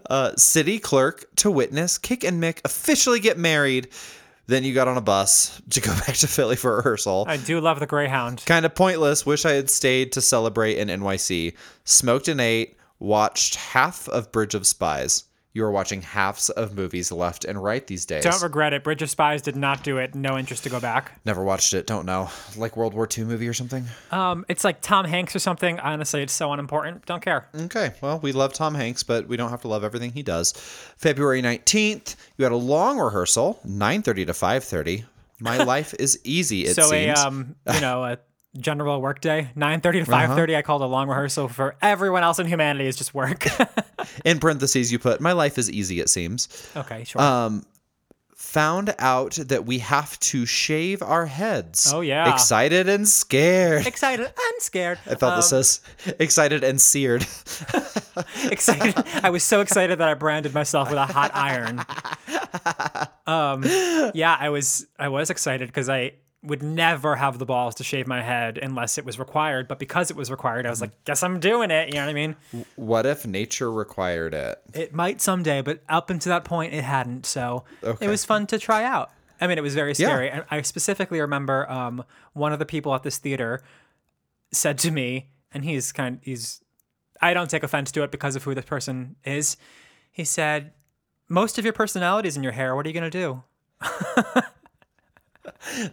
uh, 0.10 0.36
city 0.36 0.78
clerk 0.78 1.26
to 1.36 1.50
witness 1.50 1.98
Kick 1.98 2.24
and 2.24 2.42
Mick 2.42 2.60
officially 2.64 3.20
get 3.20 3.38
married. 3.38 3.88
Then 4.46 4.64
you 4.64 4.74
got 4.74 4.88
on 4.88 4.96
a 4.96 5.02
bus 5.02 5.60
to 5.70 5.80
go 5.80 5.90
back 6.06 6.16
to 6.16 6.28
Philly 6.28 6.56
for 6.56 6.76
rehearsal. 6.76 7.24
I 7.28 7.36
do 7.36 7.60
love 7.60 7.80
the 7.80 7.86
Greyhound. 7.86 8.42
kind 8.44 8.66
of 8.66 8.74
pointless. 8.74 9.24
Wish 9.24 9.44
I 9.44 9.52
had 9.52 9.70
stayed 9.70 10.12
to 10.12 10.20
celebrate 10.20 10.78
in 10.78 10.88
NYC. 10.88 11.56
Smoked 11.84 12.28
and 12.28 12.40
ate. 12.40 12.76
Watched 12.98 13.56
half 13.56 14.08
of 14.08 14.30
Bridge 14.30 14.54
of 14.54 14.66
Spies. 14.66 15.24
You 15.54 15.64
are 15.64 15.70
watching 15.70 16.00
halves 16.00 16.48
of 16.48 16.74
movies 16.74 17.12
left 17.12 17.44
and 17.44 17.62
right 17.62 17.86
these 17.86 18.06
days. 18.06 18.24
Don't 18.24 18.42
regret 18.42 18.72
it. 18.72 18.82
Bridge 18.82 19.02
of 19.02 19.10
Spies 19.10 19.42
did 19.42 19.54
not 19.54 19.84
do 19.84 19.98
it. 19.98 20.14
No 20.14 20.38
interest 20.38 20.64
to 20.64 20.70
go 20.70 20.80
back. 20.80 21.20
Never 21.26 21.44
watched 21.44 21.74
it. 21.74 21.86
Don't 21.86 22.06
know. 22.06 22.30
Like 22.56 22.74
World 22.76 22.94
War 22.94 23.06
II 23.06 23.24
movie 23.24 23.46
or 23.46 23.52
something. 23.52 23.84
Um, 24.10 24.46
it's 24.48 24.64
like 24.64 24.80
Tom 24.80 25.04
Hanks 25.04 25.36
or 25.36 25.40
something. 25.40 25.78
Honestly, 25.80 26.22
it's 26.22 26.32
so 26.32 26.52
unimportant. 26.52 27.04
Don't 27.04 27.20
care. 27.22 27.48
Okay. 27.54 27.92
Well, 28.00 28.18
we 28.20 28.32
love 28.32 28.54
Tom 28.54 28.74
Hanks, 28.74 29.02
but 29.02 29.28
we 29.28 29.36
don't 29.36 29.50
have 29.50 29.60
to 29.62 29.68
love 29.68 29.84
everything 29.84 30.12
he 30.12 30.22
does. 30.22 30.52
February 30.96 31.42
nineteenth, 31.42 32.16
you 32.38 32.44
had 32.44 32.52
a 32.52 32.56
long 32.56 32.98
rehearsal, 32.98 33.60
nine 33.62 34.00
thirty 34.00 34.24
to 34.24 34.32
five 34.32 34.64
thirty. 34.64 35.04
My 35.38 35.56
life 35.64 35.92
is 35.98 36.18
easy. 36.24 36.64
It 36.64 36.76
so 36.76 36.84
seems. 36.84 37.18
a 37.18 37.26
um, 37.26 37.56
you 37.74 37.80
know, 37.80 38.04
a 38.04 38.18
general 38.56 39.00
work 39.02 39.20
day, 39.20 39.48
nine 39.54 39.80
thirty 39.80 40.04
to 40.04 40.10
5.30, 40.10 40.30
Uh-huh. 40.50 40.58
I 40.58 40.62
called 40.62 40.82
a 40.82 40.86
long 40.86 41.08
rehearsal 41.08 41.48
for 41.48 41.74
everyone 41.82 42.22
else 42.22 42.38
in 42.38 42.46
humanity 42.46 42.86
is 42.86 42.96
just 42.96 43.12
work. 43.14 43.46
In 44.24 44.38
parentheses, 44.38 44.90
you 44.92 44.98
put, 44.98 45.20
"My 45.20 45.32
life 45.32 45.58
is 45.58 45.70
easy." 45.70 46.00
It 46.00 46.08
seems. 46.08 46.48
okay, 46.76 47.04
sure. 47.04 47.20
Um, 47.20 47.64
found 48.34 48.94
out 48.98 49.38
that 49.46 49.64
we 49.64 49.78
have 49.78 50.18
to 50.20 50.44
shave 50.44 51.00
our 51.00 51.24
heads. 51.26 51.90
Oh, 51.94 52.00
yeah. 52.00 52.30
Excited 52.34 52.88
and 52.88 53.08
scared. 53.08 53.86
excited 53.86 54.26
and 54.26 54.54
scared. 54.62 54.98
I 55.06 55.14
felt 55.14 55.36
this 55.36 55.52
as 55.52 55.80
excited 56.18 56.62
and 56.64 56.80
seared. 56.80 57.22
excited. 58.50 58.94
I 59.22 59.30
was 59.30 59.44
so 59.44 59.60
excited 59.60 59.98
that 60.00 60.08
I 60.08 60.14
branded 60.14 60.52
myself 60.52 60.90
with 60.90 60.98
a 60.98 61.06
hot 61.06 61.30
iron. 61.34 61.84
Um, 63.24 63.62
yeah, 64.14 64.36
I 64.38 64.48
was 64.50 64.86
I 64.98 65.08
was 65.08 65.30
excited 65.30 65.68
because 65.68 65.88
I 65.88 66.12
would 66.44 66.62
never 66.62 67.14
have 67.16 67.38
the 67.38 67.46
balls 67.46 67.76
to 67.76 67.84
shave 67.84 68.06
my 68.08 68.20
head 68.20 68.58
unless 68.60 68.98
it 68.98 69.04
was 69.04 69.18
required. 69.18 69.68
But 69.68 69.78
because 69.78 70.10
it 70.10 70.16
was 70.16 70.28
required, 70.30 70.66
I 70.66 70.70
was 70.70 70.80
like, 70.80 70.90
guess 71.04 71.22
I'm 71.22 71.38
doing 71.38 71.70
it. 71.70 71.88
You 71.88 71.94
know 71.94 72.00
what 72.06 72.10
I 72.10 72.14
mean? 72.14 72.36
what 72.76 73.06
if 73.06 73.24
nature 73.26 73.70
required 73.70 74.34
it? 74.34 74.60
It 74.74 74.92
might 74.92 75.20
someday, 75.20 75.60
but 75.62 75.82
up 75.88 76.10
until 76.10 76.30
that 76.30 76.44
point, 76.44 76.74
it 76.74 76.82
hadn't. 76.82 77.26
So 77.26 77.62
Okay. 77.84 78.06
it 78.06 78.08
was 78.08 78.24
fun 78.24 78.46
to 78.48 78.58
try 78.58 78.82
out. 78.84 79.12
I 79.40 79.46
mean, 79.46 79.56
it 79.56 79.62
was 79.62 79.74
very 79.74 79.90
Yeah. 79.96 80.08
scary. 80.08 80.30
And 80.30 80.44
I 80.50 80.62
specifically 80.62 81.20
remember 81.20 81.70
um, 81.70 82.04
one 82.32 82.52
of 82.52 82.58
the 82.58 82.66
people 82.66 82.92
at 82.94 83.02
this 83.04 83.18
theater 83.18 83.60
said 84.52 84.78
to 84.78 84.90
me, 84.90 85.30
and 85.54 85.64
he's 85.64 85.92
kind 85.92 86.16
of, 86.16 86.22
he's, 86.24 86.60
I 87.20 87.34
don't 87.34 87.48
take 87.50 87.62
offense 87.62 87.92
to 87.92 88.02
it 88.02 88.10
because 88.10 88.34
of 88.36 88.42
who 88.42 88.54
this 88.54 88.64
person 88.64 89.14
is. 89.24 89.56
He 90.10 90.24
said, 90.24 90.72
most 91.28 91.56
of 91.58 91.64
your 91.64 91.72
personality 91.72 92.28
is 92.28 92.36
in 92.36 92.42
your 92.42 92.52
hair. 92.52 92.74
What 92.74 92.84
are 92.84 92.88
you 92.88 92.98
going 92.98 93.10
to 93.10 93.18
do? 93.18 93.42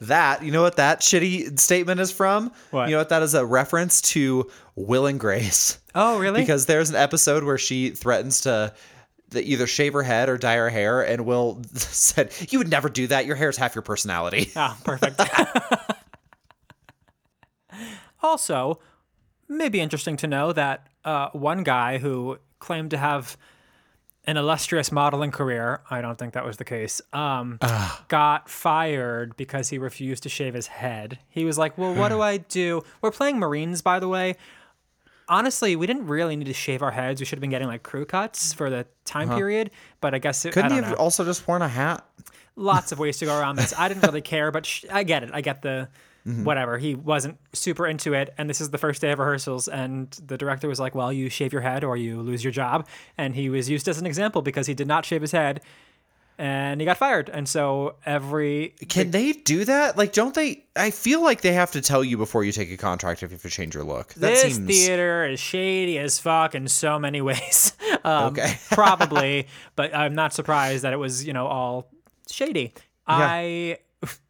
That, 0.02 0.44
you 0.44 0.52
know 0.52 0.62
what 0.62 0.78
that 0.78 1.02
shitty 1.02 1.60
statement 1.60 2.00
is 2.00 2.12
from? 2.12 2.52
What? 2.72 2.90
You 2.90 2.96
know 2.96 3.00
what 3.00 3.10
that 3.10 3.22
is 3.22 3.34
a 3.34 3.46
reference 3.46 4.02
to 4.02 4.50
Will 4.76 5.06
and 5.06 5.20
Grace. 5.20 5.80
Oh, 5.96 6.20
really? 6.20 6.42
Because 6.42 6.66
there's 6.66 6.90
an 6.90 6.96
episode 6.96 7.44
where 7.44 7.58
she 7.58 7.92
threatens 7.92 8.42
to 8.42 8.74
th- 9.32 9.46
either 9.46 9.68
shave 9.68 9.94
her 9.94 10.04
head 10.04 10.30
or 10.30 10.38
dye 10.38 10.56
her 10.56 10.70
hair, 10.70 11.02
and 11.02 11.26
Will 11.26 11.62
said, 11.74 12.34
You 12.50 12.58
would 12.60 12.70
never 12.70 12.90
do 12.90 13.08
that. 13.08 13.26
Your 13.26 13.36
hair 13.36 13.50
is 13.50 13.58
half 13.58 13.76
your 13.76 13.82
personality. 13.82 14.52
Ah, 14.56 14.78
perfect. 14.84 15.22
also, 18.24 18.80
maybe 19.48 19.80
interesting 19.80 20.18
to 20.18 20.28
know 20.28 20.52
that 20.54 20.88
uh, 21.06 21.30
one 21.30 21.64
guy 21.64 21.98
who 21.98 22.38
claimed 22.60 22.92
to 22.92 22.98
have 22.98 23.38
an 24.26 24.38
illustrious 24.38 24.92
modeling 24.92 25.32
career, 25.32 25.82
I 25.90 26.02
don't 26.02 26.18
think 26.18 26.34
that 26.34 26.46
was 26.46 26.58
the 26.58 26.66
case, 26.66 27.02
um, 27.14 27.58
got 28.10 28.50
fired 28.50 29.36
because 29.38 29.70
he 29.70 29.78
refused 29.78 30.24
to 30.24 30.30
shave 30.30 30.54
his 30.54 30.68
head. 30.68 31.20
He 31.30 31.46
was 31.46 31.58
like, 31.58 31.78
Well, 31.78 31.94
what 31.96 32.10
do 32.10 32.22
I 32.22 32.38
do? 32.38 32.84
We're 33.02 33.12
playing 33.12 33.40
Marines, 33.40 33.82
by 33.82 34.00
the 34.00 34.08
way. 34.08 34.36
Honestly, 35.28 35.76
we 35.76 35.86
didn't 35.86 36.08
really 36.08 36.36
need 36.36 36.46
to 36.48 36.54
shave 36.54 36.82
our 36.82 36.90
heads. 36.92 37.22
We 37.22 37.26
should 37.26 37.38
have 37.38 37.42
been 37.42 37.52
getting 37.52 37.68
like 37.68 37.84
crew 37.84 38.04
cuts 38.06 38.52
for 38.52 38.70
the 38.70 38.88
time 39.06 39.30
period, 39.30 39.70
but 40.02 40.16
I 40.16 40.20
guess 40.20 40.44
it, 40.44 40.54
Couldn't 40.54 40.70
don't 40.70 40.76
you 40.78 40.82
know 40.82 40.88
have 40.90 41.00
also 41.00 41.24
just 41.24 41.48
worn 41.48 41.62
a 41.62 41.68
hat? 41.68 42.04
lots 42.56 42.92
of 42.92 43.00
ways 43.00 43.18
to 43.20 43.26
go 43.26 43.40
around 43.40 43.56
this. 43.56 43.74
I 43.78 43.88
didn't 43.88 44.04
really 44.04 44.22
care, 44.22 44.52
but 44.52 44.66
sh- 44.66 44.86
I 44.92 45.04
get 45.04 45.24
it. 45.24 45.30
I 45.34 45.42
get 45.42 45.62
the 45.62 45.88
whatever. 46.44 46.78
He 46.78 46.96
wasn't 46.96 47.38
super 47.54 47.86
into 47.88 48.14
it, 48.14 48.34
and 48.38 48.50
this 48.50 48.62
is 48.62 48.70
the 48.70 48.78
first 48.78 49.02
day 49.02 49.12
of 49.12 49.20
rehearsals, 49.20 49.68
and 49.68 50.10
the 50.26 50.38
director 50.38 50.68
was 50.68 50.80
like, 50.80 50.96
"Well, 50.96 51.12
you 51.12 51.30
shave 51.30 51.52
your 51.54 51.62
head 51.62 51.84
or 51.84 51.98
you 51.98 52.22
lose 52.22 52.44
your 52.44 52.52
job," 52.52 52.88
and 53.18 53.36
he 53.36 53.50
was 53.50 53.70
used 53.70 53.88
as 53.88 53.98
an 54.00 54.06
example 54.06 54.42
because 54.42 54.68
he 54.68 54.74
did 54.74 54.88
not 54.88 55.06
shave 55.06 55.22
his 55.22 55.32
head, 55.32 55.62
and 56.38 56.80
he 56.80 56.86
got 56.86 56.98
fired. 56.98 57.30
And 57.30 57.48
so 57.50 57.96
every 58.06 58.74
Can 58.88 59.12
they 59.12 59.34
do 59.34 59.66
that? 59.66 59.98
Like, 59.98 60.14
don't 60.14 60.34
they? 60.34 60.64
I 60.76 60.92
feel 60.92 61.22
like 61.22 61.42
they 61.42 61.52
have 61.54 61.72
to 61.72 61.82
tell 61.82 62.04
you 62.04 62.18
before 62.18 62.44
you 62.46 62.52
take 62.54 62.72
a 62.72 62.78
contract 62.78 63.24
if 63.24 63.32
you 63.32 63.36
have 63.36 63.42
to 63.42 63.50
change 63.50 63.76
your 63.76 63.84
look. 63.84 64.14
That 64.14 64.30
this 64.30 64.42
seems 64.56 64.68
theater 64.68 65.26
is 65.26 65.40
shady 65.40 65.98
as 65.98 66.18
fuck 66.20 66.56
in 66.56 66.68
so 66.68 66.98
many 66.98 67.22
ways. 67.30 67.74
Um, 68.04 68.28
Okay. 68.28 68.58
probably, 68.72 69.48
but 69.76 69.94
I'm 69.94 70.16
not 70.16 70.34
surprised 70.34 70.84
that 70.84 70.94
it 70.94 70.98
was, 70.98 71.26
you 71.26 71.34
know, 71.34 71.48
all 71.48 71.92
shady. 72.30 72.74
I 73.06 73.80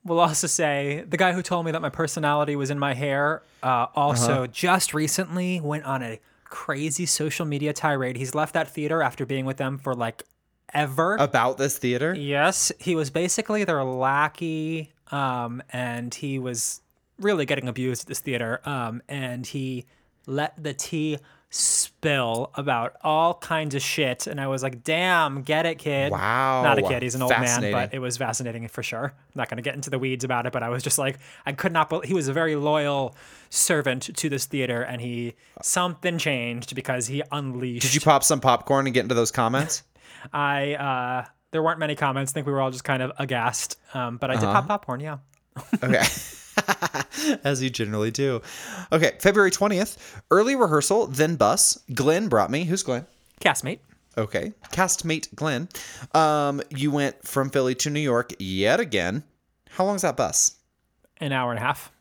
will 0.10 0.20
also 0.20 0.48
say 0.48 1.06
the 1.08 1.16
guy 1.18 1.32
who 1.32 1.42
told 1.42 1.66
me 1.66 1.72
that 1.72 1.82
my 1.82 1.90
personality 1.90 2.56
was 2.58 2.70
in 2.70 2.78
my 2.80 2.94
hair 2.94 3.44
uh, 3.64 3.86
also 3.96 4.34
Uh-huh. 4.44 4.48
just 4.48 4.94
recently 4.94 5.62
went 5.62 5.86
on 5.86 6.04
a 6.04 6.20
crazy 6.46 7.06
social 7.06 7.46
media 7.46 7.72
tirade. 7.72 8.18
He's 8.18 8.36
left 8.36 8.54
that 8.56 8.70
theater 8.70 9.02
after 9.02 9.26
being 9.26 9.46
with 9.46 9.58
them 9.58 9.78
for 9.78 9.94
like 9.96 10.24
ever. 10.74 11.16
about 11.18 11.58
this 11.58 11.78
theater. 11.78 12.14
Yes, 12.16 12.72
he 12.80 12.96
was 12.96 13.10
basically 13.10 13.64
their 13.64 13.84
lackey, 13.84 14.92
um, 15.12 15.62
and 15.72 16.14
he 16.14 16.40
was 16.40 16.82
really 17.20 17.46
getting 17.46 17.68
abused 17.68 18.04
at 18.04 18.08
this 18.08 18.20
theater. 18.20 18.62
Um, 18.66 19.02
and 19.08 19.46
he 19.46 19.86
let 20.26 20.62
the 20.62 20.74
tea 20.74 21.18
spill 21.50 22.52
about 22.56 22.96
all 23.04 23.34
kinds 23.34 23.74
of 23.74 23.82
shit. 23.82 24.28
And 24.28 24.40
I 24.40 24.48
was 24.48 24.62
like, 24.64 24.84
"Damn, 24.84 25.42
get 25.42 25.66
it, 25.66 25.76
kid." 25.80 26.12
Wow. 26.12 26.64
not 26.64 26.78
a 26.78 26.82
kid; 26.82 27.02
he's 27.02 27.16
an 27.16 27.22
old 27.22 27.32
man, 27.32 27.72
but 27.72 27.94
it 27.94 28.00
was 28.00 28.18
fascinating 28.18 28.68
for 28.68 28.84
sure. 28.84 29.14
I'm 29.16 29.32
not 29.36 29.50
going 29.50 29.58
to 29.58 29.64
get 29.64 29.76
into 29.76 29.90
the 29.90 30.00
weeds 30.00 30.24
about 30.24 30.46
it, 30.46 30.54
but 30.54 30.64
I 30.64 30.70
was 30.70 30.84
just 30.84 30.98
like, 30.98 31.20
I 31.46 31.54
could 31.54 31.72
not. 31.72 31.90
bel 31.90 32.02
he 32.02 32.14
was 32.14 32.28
a 32.28 32.34
very 32.34 32.56
loyal 32.56 33.16
servant 33.50 34.16
to 34.16 34.30
this 34.30 34.46
theater, 34.46 34.82
and 34.82 35.02
he 35.02 35.36
something 35.62 36.18
changed 36.18 36.76
because 36.76 37.08
he 37.08 37.24
unleashed. 37.32 37.84
Did 37.84 37.96
you 37.96 38.02
pop 38.02 38.24
some 38.24 38.40
popcorn 38.40 38.86
and 38.88 38.94
get 38.94 39.04
into 39.04 39.16
those 39.16 39.32
comments? 39.32 39.84
I 40.34 40.74
uh 40.76 41.26
there 41.52 41.64
weren't 41.64 41.80
many 41.80 41.96
comments. 41.96 42.32
I 42.32 42.34
think 42.34 42.48
we 42.48 42.54
were 42.54 42.62
all 42.62 42.72
just 42.72 42.84
kind 42.84 43.02
of 43.02 43.12
aghast. 43.18 43.78
Um, 43.94 44.18
but 44.18 44.30
I 44.30 44.36
did 44.36 44.44
pop 44.44 44.68
popcorn, 44.68 45.00
yeah. 45.00 45.18
Okay. 45.84 46.04
As 47.44 47.62
you 47.62 47.70
generally 47.70 48.12
do. 48.12 48.42
Okay, 48.92 49.14
February 49.20 49.52
20th, 49.52 49.98
early 50.32 50.56
rehearsal, 50.56 51.08
then 51.08 51.36
bus. 51.36 51.80
Glenn 51.94 52.28
brought 52.28 52.52
me. 52.52 52.66
Who's 52.66 52.84
Glenn? 52.84 53.06
Castmate. 53.42 53.80
Okay. 54.18 54.54
Castmate 54.72 55.34
Glenn. 55.36 55.70
Um, 56.14 56.62
you 56.70 56.92
went 56.92 57.26
from 57.26 57.50
Philly 57.50 57.76
to 57.76 57.90
New 57.90 58.00
York 58.00 58.34
yet 58.40 58.80
again. 58.80 59.24
How 59.72 59.86
long's 59.86 60.02
that 60.02 60.18
bus? 60.18 60.58
An 61.18 61.32
hour 61.32 61.52
and 61.52 61.60
a 61.60 61.62
half. 61.62 61.92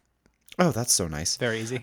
Oh, 0.58 0.72
that's 0.72 0.92
so 0.92 1.06
nice. 1.06 1.36
Very 1.36 1.60
easy. 1.60 1.82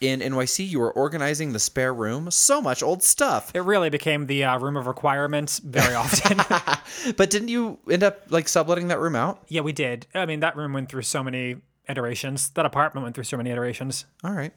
In 0.00 0.20
NYC, 0.20 0.68
you 0.68 0.80
were 0.80 0.92
organizing 0.92 1.52
the 1.52 1.58
spare 1.58 1.92
room. 1.92 2.30
So 2.30 2.60
much 2.62 2.82
old 2.82 3.02
stuff. 3.02 3.50
it 3.54 3.60
really 3.60 3.90
became 3.90 4.26
the 4.26 4.44
uh, 4.44 4.58
room 4.58 4.76
of 4.76 4.86
requirements 4.86 5.58
very 5.58 5.94
often. 5.94 6.40
But 7.16 7.30
didn't 7.30 7.48
you 7.48 7.78
end 7.90 8.02
up 8.02 8.30
like 8.30 8.48
subletting 8.48 8.88
that 8.88 8.98
room 8.98 9.14
out? 9.16 9.42
yeah, 9.48 9.60
we 9.62 9.72
did. 9.72 10.06
I 10.14 10.26
mean, 10.26 10.40
that 10.40 10.56
room 10.56 10.72
went 10.72 10.88
through 10.90 11.02
so 11.02 11.22
many 11.22 11.56
iterations. 11.88 12.50
That 12.50 12.66
apartment 12.66 13.04
went 13.04 13.14
through 13.14 13.24
so 13.24 13.36
many 13.36 13.50
iterations. 13.50 14.04
All 14.24 14.32
right. 14.32 14.52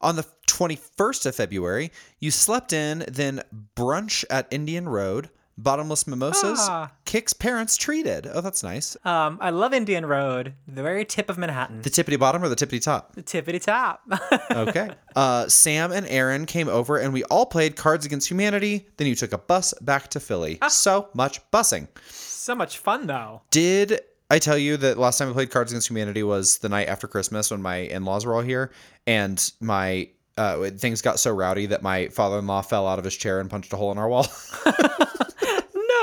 On 0.00 0.16
the 0.16 0.24
21st 0.46 1.26
of 1.26 1.34
February, 1.34 1.90
you 2.20 2.30
slept 2.30 2.72
in, 2.72 3.04
then 3.08 3.42
brunch 3.76 4.24
at 4.30 4.46
Indian 4.50 4.88
Road, 4.88 5.28
bottomless 5.58 6.06
mimosas, 6.06 6.58
Ah. 6.62 6.90
Kick's 7.04 7.32
parents 7.32 7.76
treated. 7.76 8.26
Oh, 8.32 8.40
that's 8.40 8.62
nice. 8.62 8.96
Um, 9.04 9.38
I 9.40 9.50
love 9.50 9.74
Indian 9.74 10.06
Road, 10.06 10.54
the 10.66 10.82
very 10.82 11.04
tip 11.04 11.28
of 11.28 11.36
Manhattan. 11.36 11.82
The 11.82 11.90
tippity 11.90 12.18
bottom 12.18 12.42
or 12.42 12.48
the 12.48 12.56
tippity 12.56 12.80
top? 12.82 13.14
The 13.14 13.22
tippity 13.22 13.60
top. 13.62 14.00
Okay. 14.50 14.90
uh, 15.16 15.48
Sam 15.48 15.92
and 15.92 16.06
Aaron 16.08 16.46
came 16.46 16.68
over 16.68 16.96
and 16.96 17.12
we 17.12 17.22
all 17.24 17.44
played 17.46 17.76
Cards 17.76 18.06
Against 18.06 18.30
Humanity. 18.30 18.86
Then 18.96 19.06
you 19.06 19.14
took 19.14 19.32
a 19.32 19.38
bus 19.38 19.74
back 19.82 20.08
to 20.10 20.20
Philly. 20.20 20.58
Ah. 20.62 20.68
So 20.68 21.08
much 21.14 21.40
busing. 21.50 21.88
so 22.08 22.54
much 22.54 22.78
fun 22.78 23.06
though. 23.06 23.42
Did 23.50 24.00
I 24.30 24.38
tell 24.38 24.56
you 24.58 24.76
that 24.78 24.96
last 24.98 25.18
time 25.18 25.28
I 25.28 25.32
played 25.32 25.50
Cards 25.50 25.72
Against 25.72 25.88
Humanity 25.90 26.22
was 26.22 26.58
the 26.58 26.68
night 26.68 26.88
after 26.88 27.06
Christmas 27.08 27.50
when 27.50 27.60
my 27.62 27.76
in 27.76 28.04
laws 28.04 28.24
were 28.24 28.34
all 28.34 28.42
here 28.42 28.70
and 29.06 29.52
my. 29.60 30.08
Uh, 30.36 30.70
things 30.70 31.02
got 31.02 31.18
so 31.18 31.32
rowdy 31.32 31.66
that 31.66 31.82
my 31.82 32.06
father-in-law 32.10 32.62
fell 32.62 32.86
out 32.86 33.00
of 33.00 33.04
his 33.04 33.16
chair 33.16 33.40
and 33.40 33.50
punched 33.50 33.72
a 33.72 33.76
hole 33.76 33.90
in 33.90 33.98
our 33.98 34.08
wall. 34.08 34.24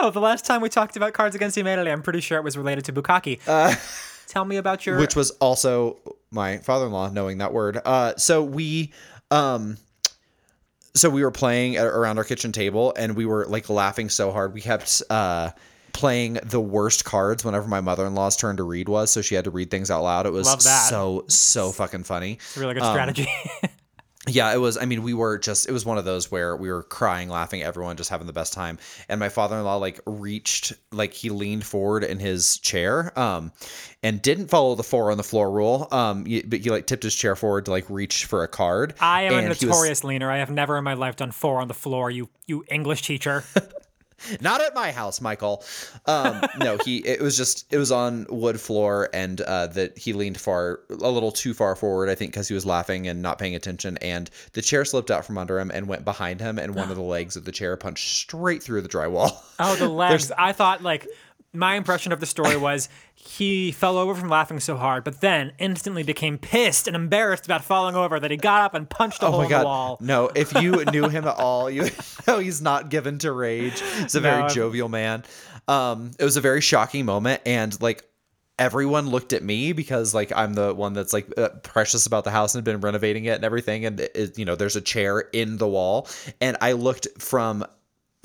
No, 0.05 0.11
the 0.11 0.19
last 0.19 0.45
time 0.45 0.61
we 0.61 0.69
talked 0.69 0.95
about 0.95 1.13
Cards 1.13 1.33
Against 1.35 1.57
Humanity, 1.57 1.89
I'm 1.89 2.03
pretty 2.03 2.19
sure 2.19 2.37
it 2.37 2.43
was 2.43 2.55
related 2.55 2.85
to 2.85 2.93
bukkake. 2.93 3.39
Tell 4.27 4.45
me 4.45 4.57
about 4.57 4.85
your. 4.85 4.99
which 4.99 5.15
was 5.15 5.31
also 5.31 5.97
my 6.29 6.59
father-in-law 6.59 7.09
knowing 7.09 7.37
that 7.39 7.53
word 7.53 7.79
uh 7.85 8.13
so 8.17 8.43
we 8.43 8.91
um 9.31 9.77
so 10.93 11.09
we 11.09 11.23
were 11.23 11.31
playing 11.31 11.77
around 11.77 12.17
our 12.19 12.23
kitchen 12.23 12.51
table 12.51 12.93
and 12.97 13.15
we 13.15 13.25
were 13.25 13.45
like 13.47 13.69
laughing 13.69 14.09
so 14.09 14.31
hard 14.31 14.53
we 14.53 14.61
kept 14.61 15.01
uh 15.09 15.49
playing 15.93 16.33
the 16.43 16.59
worst 16.59 17.05
cards 17.05 17.45
whenever 17.45 17.67
my 17.67 17.79
mother-in-law's 17.81 18.35
turn 18.35 18.57
to 18.57 18.63
read 18.63 18.89
was 18.89 19.09
so 19.09 19.21
she 19.21 19.33
had 19.33 19.45
to 19.45 19.51
read 19.51 19.71
things 19.71 19.89
out 19.89 20.03
loud 20.03 20.25
it 20.27 20.33
was 20.33 20.47
so 20.89 21.23
so 21.29 21.71
fucking 21.71 22.03
funny 22.03 22.33
It's 22.33 22.57
a 22.57 22.59
really 22.59 22.73
good 22.73 22.83
um, 22.83 22.93
strategy. 22.93 23.27
yeah, 24.27 24.53
it 24.53 24.57
was. 24.57 24.77
I 24.77 24.85
mean, 24.85 25.03
we 25.03 25.13
were 25.13 25.37
just, 25.37 25.67
it 25.67 25.71
was 25.71 25.85
one 25.85 25.97
of 25.97 26.05
those 26.05 26.31
where 26.31 26.55
we 26.55 26.69
were 26.71 26.83
crying, 26.83 27.29
laughing, 27.29 27.61
everyone 27.63 27.97
just 27.97 28.09
having 28.09 28.27
the 28.27 28.33
best 28.33 28.53
time. 28.53 28.77
And 29.09 29.19
my 29.19 29.29
father 29.29 29.57
in 29.57 29.63
law, 29.63 29.75
like, 29.77 29.99
reached, 30.05 30.73
like, 30.91 31.13
he 31.13 31.29
leaned 31.29 31.65
forward 31.65 32.03
in 32.03 32.19
his 32.19 32.57
chair 32.59 33.17
um, 33.19 33.51
and 34.03 34.21
didn't 34.21 34.47
follow 34.47 34.75
the 34.75 34.83
four 34.83 35.11
on 35.11 35.17
the 35.17 35.23
floor 35.23 35.51
rule. 35.51 35.87
Um, 35.91 36.23
but 36.47 36.59
he, 36.59 36.69
like, 36.69 36.87
tipped 36.87 37.03
his 37.03 37.15
chair 37.15 37.35
forward 37.35 37.65
to, 37.65 37.71
like, 37.71 37.89
reach 37.89 38.25
for 38.25 38.43
a 38.43 38.47
card. 38.47 38.95
I 38.99 39.23
am 39.23 39.33
a 39.33 39.37
And 39.37 39.49
was- 39.49 39.61
notorious 39.61 40.03
leaner. 40.03 40.31
I 40.31 40.37
have 40.37 40.49
never 40.49 40.77
in 40.77 40.83
my 40.83 40.93
life 40.95 41.15
done 41.15 41.31
four 41.31 41.59
on 41.61 41.67
the 41.67 41.73
floor. 41.73 42.09
You 42.11 42.29
you 42.47 42.63
English 42.69 43.01
teacher. 43.03 43.43
Not 44.41 44.61
at 44.61 44.73
my 44.73 44.91
house, 44.91 45.21
Michael. 45.21 45.63
Um, 46.05 46.41
no, 46.59 46.77
he. 46.83 46.97
It 46.97 47.21
was 47.21 47.37
just. 47.37 47.71
It 47.71 47.77
was 47.77 47.91
on 47.91 48.25
wood 48.29 48.59
floor, 48.59 49.09
and 49.13 49.39
uh, 49.41 49.67
that 49.67 49.97
he 49.97 50.13
leaned 50.13 50.39
far, 50.39 50.79
a 50.89 51.09
little 51.09 51.31
too 51.31 51.53
far 51.53 51.75
forward. 51.75 52.09
I 52.09 52.15
think 52.15 52.31
because 52.31 52.47
he 52.47 52.53
was 52.53 52.65
laughing 52.65 53.07
and 53.07 53.21
not 53.21 53.37
paying 53.39 53.55
attention, 53.55 53.97
and 53.97 54.29
the 54.53 54.61
chair 54.61 54.85
slipped 54.85 55.11
out 55.11 55.25
from 55.25 55.37
under 55.37 55.59
him 55.59 55.71
and 55.71 55.87
went 55.87 56.05
behind 56.05 56.39
him, 56.39 56.57
and 56.57 56.75
one 56.75 56.89
of 56.89 56.95
the 56.95 57.03
legs 57.03 57.35
of 57.35 57.45
the 57.45 57.51
chair 57.51 57.75
punched 57.77 58.15
straight 58.15 58.63
through 58.63 58.81
the 58.81 58.89
drywall. 58.89 59.37
Oh, 59.59 59.75
the 59.75 59.89
legs. 59.89 60.31
I 60.37 60.53
thought 60.53 60.81
like 60.81 61.07
my 61.55 61.75
impression 61.75 62.11
of 62.11 62.19
the 62.19 62.25
story 62.25 62.57
was 62.57 62.89
he 63.13 63.71
fell 63.71 63.97
over 63.97 64.13
from 64.13 64.29
laughing 64.29 64.59
so 64.59 64.77
hard, 64.77 65.03
but 65.03 65.21
then 65.21 65.53
instantly 65.57 66.03
became 66.03 66.37
pissed 66.37 66.87
and 66.87 66.95
embarrassed 66.95 67.45
about 67.45 67.63
falling 67.63 67.95
over 67.95 68.19
that 68.19 68.29
he 68.31 68.37
got 68.37 68.61
up 68.61 68.73
and 68.75 68.89
punched 68.89 69.23
a 69.23 69.27
Oh 69.27 69.31
hole 69.31 69.39
my 69.39 69.45
in 69.45 69.51
the 69.51 69.65
wall. 69.65 69.97
No, 70.01 70.29
if 70.35 70.53
you 70.61 70.83
knew 70.91 71.09
him 71.09 71.25
at 71.27 71.37
all, 71.37 71.69
you 71.69 71.89
know 72.27 72.39
he's 72.39 72.61
not 72.61 72.89
given 72.89 73.17
to 73.19 73.31
rage. 73.31 73.81
He's 73.81 74.15
a 74.15 74.19
very 74.19 74.43
No, 74.43 74.49
jovial 74.49 74.89
man. 74.89 75.23
Um, 75.67 76.11
it 76.19 76.23
was 76.23 76.37
a 76.37 76.41
very 76.41 76.61
shocking 76.61 77.05
moment, 77.05 77.41
and 77.45 77.79
like 77.81 78.03
everyone 78.57 79.09
looked 79.09 79.33
at 79.33 79.43
me 79.43 79.73
because 79.73 80.13
like 80.13 80.31
I'm 80.35 80.53
the 80.53 80.73
one 80.73 80.93
that's 80.93 81.11
like 81.11 81.27
uh, 81.37 81.49
precious 81.63 82.05
about 82.05 82.23
the 82.23 82.31
house 82.31 82.55
and 82.55 82.63
been 82.63 82.79
renovating 82.79 83.25
it 83.25 83.31
and 83.31 83.43
everything, 83.43 83.85
and 83.85 83.99
it, 83.99 84.37
you 84.37 84.45
know 84.45 84.55
there's 84.55 84.75
a 84.75 84.81
chair 84.81 85.19
in 85.19 85.57
the 85.57 85.67
wall, 85.67 86.07
and 86.39 86.55
I 86.61 86.73
looked 86.73 87.07
from 87.19 87.65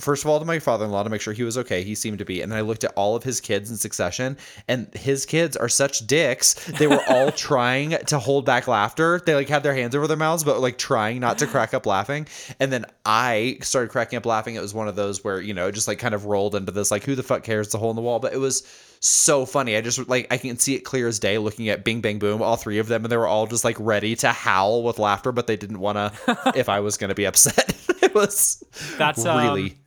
first 0.00 0.24
of 0.24 0.30
all 0.30 0.38
to 0.38 0.44
my 0.44 0.58
father-in-law 0.58 1.02
to 1.02 1.10
make 1.10 1.20
sure 1.20 1.32
he 1.32 1.42
was 1.42 1.58
okay. 1.58 1.82
He 1.82 1.94
seemed 1.94 2.18
to 2.18 2.24
be 2.24 2.42
and 2.42 2.50
then 2.50 2.58
i 2.58 2.62
looked 2.62 2.84
at 2.84 2.92
all 2.96 3.16
of 3.16 3.22
his 3.22 3.40
kids 3.40 3.70
in 3.70 3.76
succession 3.76 4.36
and 4.68 4.92
his 4.94 5.26
kids 5.26 5.56
are 5.56 5.68
such 5.68 6.06
dicks. 6.06 6.54
They 6.54 6.86
were 6.86 7.02
all 7.08 7.32
trying 7.50 7.90
to 7.90 8.18
hold 8.18 8.44
back 8.44 8.66
laughter. 8.66 9.20
They 9.24 9.34
like 9.34 9.48
had 9.48 9.62
their 9.62 9.74
hands 9.74 9.94
over 9.94 10.06
their 10.06 10.16
mouths 10.16 10.44
but 10.44 10.60
like 10.60 10.78
trying 10.78 11.20
not 11.20 11.38
to 11.38 11.46
crack 11.46 11.74
up 11.74 11.86
laughing. 11.86 12.26
And 12.58 12.72
then 12.72 12.86
i 13.04 13.58
started 13.62 13.90
cracking 13.90 14.16
up 14.16 14.26
laughing. 14.26 14.54
It 14.54 14.62
was 14.62 14.74
one 14.74 14.88
of 14.88 14.96
those 14.96 15.22
where 15.24 15.40
you 15.40 15.54
know 15.54 15.68
it 15.68 15.72
just 15.72 15.88
like 15.88 15.98
kind 15.98 16.14
of 16.14 16.26
rolled 16.26 16.54
into 16.54 16.72
this 16.72 16.90
like 16.90 17.04
who 17.04 17.14
the 17.14 17.22
fuck 17.22 17.42
cares? 17.42 17.68
The 17.68 17.78
hole 17.78 17.90
in 17.90 17.96
the 17.96 18.02
wall. 18.02 18.18
But 18.18 18.32
it 18.32 18.38
was 18.38 18.66
so 19.00 19.46
funny. 19.46 19.76
I 19.76 19.80
just 19.80 20.08
like 20.08 20.26
i 20.30 20.36
can 20.36 20.58
see 20.58 20.74
it 20.74 20.80
clear 20.80 21.08
as 21.08 21.18
day 21.18 21.38
looking 21.38 21.68
at 21.70 21.84
bing 21.84 22.00
bang 22.00 22.18
boom 22.18 22.42
all 22.42 22.56
three 22.56 22.78
of 22.78 22.86
them 22.86 23.04
and 23.04 23.10
they 23.10 23.16
were 23.16 23.26
all 23.26 23.46
just 23.46 23.64
like 23.64 23.76
ready 23.80 24.14
to 24.16 24.28
howl 24.28 24.82
with 24.82 24.98
laughter 24.98 25.32
but 25.32 25.46
they 25.46 25.56
didn't 25.56 25.80
want 25.80 25.96
to 25.96 26.52
if 26.54 26.68
i 26.68 26.80
was 26.80 26.96
going 26.96 27.08
to 27.08 27.14
be 27.14 27.24
upset. 27.26 27.74
It 28.02 28.14
was 28.14 28.64
That's, 28.98 29.24
um, 29.24 29.38
really 29.38 29.78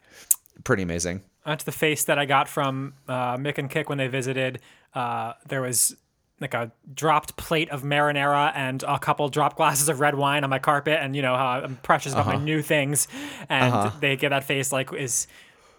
pretty 0.63 0.83
amazing. 0.83 1.21
That's 1.45 1.63
the 1.63 1.71
face 1.71 2.05
that 2.05 2.17
I 2.17 2.25
got 2.25 2.47
from 2.47 2.93
uh, 3.07 3.37
Mick 3.37 3.57
and 3.57 3.69
Kick 3.69 3.89
when 3.89 3.97
they 3.97 4.07
visited. 4.07 4.59
Uh, 4.93 5.33
there 5.47 5.61
was 5.61 5.95
like 6.39 6.53
a 6.53 6.71
dropped 6.93 7.37
plate 7.37 7.69
of 7.69 7.83
marinara 7.83 8.51
and 8.55 8.83
a 8.83 8.99
couple 8.99 9.27
drop 9.29 9.55
glasses 9.55 9.89
of 9.89 9.99
red 9.99 10.15
wine 10.15 10.43
on 10.43 10.49
my 10.49 10.59
carpet, 10.59 10.99
and 11.01 11.15
you 11.15 11.21
know 11.21 11.35
how 11.35 11.47
I'm 11.47 11.77
precious 11.77 12.13
about 12.13 12.27
my 12.27 12.35
new 12.37 12.61
things, 12.61 13.07
and 13.49 13.91
they 13.99 14.15
get 14.15 14.29
that 14.29 14.43
face 14.43 14.71
like 14.71 14.93
is. 14.93 15.27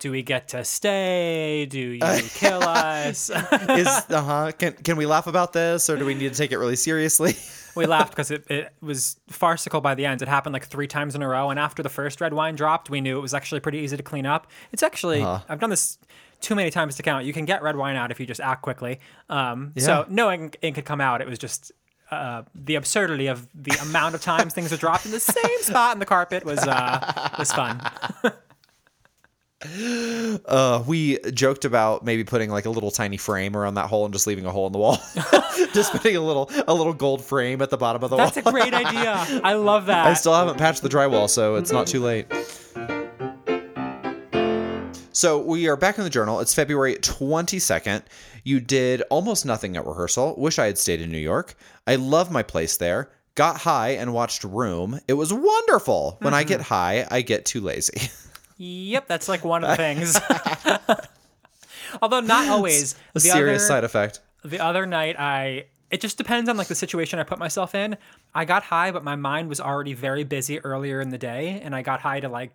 Do 0.01 0.11
we 0.11 0.23
get 0.23 0.49
to 0.49 0.65
stay? 0.65 1.67
Do 1.67 1.79
you 1.79 2.01
kill 2.35 2.63
us? 2.63 3.31
Is 3.31 3.87
uh 3.87 4.23
huh? 4.23 4.53
Can 4.59 4.73
can 4.73 4.97
we 4.97 5.07
laugh 5.07 5.27
about 5.27 5.55
this, 5.55 5.89
or 5.89 5.97
do 5.97 6.05
we 6.05 6.15
need 6.15 6.31
to 6.31 6.37
take 6.37 6.53
it 6.53 6.59
really 6.59 6.77
seriously? 6.77 7.37
we 7.75 7.87
laughed 7.87 8.11
because 8.11 8.31
it, 8.31 8.49
it 8.51 8.73
was 8.81 9.17
farcical 9.29 9.81
by 9.81 9.95
the 9.95 10.07
end. 10.07 10.23
It 10.23 10.29
happened 10.29 10.53
like 10.53 10.67
three 10.67 10.87
times 10.87 11.15
in 11.15 11.23
a 11.23 11.29
row. 11.29 11.51
And 11.51 11.59
after 11.59 11.83
the 11.83 11.89
first 11.89 12.21
red 12.21 12.33
wine 12.35 12.55
dropped, 12.55 12.91
we 12.91 13.01
knew 13.01 13.19
it 13.19 13.23
was 13.23 13.35
actually 13.35 13.61
pretty 13.61 13.79
easy 13.79 13.97
to 13.97 14.03
clean 14.03 14.27
up. 14.27 14.47
It's 14.73 14.83
actually, 14.83 15.23
I've 15.49 15.61
done 15.61 15.71
this 15.71 15.99
too 16.41 16.55
many 16.55 16.71
times 16.71 16.97
to 16.97 17.03
count. 17.03 17.25
You 17.25 17.33
can 17.33 17.45
get 17.45 17.63
red 17.63 17.77
wine 17.77 17.97
out 17.97 18.11
if 18.11 18.21
you 18.21 18.27
just 18.27 18.41
act 18.41 18.63
quickly. 18.63 19.01
Um, 19.29 19.73
Yeah. 19.75 19.85
So 19.85 20.07
knowing 20.09 20.53
it 20.63 20.75
could 20.75 20.85
come 20.85 21.01
out, 21.01 21.21
it 21.21 21.27
was 21.27 21.39
just. 21.39 21.73
Uh, 22.11 22.43
the 22.55 22.75
absurdity 22.77 23.27
of 23.29 23.49
the 23.55 23.73
amount 23.83 24.15
of 24.15 24.21
times 24.21 24.53
things 24.53 24.73
are 24.73 24.77
dropped 24.77 25.07
in 25.07 25.11
the 25.11 25.19
same 25.19 25.59
spot 25.63 25.95
in 25.95 25.99
the 25.99 26.07
carpet 26.07 26.45
was 26.45 26.59
uh, 26.59 27.31
was 27.39 27.51
fun. 27.51 27.81
Uh, 29.65 30.83
we 30.87 31.19
joked 31.33 31.65
about 31.65 32.05
maybe 32.05 32.25
putting 32.25 32.51
like 32.51 32.67
a 32.67 32.71
little 32.71 32.91
tiny 32.91 33.17
frame 33.17 33.57
around 33.57 33.75
that 33.75 33.89
hole 33.89 34.05
and 34.05 34.13
just 34.13 34.27
leaving 34.27 34.45
a 34.45 34.51
hole 34.51 34.67
in 34.67 34.73
the 34.73 34.79
wall. 34.79 34.99
just 35.73 35.93
putting 35.93 36.17
a 36.17 36.21
little 36.21 36.51
a 36.69 36.75
little 36.75 36.93
gold 36.93 37.25
frame 37.25 37.63
at 37.63 37.71
the 37.71 37.77
bottom 37.77 38.03
of 38.05 38.11
the 38.11 38.17
That's 38.17 38.37
wall. 38.37 38.43
That's 38.53 38.65
a 38.65 38.71
great 38.71 38.75
idea. 38.75 39.41
I 39.43 39.53
love 39.55 39.87
that. 39.87 40.07
I 40.07 40.15
still 40.15 40.35
haven't 40.35 40.59
patched 40.59 40.83
the 40.83 40.89
drywall, 40.89 41.29
so 41.29 41.57
it's 41.57 41.73
not 41.73 41.87
too 41.87 42.01
late. 42.01 42.27
So 45.13 45.39
we 45.39 45.69
are 45.69 45.77
back 45.77 45.97
in 45.97 46.05
the 46.05 46.11
journal. 46.11 46.41
It's 46.41 46.53
February 46.53 46.97
22nd. 46.97 48.03
You 48.43 48.61
did 48.61 49.03
almost 49.11 49.47
nothing 49.47 49.77
at 49.77 49.87
rehearsal. 49.87 50.35
Wish 50.37 50.59
I 50.59 50.67
had 50.67 50.77
stayed 50.77 51.01
in 51.01 51.13
New 51.13 51.19
York. 51.19 51.55
I 51.87 51.95
love 51.95 52.33
my 52.33 52.43
place 52.43 52.77
there. 52.77 53.11
Got 53.37 53.59
high 53.59 53.91
and 53.91 54.13
watched 54.13 54.45
Room. 54.45 55.01
It 55.09 55.15
was 55.15 55.33
wonderful. 55.33 56.19
When 56.21 56.35
I 56.35 56.43
get 56.45 56.61
high, 56.61 57.07
I 57.11 57.23
get 57.23 57.45
too 57.45 57.61
lazy. 57.61 58.11
Yep, 58.57 59.09
that's 59.09 59.29
like 59.29 59.45
one 59.45 59.65
of 59.65 59.71
the 59.71 59.77
things. 59.77 60.19
Although 62.03 62.21
not 62.21 62.49
always. 62.49 62.95
A 62.95 62.97
The 63.15 63.21
serious 63.21 63.63
other- 63.63 63.69
side 63.69 63.85
effect. 63.85 64.21
the 64.45 64.61
other 64.61 64.85
night 64.85 65.17
i 65.19 65.65
it 65.91 66.01
just 66.03 66.19
depends 66.19 66.51
on 66.51 66.57
like 66.59 66.67
the 66.67 66.75
situation 66.75 67.19
i 67.19 67.23
put 67.23 67.39
myself 67.39 67.75
in 67.75 67.97
i 68.35 68.45
got 68.45 68.63
high 68.65 68.91
but 68.91 69.03
my 69.03 69.17
mind 69.17 69.49
was 69.49 69.59
already 69.59 69.95
very 69.95 70.23
busy 70.23 70.59
earlier 70.61 71.01
in 71.01 71.09
the 71.09 71.17
day 71.17 71.61
and 71.65 71.75
i 71.75 71.81
got 71.81 72.01
high 72.01 72.21
to 72.21 72.29
like 72.29 72.51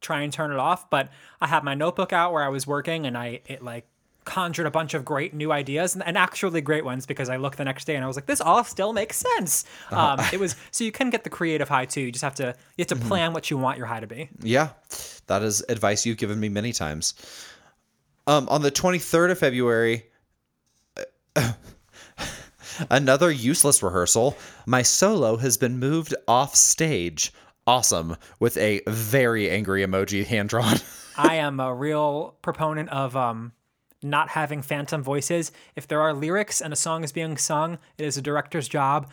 try 0.00 0.20
and 0.20 0.32
turn 0.32 0.52
it 0.52 0.58
off 0.58 0.88
but 0.88 1.08
i 1.40 1.48
had 1.48 1.64
my 1.64 1.74
notebook 1.74 2.12
out 2.12 2.32
where 2.32 2.44
i 2.44 2.48
was 2.48 2.64
working 2.64 3.06
and 3.06 3.18
i 3.18 3.40
it 3.46 3.60
like 3.60 3.86
conjured 4.24 4.66
a 4.66 4.70
bunch 4.70 4.94
of 4.94 5.04
great 5.04 5.34
new 5.34 5.50
ideas 5.50 5.94
and, 5.94 6.06
and 6.06 6.16
actually 6.16 6.60
great 6.60 6.84
ones 6.84 7.06
because 7.06 7.28
i 7.28 7.36
looked 7.36 7.58
the 7.58 7.64
next 7.64 7.86
day 7.86 7.96
and 7.96 8.04
i 8.04 8.06
was 8.06 8.14
like 8.16 8.26
this 8.26 8.40
all 8.40 8.62
still 8.62 8.92
makes 8.92 9.16
sense 9.16 9.64
um, 9.90 10.20
it 10.32 10.38
was 10.38 10.54
so 10.70 10.84
you 10.84 10.92
can 10.92 11.10
get 11.10 11.24
the 11.24 11.30
creative 11.30 11.68
high 11.68 11.84
too 11.86 12.02
you 12.02 12.12
just 12.12 12.22
have 12.22 12.36
to 12.36 12.54
you 12.76 12.84
have 12.84 12.86
to 12.86 12.94
plan 13.08 13.32
what 13.32 13.50
you 13.50 13.58
want 13.58 13.78
your 13.78 13.86
high 13.88 13.98
to 13.98 14.06
be 14.06 14.28
Yeah, 14.40 14.68
that 15.26 15.42
is 15.42 15.64
advice 15.68 16.06
you've 16.06 16.18
given 16.18 16.38
me 16.40 16.48
many 16.48 16.72
times. 16.72 17.14
Um, 18.26 18.48
on 18.48 18.62
the 18.62 18.70
23rd 18.70 19.32
of 19.32 19.38
February, 19.38 20.04
another 22.90 23.30
useless 23.30 23.82
rehearsal. 23.82 24.36
My 24.66 24.82
solo 24.82 25.36
has 25.36 25.56
been 25.56 25.78
moved 25.78 26.14
off 26.28 26.54
stage. 26.54 27.32
Awesome, 27.66 28.16
with 28.40 28.56
a 28.56 28.80
very 28.88 29.48
angry 29.48 29.86
emoji 29.86 30.26
hand 30.26 30.48
drawn. 30.48 30.78
I 31.16 31.36
am 31.36 31.60
a 31.60 31.72
real 31.72 32.36
proponent 32.42 32.88
of 32.88 33.16
um, 33.16 33.52
not 34.02 34.30
having 34.30 34.62
phantom 34.62 35.02
voices. 35.02 35.52
If 35.76 35.86
there 35.86 36.00
are 36.00 36.12
lyrics 36.12 36.60
and 36.60 36.72
a 36.72 36.76
song 36.76 37.04
is 37.04 37.12
being 37.12 37.36
sung, 37.36 37.78
it 37.98 38.04
is 38.04 38.16
a 38.16 38.22
director's 38.22 38.66
job 38.66 39.10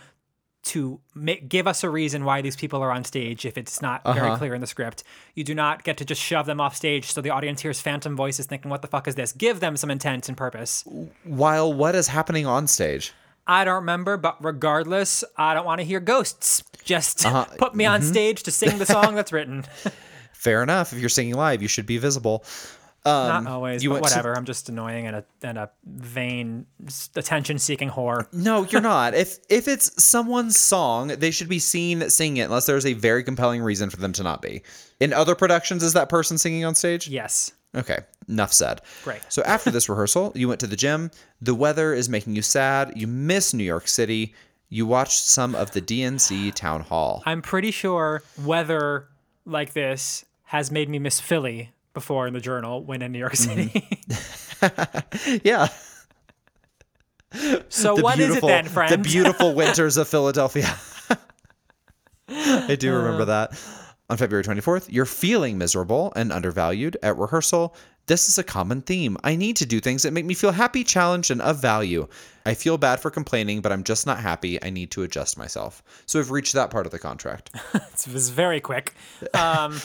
to 0.62 1.00
make, 1.16 1.48
give 1.50 1.68
us 1.68 1.84
a 1.84 1.90
reason 1.90 2.26
why 2.26 2.42
these 2.42 2.56
people 2.56 2.82
are 2.82 2.92
on 2.92 3.04
stage 3.04 3.46
if 3.46 3.58
it's 3.58 3.82
not 3.82 4.04
very 4.04 4.28
uh-huh. 4.28 4.38
clear 4.38 4.54
in 4.54 4.62
the 4.62 4.68
script. 4.68 5.04
You 5.34 5.44
do 5.44 5.56
not 5.56 5.84
get 5.84 5.98
to 5.98 6.06
just 6.06 6.22
shove 6.22 6.46
them 6.46 6.60
off 6.60 6.76
stage 6.76 7.12
so 7.12 7.22
the 7.22 7.30
audience 7.30 7.62
hears 7.62 7.80
phantom 7.80 8.16
voices 8.16 8.46
thinking, 8.46 8.70
what 8.70 8.82
the 8.82 8.88
fuck 8.88 9.08
is 9.08 9.16
this? 9.16 9.32
Give 9.32 9.60
them 9.60 9.78
some 9.78 9.90
intent 9.90 10.28
and 10.28 10.38
purpose. 10.38 10.84
While 11.24 11.74
what 11.74 11.96
is 11.96 12.08
happening 12.08 12.46
on 12.46 12.68
stage? 12.68 13.14
I 13.48 13.66
don't 13.66 13.76
remember, 13.76 14.18
but 14.18 14.44
regardless, 14.44 15.24
I 15.36 15.54
don't 15.54 15.66
want 15.66 15.80
to 15.80 15.86
hear 15.86 16.00
ghosts. 16.00 16.64
Just 16.84 17.26
uh-huh. 17.26 17.46
put 17.58 17.74
me 17.74 17.86
on 17.86 18.02
mm-hmm. 18.02 18.10
stage 18.10 18.44
to 18.44 18.52
sing 18.52 18.78
the 18.78 18.86
song 18.86 19.16
that's 19.16 19.32
written. 19.32 19.66
Fair 20.34 20.62
enough. 20.62 20.94
If 20.94 21.00
you're 21.00 21.10
singing 21.10 21.34
live, 21.34 21.62
you 21.62 21.68
should 21.68 21.86
be 21.86 21.98
visible. 21.98 22.46
Not 23.06 23.38
um, 23.38 23.48
always, 23.48 23.84
you 23.84 23.90
but 23.90 23.94
went 24.02 24.06
to- 24.08 24.12
whatever. 24.12 24.36
I'm 24.36 24.46
just 24.46 24.70
annoying 24.70 25.08
and 25.08 25.16
a 25.16 25.26
and 25.42 25.58
a 25.58 25.70
vain, 25.86 26.66
attention-seeking 27.16 27.90
whore. 27.90 28.32
No, 28.34 28.64
you're 28.66 28.82
not. 28.96 29.14
If 29.14 29.38
if 29.50 29.68
it's 29.68 30.04
someone's 30.04 30.58
song, 30.58 31.08
they 31.08 31.32
should 31.32 31.50
be 31.50 31.60
seen 31.60 32.10
singing 32.10 32.38
it 32.38 32.44
unless 32.46 32.66
there's 32.66 32.86
a 32.86 32.94
very 32.94 33.24
compelling 33.24 33.62
reason 33.62 33.90
for 33.90 33.98
them 33.98 34.14
to 34.14 34.24
not 34.24 34.42
be. 34.42 34.62
In 35.00 35.14
other 35.14 35.36
productions, 35.36 35.84
is 35.84 35.94
that 35.94 36.10
person 36.10 36.38
singing 36.38 36.66
on 36.66 36.76
stage? 36.76 37.08
Yes. 37.08 37.54
Okay, 37.76 38.00
enough 38.28 38.52
said. 38.52 38.82
Great. 39.04 39.22
So 39.30 39.44
after 39.44 39.70
this 39.72 39.88
rehearsal, 39.90 40.32
you 40.36 40.48
went 40.48 40.60
to 40.62 40.68
the 40.68 40.76
gym. 40.76 41.12
The 41.42 41.54
weather 41.56 41.94
is 41.94 42.10
making 42.10 42.36
you 42.36 42.42
sad. 42.42 42.94
You 42.96 43.08
miss 43.08 43.54
New 43.54 43.64
York 43.64 43.88
City. 43.88 44.34
You 44.70 44.86
watched 44.86 45.24
some 45.24 45.56
of 45.56 45.72
the 45.72 45.82
DNC 45.82 46.54
town 46.56 46.82
hall. 46.82 47.24
I'm 47.26 47.42
pretty 47.42 47.72
sure 47.72 48.24
weather 48.44 49.08
like 49.46 49.74
this 49.74 50.26
has 50.46 50.72
made 50.72 50.90
me 50.90 50.98
miss 51.00 51.20
Philly 51.20 51.70
before 52.00 52.28
in 52.28 52.34
the 52.34 52.40
journal 52.40 52.82
when 52.82 53.02
in 53.02 53.12
New 53.12 53.20
York 53.20 53.36
City. 53.36 53.86
yeah. 55.44 55.68
so 57.68 57.96
The 57.96 58.02
what 58.02 58.20
is 58.20 58.38
it 58.38 58.42
then, 58.42 58.66
friend? 58.68 58.92
The 58.92 58.98
beautiful 58.98 59.54
winters 59.54 59.98
of 59.98 60.08
Philadelphia. 60.16 60.74
I 62.30 62.78
do 62.80 62.96
remember 62.96 63.26
that. 63.26 63.52
On 64.10 64.18
February 64.18 64.44
24th, 64.44 64.88
you're 64.90 65.06
feeling 65.06 65.58
miserable 65.58 66.14
and 66.16 66.32
undervalued 66.32 66.98
at 67.04 67.18
rehearsal. 67.18 67.76
This 68.08 68.28
is 68.28 68.40
a 68.40 68.44
common 68.44 68.82
theme. 68.82 69.18
I 69.24 69.36
need 69.36 69.56
to 69.58 69.68
do 69.68 69.80
things 69.80 70.02
that 70.02 70.14
make 70.14 70.26
me 70.26 70.34
feel 70.34 70.52
happy, 70.52 70.84
challenged, 70.84 71.30
and 71.30 71.42
of 71.44 71.62
value. 71.62 72.08
I 72.44 72.56
feel 72.56 72.80
bad 72.80 73.00
for 73.00 73.12
complaining, 73.12 73.62
but 73.62 73.72
I'm 73.72 73.84
just 73.84 74.08
not 74.08 74.20
happy. 74.20 74.62
I 74.64 74.72
need 74.72 74.90
to 74.92 75.04
adjust 75.04 75.38
myself. 75.38 75.84
So 76.08 76.18
we've 76.18 76.32
reached 76.32 76.54
that 76.54 76.72
part 76.72 76.88
of 76.88 76.92
the 76.92 76.98
contract. 76.98 77.52
it 77.76 78.08
was 78.12 78.30
very 78.32 78.60
quick. 78.62 78.96
Um, 79.36 79.80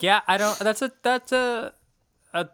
yeah, 0.00 0.20
I 0.26 0.36
don't. 0.36 0.58
That's 0.58 0.82
a 0.82 0.92
that's 1.02 1.32
a 1.32 1.72
a 2.32 2.48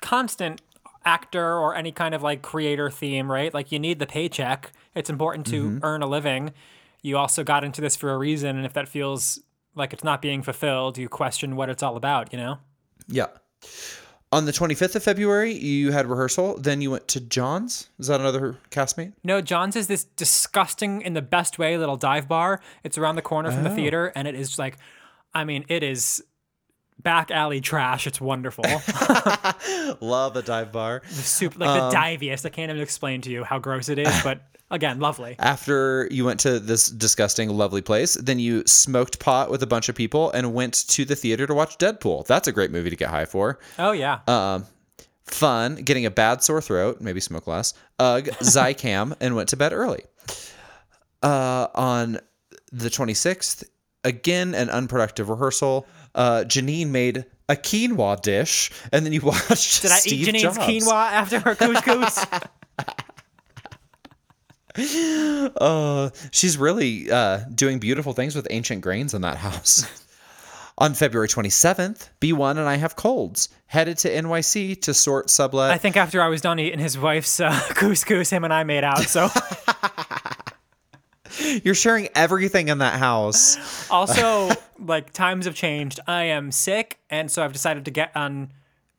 constant 0.00 0.60
actor 1.04 1.56
or 1.56 1.74
any 1.74 1.92
kind 1.92 2.14
of 2.14 2.22
like 2.22 2.42
creator 2.42 2.90
theme, 2.90 3.30
right? 3.30 3.52
Like 3.52 3.72
you 3.72 3.78
need 3.78 3.98
the 3.98 4.06
paycheck. 4.06 4.72
It's 4.94 5.10
important 5.10 5.46
to 5.46 5.64
mm-hmm. 5.64 5.78
earn 5.84 6.02
a 6.02 6.06
living. 6.06 6.52
You 7.02 7.16
also 7.16 7.44
got 7.44 7.64
into 7.64 7.80
this 7.80 7.96
for 7.96 8.10
a 8.10 8.18
reason, 8.18 8.56
and 8.56 8.66
if 8.66 8.72
that 8.74 8.88
feels 8.88 9.40
like 9.74 9.92
it's 9.92 10.04
not 10.04 10.20
being 10.20 10.42
fulfilled, 10.42 10.98
you 10.98 11.08
question 11.08 11.56
what 11.56 11.70
it's 11.70 11.82
all 11.82 11.96
about. 11.96 12.32
You 12.32 12.38
know. 12.38 12.58
Yeah. 13.06 13.26
On 14.30 14.44
the 14.44 14.52
25th 14.52 14.94
of 14.94 15.02
February, 15.02 15.54
you 15.54 15.90
had 15.90 16.06
rehearsal. 16.06 16.58
Then 16.58 16.82
you 16.82 16.90
went 16.90 17.08
to 17.08 17.20
John's. 17.20 17.88
Is 17.98 18.08
that 18.08 18.20
another 18.20 18.58
castmate? 18.70 19.14
No, 19.24 19.40
John's 19.40 19.74
is 19.74 19.86
this 19.86 20.04
disgusting, 20.04 21.00
in 21.00 21.14
the 21.14 21.22
best 21.22 21.58
way, 21.58 21.78
little 21.78 21.96
dive 21.96 22.28
bar. 22.28 22.60
It's 22.84 22.98
around 22.98 23.16
the 23.16 23.22
corner 23.22 23.50
from 23.50 23.64
the 23.64 23.70
oh. 23.70 23.74
theater, 23.74 24.12
and 24.14 24.28
it 24.28 24.34
is 24.34 24.58
like, 24.58 24.76
I 25.32 25.44
mean, 25.44 25.64
it 25.68 25.82
is 25.82 26.22
back 27.02 27.30
alley 27.30 27.60
trash. 27.60 28.06
It's 28.06 28.20
wonderful. 28.20 28.64
Love 30.00 30.36
a 30.36 30.42
dive 30.42 30.72
bar. 30.72 31.02
Super, 31.08 31.58
like 31.58 31.80
the 31.80 31.90
diviest. 31.90 32.46
I 32.46 32.50
can't 32.50 32.70
even 32.70 32.82
explain 32.82 33.20
to 33.22 33.30
you 33.30 33.44
how 33.44 33.58
gross 33.58 33.88
it 33.88 33.98
is, 33.98 34.22
but 34.22 34.40
again, 34.70 35.00
lovely. 35.00 35.36
After 35.38 36.08
you 36.10 36.24
went 36.24 36.40
to 36.40 36.58
this 36.58 36.88
disgusting, 36.88 37.48
lovely 37.50 37.82
place, 37.82 38.14
then 38.14 38.38
you 38.38 38.62
smoked 38.66 39.18
pot 39.18 39.50
with 39.50 39.62
a 39.62 39.66
bunch 39.66 39.88
of 39.88 39.94
people 39.94 40.30
and 40.32 40.54
went 40.54 40.74
to 40.88 41.04
the 41.04 41.16
theater 41.16 41.46
to 41.46 41.54
watch 41.54 41.78
Deadpool. 41.78 42.26
That's 42.26 42.48
a 42.48 42.52
great 42.52 42.70
movie 42.70 42.90
to 42.90 42.96
get 42.96 43.10
high 43.10 43.26
for. 43.26 43.58
Oh 43.78 43.92
yeah. 43.92 44.20
Um, 44.26 44.66
fun, 45.24 45.76
getting 45.76 46.06
a 46.06 46.10
bad 46.10 46.42
sore 46.42 46.60
throat, 46.60 47.00
maybe 47.00 47.20
smoke 47.20 47.46
less. 47.46 47.74
Ugh, 47.98 48.24
Zicam, 48.40 49.16
and 49.20 49.36
went 49.36 49.48
to 49.50 49.56
bed 49.56 49.72
early. 49.72 50.04
Uh, 51.22 51.66
on 51.74 52.18
the 52.70 52.88
26th, 52.88 53.64
again, 54.04 54.54
an 54.54 54.70
unproductive 54.70 55.28
rehearsal. 55.28 55.86
Uh, 56.14 56.44
Janine 56.46 56.88
made 56.88 57.24
a 57.48 57.56
quinoa 57.56 58.20
dish, 58.20 58.70
and 58.92 59.04
then 59.04 59.12
you 59.12 59.20
watched 59.24 59.82
Did 59.82 59.90
I 59.90 60.00
eat 60.06 60.26
Janine's 60.26 60.42
Jobs. 60.42 60.58
quinoa 60.58 61.10
after 61.12 61.40
her 61.40 61.54
couscous? 61.54 62.26
Uh, 65.60 66.10
she's 66.30 66.56
really 66.56 67.10
uh, 67.10 67.38
doing 67.52 67.80
beautiful 67.80 68.12
things 68.12 68.36
with 68.36 68.46
ancient 68.50 68.80
grains 68.80 69.12
in 69.12 69.22
that 69.22 69.36
house. 69.36 69.84
On 70.78 70.94
February 70.94 71.26
27th, 71.26 72.10
B1 72.20 72.50
and 72.52 72.60
I 72.60 72.76
have 72.76 72.94
colds. 72.94 73.48
Headed 73.66 73.98
to 73.98 74.08
NYC 74.08 74.80
to 74.82 74.94
sort 74.94 75.30
sublet. 75.30 75.72
I 75.72 75.78
think 75.78 75.96
after 75.96 76.22
I 76.22 76.28
was 76.28 76.40
done 76.40 76.60
eating 76.60 76.78
his 76.78 76.96
wife's 76.96 77.40
uh, 77.40 77.50
couscous, 77.70 78.30
him 78.30 78.44
and 78.44 78.52
I 78.54 78.62
made 78.62 78.84
out. 78.84 79.00
So 79.00 79.28
You're 81.64 81.74
sharing 81.74 82.08
everything 82.14 82.68
in 82.68 82.78
that 82.78 82.98
house. 82.98 83.90
also, 83.90 84.50
like 84.78 85.12
times 85.12 85.46
have 85.46 85.54
changed. 85.54 86.00
I 86.06 86.24
am 86.24 86.52
sick, 86.52 86.98
and 87.10 87.30
so 87.30 87.44
I've 87.44 87.52
decided 87.52 87.84
to 87.86 87.90
get 87.90 88.16
on 88.16 88.52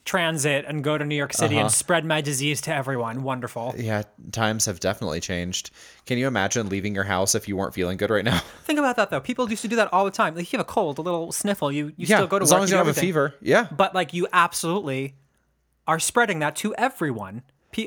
transit 0.09 0.65
and 0.67 0.83
go 0.83 0.97
to 0.97 1.05
New 1.05 1.15
York 1.15 1.33
City 1.33 1.55
and 1.55 1.65
uh-huh. 1.65 1.69
spread 1.69 2.03
my 2.03 2.19
disease 2.19 2.61
to 2.61 2.73
everyone. 2.73 3.21
Wonderful. 3.21 3.75
Yeah, 3.77 4.03
times 4.31 4.65
have 4.65 4.79
definitely 4.79 5.19
changed. 5.19 5.69
Can 6.07 6.17
you 6.17 6.27
imagine 6.27 6.67
leaving 6.67 6.95
your 6.95 7.03
house 7.03 7.35
if 7.35 7.47
you 7.47 7.55
weren't 7.55 7.75
feeling 7.75 7.97
good 7.97 8.09
right 8.09 8.25
now? 8.25 8.39
Think 8.63 8.79
about 8.79 8.95
that 8.95 9.11
though. 9.11 9.19
People 9.19 9.47
used 9.49 9.61
to 9.61 9.67
do 9.67 9.75
that 9.75 9.93
all 9.93 10.05
the 10.05 10.11
time. 10.11 10.35
Like 10.35 10.51
you 10.51 10.57
have 10.57 10.65
a 10.65 10.69
cold, 10.69 10.97
a 10.97 11.01
little 11.01 11.31
sniffle, 11.31 11.71
you 11.71 11.87
you 11.95 12.07
yeah, 12.07 12.17
still 12.17 12.27
go 12.27 12.39
to 12.39 12.43
as 12.43 12.49
work. 12.49 12.55
As 12.55 12.59
long 12.59 12.63
as 12.63 12.71
you 12.71 12.77
don't 12.77 12.87
have 12.87 12.97
a 12.97 12.99
fever. 12.99 13.35
Yeah. 13.41 13.67
But 13.69 13.93
like 13.93 14.13
you 14.13 14.27
absolutely 14.33 15.15
are 15.87 15.99
spreading 15.99 16.39
that 16.39 16.55
to 16.57 16.73
everyone. 16.75 17.43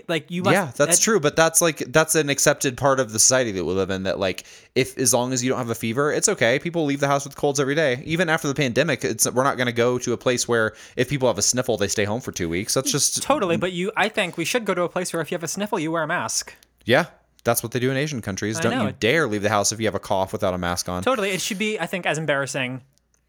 Like 0.08 0.30
you 0.30 0.42
must. 0.42 0.52
yeah, 0.52 0.70
that's 0.76 0.98
that- 0.98 1.02
true, 1.02 1.18
but 1.20 1.34
that's 1.34 1.60
like 1.60 1.78
that's 1.78 2.14
an 2.14 2.28
accepted 2.28 2.76
part 2.76 3.00
of 3.00 3.12
the 3.12 3.18
society 3.18 3.52
that 3.52 3.64
we 3.64 3.72
live 3.72 3.90
in. 3.90 4.04
That 4.04 4.18
like, 4.18 4.44
if 4.74 4.96
as 4.96 5.12
long 5.12 5.32
as 5.32 5.42
you 5.42 5.50
don't 5.50 5.58
have 5.58 5.70
a 5.70 5.74
fever, 5.74 6.12
it's 6.12 6.28
okay. 6.28 6.58
People 6.58 6.84
leave 6.84 7.00
the 7.00 7.08
house 7.08 7.24
with 7.24 7.36
colds 7.36 7.58
every 7.58 7.74
day. 7.74 8.02
Even 8.04 8.28
after 8.28 8.46
the 8.48 8.54
pandemic, 8.54 9.04
it's 9.04 9.30
we're 9.30 9.44
not 9.44 9.56
going 9.56 9.66
to 9.66 9.72
go 9.72 9.98
to 9.98 10.12
a 10.12 10.16
place 10.16 10.46
where 10.46 10.74
if 10.96 11.08
people 11.08 11.28
have 11.28 11.38
a 11.38 11.42
sniffle, 11.42 11.76
they 11.76 11.88
stay 11.88 12.04
home 12.04 12.20
for 12.20 12.30
two 12.32 12.48
weeks. 12.48 12.74
That's 12.74 12.92
just 12.92 13.22
Totally, 13.22 13.56
but 13.56 13.72
you. 13.72 13.90
I 13.96 14.08
think 14.08 14.36
we 14.36 14.44
should 14.44 14.64
go 14.64 14.74
to 14.74 14.82
a 14.82 14.88
place 14.88 15.12
where 15.12 15.20
if 15.20 15.30
you 15.30 15.34
have 15.34 15.44
a 15.44 15.48
sniffle, 15.48 15.78
you 15.78 15.90
wear 15.90 16.02
a 16.02 16.06
mask. 16.06 16.54
yeah. 16.84 17.06
That's 17.44 17.60
what 17.60 17.72
they 17.72 17.80
do 17.80 17.90
in 17.90 17.96
Asian 17.96 18.22
countries. 18.22 18.60
Don't 18.60 18.70
know 18.70 18.86
you 18.86 18.92
dare 19.00 19.26
leave 19.26 19.42
the 19.42 19.48
house 19.48 19.72
if 19.72 19.80
you 19.80 19.86
have 19.86 19.96
a 19.96 19.98
cough 19.98 20.32
without 20.32 20.54
a 20.54 20.58
mask 20.58 20.88
on. 20.88 21.02
Totally, 21.02 21.30
it 21.30 21.40
should 21.40 21.58
be. 21.58 21.76
I 21.76 21.86
think 21.86 22.06
as 22.06 22.16
embarrassing 22.16 22.82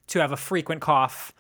to 0.10 0.20
have 0.20 0.32
a 0.32 0.38
frequent 0.38 0.82
cough 0.82 1.34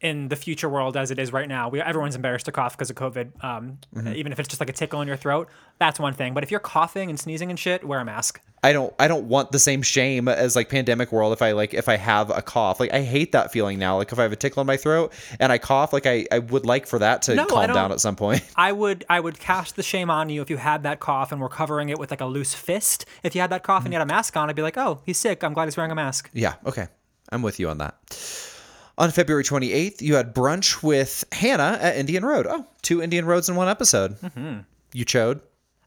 in 0.00 0.28
the 0.28 0.36
future 0.36 0.68
world 0.68 0.96
as 0.96 1.10
it 1.10 1.18
is 1.18 1.32
right 1.32 1.48
now. 1.48 1.68
We 1.68 1.80
everyone's 1.80 2.14
embarrassed 2.16 2.46
to 2.46 2.52
cough 2.52 2.76
because 2.76 2.90
of 2.90 2.96
COVID. 2.96 3.42
Um, 3.42 3.78
Mm-hmm. 3.94 4.14
even 4.14 4.32
if 4.32 4.40
it's 4.40 4.48
just 4.48 4.60
like 4.60 4.68
a 4.68 4.72
tickle 4.72 5.00
in 5.00 5.08
your 5.08 5.16
throat, 5.16 5.48
that's 5.78 6.00
one 6.00 6.12
thing. 6.14 6.34
But 6.34 6.42
if 6.42 6.50
you're 6.50 6.60
coughing 6.60 7.10
and 7.10 7.18
sneezing 7.18 7.48
and 7.50 7.58
shit, 7.58 7.84
wear 7.84 8.00
a 8.00 8.04
mask. 8.04 8.40
I 8.62 8.72
don't 8.72 8.92
I 8.98 9.08
don't 9.08 9.26
want 9.28 9.52
the 9.52 9.58
same 9.58 9.82
shame 9.82 10.26
as 10.26 10.56
like 10.56 10.68
pandemic 10.68 11.12
world 11.12 11.32
if 11.32 11.40
I 11.42 11.52
like 11.52 11.74
if 11.74 11.88
I 11.88 11.96
have 11.96 12.30
a 12.30 12.42
cough. 12.42 12.80
Like 12.80 12.92
I 12.92 13.02
hate 13.02 13.32
that 13.32 13.52
feeling 13.52 13.78
now. 13.78 13.96
Like 13.98 14.10
if 14.10 14.18
I 14.18 14.22
have 14.22 14.32
a 14.32 14.36
tickle 14.36 14.60
in 14.62 14.66
my 14.66 14.76
throat 14.76 15.12
and 15.38 15.52
I 15.52 15.58
cough, 15.58 15.92
like 15.92 16.06
I, 16.06 16.26
I 16.32 16.40
would 16.40 16.66
like 16.66 16.86
for 16.86 16.98
that 16.98 17.22
to 17.22 17.34
No, 17.34 17.46
calm 17.46 17.72
down 17.72 17.92
at 17.92 18.00
some 18.00 18.16
point. 18.16 18.42
I 18.56 18.72
would 18.72 19.04
I 19.08 19.20
would 19.20 19.38
cast 19.38 19.76
the 19.76 19.82
shame 19.82 20.10
on 20.10 20.28
you 20.28 20.42
if 20.42 20.50
you 20.50 20.56
had 20.56 20.82
that 20.82 20.98
cough 21.00 21.30
and 21.30 21.40
were 21.40 21.48
covering 21.48 21.88
it 21.90 21.98
with 21.98 22.10
like 22.10 22.20
a 22.20 22.26
loose 22.26 22.52
fist. 22.54 23.06
If 23.22 23.34
you 23.34 23.40
had 23.40 23.50
that 23.50 23.62
cough 23.62 23.84
and 23.84 23.92
you 23.92 23.98
had 23.98 24.06
a 24.06 24.12
mask 24.12 24.36
on, 24.36 24.50
I'd 24.50 24.56
be 24.56 24.62
like, 24.62 24.76
oh, 24.78 25.00
he's 25.06 25.18
sick. 25.18 25.44
I'm 25.44 25.52
glad 25.54 25.66
he's 25.66 25.76
wearing 25.76 25.92
a 25.92 25.94
mask. 25.94 26.30
Yeah, 26.32 26.54
okay. 26.66 26.88
I'm 27.30 27.42
with 27.42 27.60
you 27.60 27.68
on 27.68 27.78
that. 27.78 27.94
On 28.96 29.10
February 29.10 29.42
28th, 29.42 30.00
you 30.02 30.14
had 30.14 30.34
brunch 30.34 30.82
with 30.82 31.24
Hannah 31.32 31.78
at 31.80 31.96
Indian 31.96 32.24
Road. 32.24 32.46
Oh, 32.48 32.64
two 32.82 33.02
Indian 33.02 33.24
Roads 33.24 33.48
in 33.48 33.56
one 33.56 33.68
episode. 33.68 34.18
Mm-hmm. 34.20 34.60
You 34.92 35.04
chode 35.04 35.40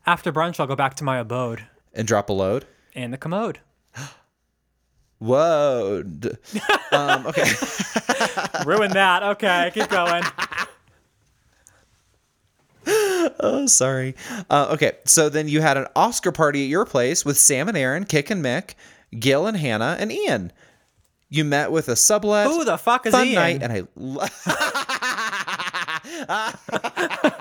After 0.06 0.32
brunch, 0.34 0.60
I'll 0.60 0.68
go 0.68 0.76
back 0.76 0.96
to 0.96 1.04
my 1.06 1.18
abode 1.18 1.64
and 1.94 2.06
drop 2.08 2.30
a 2.30 2.34
load. 2.34 2.66
And 2.94 3.14
the 3.14 3.18
commode. 3.18 3.60
Whoa. 5.20 6.04
Um, 6.90 7.28
okay. 7.28 7.44
Ruin 8.66 8.92
that. 8.92 9.22
Okay, 9.22 9.72
keep 9.74 9.90
going. 9.90 10.24
Oh, 13.40 13.68
sorry. 13.68 14.16
Uh, 14.50 14.70
okay, 14.72 14.94
so 15.04 15.28
then 15.28 15.50
you 15.50 15.60
had 15.60 15.76
an 15.76 15.88
Oscar 15.96 16.32
party 16.32 16.64
at 16.64 16.70
your 16.70 16.86
place 16.86 17.26
with 17.26 17.38
Sam 17.38 17.68
and 17.68 17.78
Aaron, 17.78 18.06
Kick 18.06 18.30
and 18.30 18.44
Mick, 18.44 18.76
Gil 19.20 19.46
and 19.46 19.58
Hannah, 19.58 19.98
and 20.00 20.12
Ian. 20.12 20.54
You 21.30 21.44
met 21.44 21.72
with 21.72 21.90
a 21.90 21.96
sublet. 21.96 22.48
Who 22.48 22.64
the 22.64 22.78
fuck 22.78 23.06
is 23.06 23.12
fun 23.14 23.28
Ian? 23.28 23.36
night, 23.36 23.62
and 23.64 23.74
I. 23.74 23.84
lo- 23.96 24.26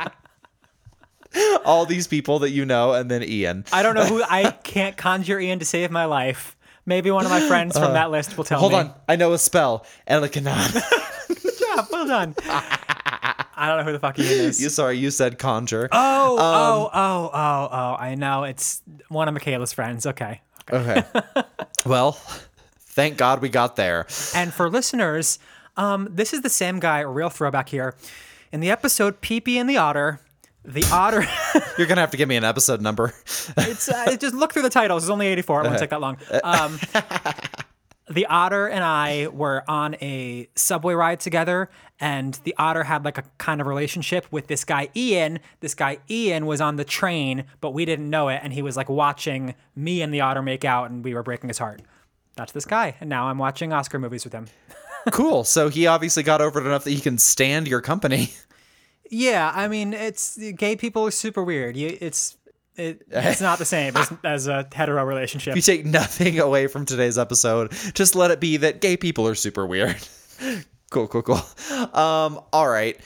All 1.67 1.85
these 1.85 2.07
people 2.07 2.39
that 2.41 2.51
you 2.51 2.65
know, 2.65 2.93
and 2.95 3.11
then 3.11 3.23
Ian. 3.23 3.65
I 3.73 3.83
don't 3.83 3.95
know 3.95 4.07
who. 4.07 4.23
I 4.29 4.51
can't 4.63 4.97
conjure 4.97 5.39
Ian 5.39 5.59
to 5.59 5.65
save 5.67 5.91
my 5.91 6.07
life. 6.07 6.57
Maybe 6.87 7.11
one 7.11 7.25
of 7.27 7.31
my 7.31 7.41
friends 7.41 7.77
from 7.77 7.93
that 7.95 8.11
list 8.11 8.37
will 8.37 8.45
tell 8.45 8.59
Uh, 8.59 8.61
Hold 8.61 8.73
me. 8.73 8.79
on, 8.79 8.95
I 9.09 9.17
know 9.17 9.33
a 9.33 9.39
spell. 9.39 9.85
Elikanan. 10.09 10.83
Yeah, 11.77 11.85
well 11.91 12.07
done. 12.07 12.35
I 12.49 13.67
don't 13.69 13.79
know 13.79 13.85
who 13.85 13.93
the 13.93 13.99
fuck 13.99 14.19
Ian 14.19 14.31
is. 14.47 14.63
you 14.63 14.69
sorry, 14.71 14.97
you 14.99 15.11
said 15.11 15.39
conjure. 15.39 15.89
oh, 15.93 16.39
Um, 16.39 16.45
oh, 16.45 16.91
oh, 16.95 17.31
oh, 17.35 17.69
oh. 17.73 17.97
I 17.99 18.15
know. 18.15 18.45
It's 18.45 18.83
one 19.09 19.27
of 19.29 19.35
Michaela's 19.35 19.73
friends. 19.75 20.07
Okay. 20.07 20.41
Okay. 20.73 21.03
well, 21.85 22.19
thank 22.97 23.19
God 23.19 23.41
we 23.41 23.49
got 23.49 23.77
there. 23.77 24.07
And 24.35 24.53
for 24.53 24.69
listeners, 24.69 25.39
um, 25.77 26.09
this 26.11 26.33
is 26.33 26.41
the 26.41 26.49
same 26.49 26.81
guy, 26.81 27.01
a 27.01 27.09
real 27.09 27.29
throwback 27.29 27.69
here. 27.69 27.95
In 28.51 28.61
the 28.61 28.71
episode 28.71 29.21
Peepee 29.21 29.57
and 29.57 29.69
the 29.69 29.77
Otter, 29.77 30.21
the 30.65 30.85
otter. 30.91 31.25
You're 31.79 31.87
gonna 31.87 32.01
have 32.01 32.11
to 32.11 32.17
give 32.17 32.29
me 32.29 32.35
an 32.35 32.43
episode 32.43 32.81
number. 32.81 33.15
it's 33.57 33.89
uh, 33.89 34.17
just 34.17 34.35
look 34.35 34.53
through 34.53 34.63
the 34.63 34.71
titles. 34.71 35.05
It's 35.05 35.11
only 35.11 35.29
84. 35.29 35.61
It 35.61 35.69
won't 35.69 35.79
take 35.79 35.91
that 35.91 36.01
long. 36.01 36.17
Um, 36.43 36.81
the 38.11 38.27
otter 38.27 38.67
and 38.67 38.83
I 38.83 39.29
were 39.29 39.63
on 39.69 39.95
a 39.97 40.49
subway 40.57 40.95
ride 40.95 41.21
together, 41.21 41.71
and 42.01 42.35
the 42.43 42.55
otter 42.59 42.83
had 42.83 43.05
like 43.05 43.17
a 43.17 43.23
kind 43.39 43.61
of 43.61 43.69
relationship 43.69 44.27
with 44.33 44.49
this 44.49 44.65
guy 44.65 44.89
Ian. 44.97 45.39
This 45.61 45.75
guy 45.75 45.99
Ian 46.11 46.47
was 46.47 46.61
on 46.61 46.77
the 46.77 46.85
train, 46.85 47.45
but 47.61 47.71
we 47.71 47.85
didn't 47.85 48.11
know 48.11 48.29
it, 48.29 48.41
and 48.43 48.53
he 48.53 48.63
was 48.63 48.77
like 48.77 48.89
watching 48.89 49.55
me 49.77 50.03
and 50.03 50.13
the 50.13 50.23
otter 50.23 50.43
make 50.43 50.65
out, 50.65 50.91
and 50.91 51.05
we 51.05 51.15
were 51.15 51.23
breaking 51.23 51.49
his 51.49 51.59
heart. 51.59 51.83
That's 52.37 52.53
this 52.53 52.67
guy, 52.67 52.97
and 53.01 53.09
now 53.11 53.29
I'm 53.29 53.39
watching 53.39 53.73
Oscar 53.73 53.99
movies 53.99 54.25
with 54.25 54.33
him. 54.33 54.47
cool. 55.11 55.45
So 55.45 55.69
he 55.69 55.87
obviously 55.87 56.23
got 56.23 56.41
over 56.41 56.61
it 56.61 56.67
enough 56.67 56.85
that 56.85 56.91
he 56.91 57.01
can 57.01 57.19
stand 57.19 57.67
your 57.67 57.81
company. 57.81 58.33
Yeah, 59.11 59.53
I 59.55 59.69
mean, 59.69 59.95
it's 59.95 60.37
gay 60.57 60.75
people 60.75 61.07
are 61.07 61.13
super 61.13 61.45
weird. 61.45 61.77
You, 61.77 61.97
it's 62.01 62.37
it, 62.77 63.03
it's 63.11 63.41
not 63.41 63.59
the 63.59 63.65
same 63.65 63.97
as, 63.97 64.13
as 64.25 64.49
a 64.49 64.67
hetero 64.73 65.05
relationship. 65.05 65.53
If 65.53 65.57
you 65.57 65.75
take 65.75 65.87
nothing 65.87 66.39
away 66.39 66.67
from 66.67 66.85
today's 66.85 67.17
episode, 67.17 67.73
just 67.95 68.15
let 68.15 68.31
it 68.31 68.41
be 68.41 68.59
that 68.59 68.81
gay 68.81 68.97
people 68.97 69.27
are 69.27 69.35
super 69.35 69.67
weird. 69.67 69.97
cool, 70.91 71.09
cool, 71.09 71.23
cool. 71.23 71.41
Um, 71.95 72.41
all 72.53 72.69
right. 72.69 73.01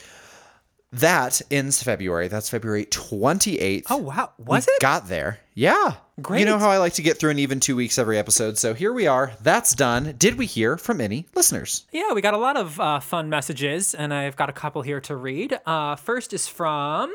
That 0.93 1.41
ends 1.49 1.81
February. 1.81 2.27
That's 2.27 2.49
February 2.49 2.85
28th. 2.85 3.85
Oh 3.89 3.97
wow, 3.97 4.31
was 4.37 4.67
we 4.67 4.73
it? 4.73 4.81
Got 4.81 5.07
there. 5.07 5.39
Yeah. 5.53 5.95
Great. 6.21 6.41
You 6.41 6.45
know 6.45 6.59
how 6.59 6.69
I 6.69 6.77
like 6.77 6.93
to 6.93 7.01
get 7.01 7.17
through 7.17 7.31
an 7.31 7.39
even 7.39 7.59
two 7.59 7.75
weeks 7.75 7.97
every 7.97 8.17
episode. 8.17 8.57
So 8.57 8.73
here 8.73 8.91
we 8.93 9.07
are. 9.07 9.31
That's 9.41 9.73
done. 9.73 10.13
Did 10.17 10.37
we 10.37 10.45
hear 10.45 10.77
from 10.77 10.99
any 11.01 11.27
listeners? 11.33 11.85
Yeah, 11.91 12.13
we 12.13 12.21
got 12.21 12.33
a 12.33 12.37
lot 12.37 12.57
of 12.57 12.79
uh, 12.79 12.99
fun 12.99 13.29
messages, 13.29 13.93
and 13.95 14.13
I've 14.13 14.35
got 14.35 14.49
a 14.49 14.53
couple 14.53 14.81
here 14.81 14.99
to 15.01 15.15
read. 15.15 15.59
Uh, 15.65 15.95
first 15.95 16.33
is 16.33 16.47
from 16.47 17.13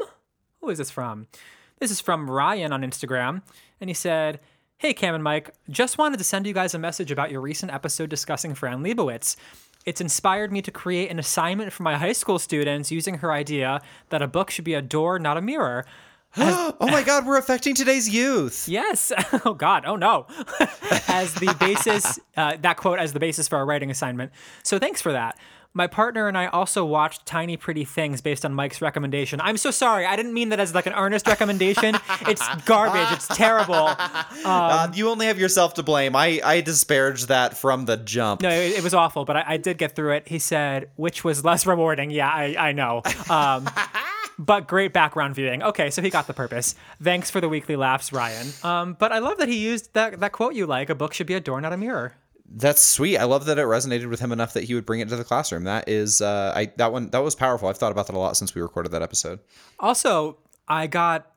who 0.61 0.70
is 0.70 0.79
this 0.79 0.91
from? 0.91 1.27
This 1.79 1.91
is 1.91 2.01
from 2.01 2.31
Ryan 2.31 2.72
on 2.72 2.81
Instagram, 2.83 3.43
and 3.81 3.91
he 3.91 3.95
said, 3.95 4.41
"Hey 4.79 4.95
Cam 4.95 5.14
and 5.14 5.22
Mike, 5.22 5.51
just 5.68 5.99
wanted 5.99 6.16
to 6.16 6.24
send 6.24 6.47
you 6.47 6.55
guys 6.55 6.74
a 6.74 6.79
message 6.79 7.11
about 7.11 7.31
your 7.31 7.43
recent 7.43 7.72
episode 7.72 8.09
discussing 8.09 8.55
Fran 8.55 8.83
Lebowitz." 8.83 9.37
It's 9.87 10.01
inspired 10.01 10.51
me 10.51 10.61
to 10.62 10.72
create 10.72 11.12
an 11.12 11.20
assignment 11.20 11.72
for 11.72 11.84
my 11.84 11.97
high 11.97 12.12
school 12.12 12.41
students 12.41 12.91
using 12.91 13.18
her 13.18 13.32
idea 13.32 13.80
that 14.09 14.20
a 14.20 14.26
book 14.26 14.51
should 14.51 14.64
be 14.64 14.74
a 14.74 14.82
door, 14.82 15.20
not 15.20 15.37
a 15.37 15.41
mirror. 15.41 15.87
oh 16.37 16.74
my 16.80 17.05
God, 17.05 17.24
we're 17.24 17.39
affecting 17.39 17.74
today's 17.74 18.09
youth. 18.09 18.68
Yes. 18.68 19.12
Oh 19.45 19.55
God. 19.55 19.84
Oh 19.87 19.95
no. 19.95 20.26
as 21.09 21.32
the 21.34 21.55
basis, 21.61 22.18
uh, 22.37 22.57
that 22.62 22.76
quote 22.76 22.99
as 22.99 23.12
the 23.12 23.20
basis 23.20 23.47
for 23.47 23.57
our 23.57 23.64
writing 23.64 23.91
assignment. 23.93 24.32
So 24.64 24.78
thanks 24.80 25.01
for 25.01 25.12
that. 25.12 25.39
My 25.77 25.87
partner 25.87 26.27
and 26.27 26.39
I 26.39 26.47
also 26.47 26.87
watched 26.87 27.27
Tiny 27.27 27.59
Pretty 27.59 27.85
Things 27.85 28.22
based 28.22 28.47
on 28.47 28.55
Mike's 28.55 28.81
recommendation. 28.81 29.43
I'm 29.43 29.59
so 29.59 29.70
sorry. 29.70 30.07
I 30.07 30.16
didn't 30.16 30.33
mean 30.33 30.49
that 30.49 30.59
as 30.59 30.74
like 30.74 30.87
an 30.87 30.95
earnest 30.95 31.27
recommendation. 31.27 31.99
it's 32.22 32.43
garbage. 32.64 33.12
It's 33.12 33.29
terrible. 33.29 33.91
uh, 33.91 34.91
you 34.95 35.11
only 35.11 35.27
have 35.27 35.39
yourself 35.39 35.74
to 35.74 35.83
blame. 35.83 36.16
I, 36.16 36.41
I 36.43 36.62
disparaged 36.62 37.29
that 37.29 37.59
from 37.59 37.85
the 37.85 37.99
jump. 37.99 38.41
No, 38.41 38.49
it, 38.49 38.79
it 38.79 38.83
was 38.83 38.95
awful, 38.95 39.27
but 39.27 39.37
I, 39.37 39.45
I 39.49 39.57
did 39.59 39.77
get 39.77 39.95
through 39.95 40.14
it. 40.14 40.29
He 40.29 40.39
said, 40.39 40.89
which 40.97 41.24
was 41.24 41.45
less 41.45 41.66
rewarding. 41.66 42.11
Yeah, 42.11 42.31
I, 42.31 42.57
I 42.59 42.72
know. 42.72 43.03
Um, 43.29 43.68
but 44.39 44.66
great 44.66 44.95
background 44.95 45.35
viewing. 45.35 45.62
Okay, 45.62 45.91
so 45.91 46.01
he 46.01 46.09
got 46.09 46.27
the 46.27 46.33
purpose. 46.33 46.74
Thanks 47.03 47.31
for 47.31 47.43
the 47.43 47.51
weekly 47.51 47.77
laughs, 47.77 48.14
Ryan. 48.14 48.47
Um, 48.62 48.97
but 48.99 49.12
I 49.12 49.18
love 49.18 49.37
that 49.37 49.49
he 49.49 49.59
used 49.59 49.93
that, 49.93 50.20
that 50.20 50.33
quote 50.33 50.55
you 50.55 50.64
like 50.64 50.89
a 50.89 50.95
book 50.95 51.12
should 51.12 51.27
be 51.27 51.35
a 51.35 51.41
door, 51.41 51.61
not 51.61 51.74
a 51.74 51.77
mirror. 51.77 52.14
That's 52.49 52.81
sweet. 52.81 53.19
I 53.19 53.25
love 53.25 53.47
that 53.47 53.59
it 53.59 53.67
resonated 53.67 54.09
with 54.09 54.21
him 54.21 54.33
enough 54.33 54.53
that 54.53 54.65
he 54.65 54.75
would 54.75 54.87
bring 54.87 55.01
it 55.01 55.09
to 55.09 55.17
the 55.17 55.25
classroom. 55.25 55.65
That 55.65 55.89
is, 55.89 56.21
uh, 56.21 56.53
I 56.55 56.67
that 56.77 56.93
one 56.93 57.11
that 57.11 57.19
was 57.19 57.35
powerful. 57.35 57.69
I've 57.69 57.77
thought 57.77 57.93
about 57.93 58.07
that 58.07 58.15
a 58.15 58.19
lot 58.19 58.37
since 58.37 58.55
we 58.55 58.63
recorded 58.63 58.93
that 58.93 59.03
episode. 59.03 59.41
Also, 59.81 60.39
I 60.69 60.87
got 60.87 61.35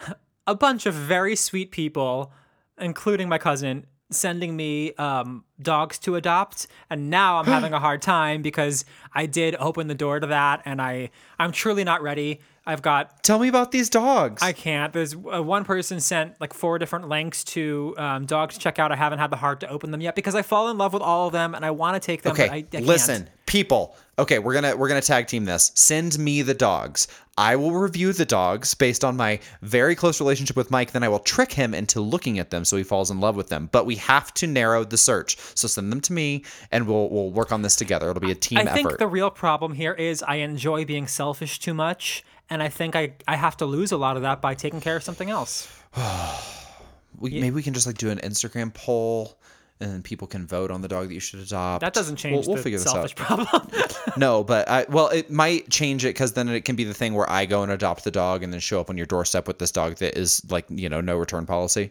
a 0.46 0.54
bunch 0.54 0.86
of 0.86 0.94
very 0.94 1.34
sweet 1.34 1.70
people, 1.70 2.32
including 2.78 3.28
my 3.28 3.38
cousin, 3.38 3.86
sending 4.10 4.54
me 4.54 4.92
um, 4.94 5.44
dogs 5.60 5.98
to 6.00 6.16
adopt, 6.16 6.66
and 6.90 7.10
now 7.10 7.38
I'm 7.38 7.46
having 7.46 7.72
a 7.72 7.80
hard 7.80 8.02
time 8.02 8.42
because 8.42 8.84
I 9.14 9.26
did 9.26 9.56
open 9.58 9.88
the 9.88 9.94
door 9.94 10.20
to 10.20 10.26
that, 10.26 10.62
and 10.64 10.80
I 10.80 11.10
I'm 11.38 11.52
truly 11.52 11.84
not 11.84 12.02
ready. 12.02 12.40
I've 12.66 12.82
got 12.82 13.22
Tell 13.22 13.38
me 13.38 13.48
about 13.48 13.72
these 13.72 13.90
dogs. 13.90 14.42
I 14.42 14.52
can't. 14.52 14.92
There's 14.92 15.14
uh, 15.14 15.42
one 15.42 15.64
person 15.64 16.00
sent 16.00 16.40
like 16.40 16.54
four 16.54 16.78
different 16.78 17.08
links 17.08 17.44
to 17.44 17.94
um, 17.98 18.26
dogs 18.26 18.54
to 18.54 18.60
check 18.60 18.78
out. 18.78 18.90
I 18.92 18.96
haven't 18.96 19.18
had 19.18 19.30
the 19.30 19.36
heart 19.36 19.60
to 19.60 19.68
open 19.68 19.90
them 19.90 20.00
yet 20.00 20.14
because 20.14 20.34
I 20.34 20.42
fall 20.42 20.70
in 20.70 20.78
love 20.78 20.92
with 20.92 21.02
all 21.02 21.26
of 21.26 21.32
them 21.32 21.54
and 21.54 21.64
I 21.64 21.70
want 21.72 22.00
to 22.00 22.04
take 22.04 22.22
them. 22.22 22.32
okay, 22.32 22.66
but 22.70 22.78
I, 22.78 22.82
I 22.82 22.84
listen, 22.84 23.28
people. 23.46 23.96
Okay, 24.18 24.38
we're 24.38 24.54
gonna 24.54 24.76
we're 24.76 24.88
gonna 24.88 25.00
tag 25.00 25.26
team 25.26 25.44
this. 25.44 25.72
Send 25.74 26.18
me 26.18 26.42
the 26.42 26.54
dogs. 26.54 27.08
I 27.36 27.56
will 27.56 27.72
review 27.72 28.12
the 28.12 28.24
dogs 28.24 28.72
based 28.74 29.04
on 29.04 29.16
my 29.16 29.40
very 29.60 29.96
close 29.96 30.20
relationship 30.20 30.56
with 30.56 30.70
Mike. 30.70 30.92
Then 30.92 31.02
I 31.02 31.08
will 31.08 31.18
trick 31.18 31.52
him 31.52 31.74
into 31.74 32.00
looking 32.00 32.38
at 32.38 32.50
them 32.50 32.64
so 32.64 32.76
he 32.76 32.84
falls 32.84 33.10
in 33.10 33.18
love 33.18 33.34
with 33.34 33.48
them. 33.48 33.68
But 33.72 33.86
we 33.86 33.96
have 33.96 34.32
to 34.34 34.46
narrow 34.46 34.84
the 34.84 34.96
search. 34.96 35.36
So 35.56 35.66
send 35.66 35.90
them 35.90 36.00
to 36.02 36.12
me, 36.12 36.44
and 36.70 36.86
we'll 36.86 37.08
we'll 37.10 37.30
work 37.30 37.50
on 37.50 37.62
this 37.62 37.74
together. 37.74 38.08
It'll 38.10 38.20
be 38.20 38.30
a 38.30 38.36
team 38.36 38.58
effort. 38.58 38.70
I 38.70 38.74
think 38.74 38.98
the 38.98 39.08
real 39.08 39.30
problem 39.30 39.72
here 39.72 39.94
is 39.94 40.22
I 40.22 40.36
enjoy 40.36 40.84
being 40.84 41.08
selfish 41.08 41.58
too 41.58 41.74
much, 41.74 42.24
and 42.48 42.62
I 42.62 42.68
think 42.68 42.94
I, 42.94 43.14
I 43.26 43.34
have 43.34 43.56
to 43.58 43.66
lose 43.66 43.90
a 43.90 43.96
lot 43.96 44.16
of 44.16 44.22
that 44.22 44.40
by 44.40 44.54
taking 44.54 44.80
care 44.80 44.96
of 44.96 45.02
something 45.02 45.30
else. 45.30 45.68
we, 47.18 47.30
Maybe 47.30 47.50
we 47.50 47.62
can 47.62 47.74
just 47.74 47.86
like 47.86 47.98
do 47.98 48.10
an 48.10 48.18
Instagram 48.18 48.72
poll. 48.72 49.36
And 49.80 49.90
then 49.92 50.02
people 50.02 50.28
can 50.28 50.46
vote 50.46 50.70
on 50.70 50.82
the 50.82 50.88
dog 50.88 51.08
that 51.08 51.14
you 51.14 51.20
should 51.20 51.40
adopt. 51.40 51.80
That 51.80 51.92
doesn't 51.94 52.14
change 52.16 52.46
We'll, 52.46 52.54
we'll 52.54 52.56
the 52.58 52.62
figure 52.62 52.78
this 52.78 52.90
selfish 52.90 53.12
out. 53.18 53.46
problem. 53.46 53.68
No, 54.16 54.44
but 54.44 54.68
I 54.68 54.86
well, 54.88 55.08
it 55.08 55.28
might 55.32 55.68
change 55.70 56.04
it 56.04 56.10
because 56.10 56.34
then 56.34 56.48
it 56.48 56.64
can 56.64 56.76
be 56.76 56.84
the 56.84 56.94
thing 56.94 57.14
where 57.14 57.28
I 57.28 57.46
go 57.46 57.64
and 57.64 57.72
adopt 57.72 58.04
the 58.04 58.12
dog 58.12 58.44
and 58.44 58.52
then 58.52 58.60
show 58.60 58.78
up 58.80 58.88
on 58.88 58.96
your 58.96 59.06
doorstep 59.06 59.48
with 59.48 59.58
this 59.58 59.72
dog 59.72 59.96
that 59.96 60.16
is 60.16 60.40
like 60.52 60.66
you 60.68 60.88
know 60.88 61.00
no 61.00 61.16
return 61.16 61.46
policy, 61.46 61.90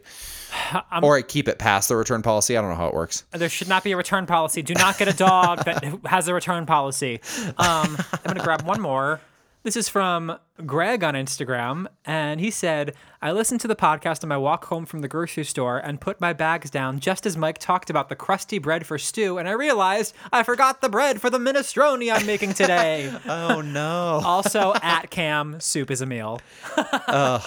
or 1.04 1.18
I 1.18 1.22
keep 1.22 1.50
it 1.50 1.60
past 1.60 1.90
the 1.90 1.98
return 1.98 2.22
policy. 2.22 2.56
I 2.58 2.62
don't 2.62 2.70
know 2.70 2.78
how 2.78 2.88
it 2.88 2.94
works. 2.94 3.26
there 3.32 3.50
should 3.50 3.68
not 3.68 3.84
be 3.84 3.92
a 3.92 3.98
return 3.98 4.26
policy. 4.26 4.62
Do 4.62 4.74
not 4.76 4.98
get 4.98 5.10
a 5.10 5.14
dog 5.18 5.66
that 5.66 5.84
has 6.06 6.30
a 6.30 6.34
return 6.34 6.66
policy. 6.66 7.20
Um, 7.58 7.98
I'm 8.14 8.24
going 8.24 8.38
to 8.38 8.44
grab 8.44 8.62
one 8.62 8.80
more. 8.80 9.20
This 9.64 9.78
is 9.78 9.88
from 9.88 10.38
Greg 10.66 11.06
on 11.06 11.14
Instagram, 11.14 11.88
and 12.04 12.42
he 12.42 12.52
said, 12.52 12.96
I 13.22 13.32
listened 13.32 13.62
to 13.62 13.68
the 13.70 13.78
podcast 13.78 14.22
on 14.22 14.28
my 14.28 14.36
walk 14.36 14.66
home 14.66 14.86
from 14.86 15.00
the 15.00 15.08
grocery 15.08 15.46
store 15.46 15.78
and 15.78 16.02
put 16.02 16.20
my 16.20 16.34
bags 16.34 16.70
down 16.70 17.00
just 17.00 17.26
as 17.26 17.38
Mike 17.38 17.60
talked 17.60 17.90
about 17.90 18.10
the 18.10 18.16
crusty 18.18 18.60
bread 18.60 18.86
for 18.86 18.98
stew, 18.98 19.38
and 19.38 19.48
I 19.48 19.54
realized 19.54 20.14
I 20.34 20.44
forgot 20.44 20.82
the 20.82 20.90
bread 20.90 21.22
for 21.22 21.30
the 21.30 21.38
minestrone 21.38 22.14
I'm 22.14 22.26
making 22.26 22.56
today. 22.56 23.14
Oh 23.26 23.62
no! 23.62 24.22
also, 24.26 24.74
at 24.82 25.10
Cam, 25.10 25.62
soup 25.62 25.90
is 25.92 26.02
a 26.02 26.06
meal. 26.06 26.42
Uh, 26.76 27.40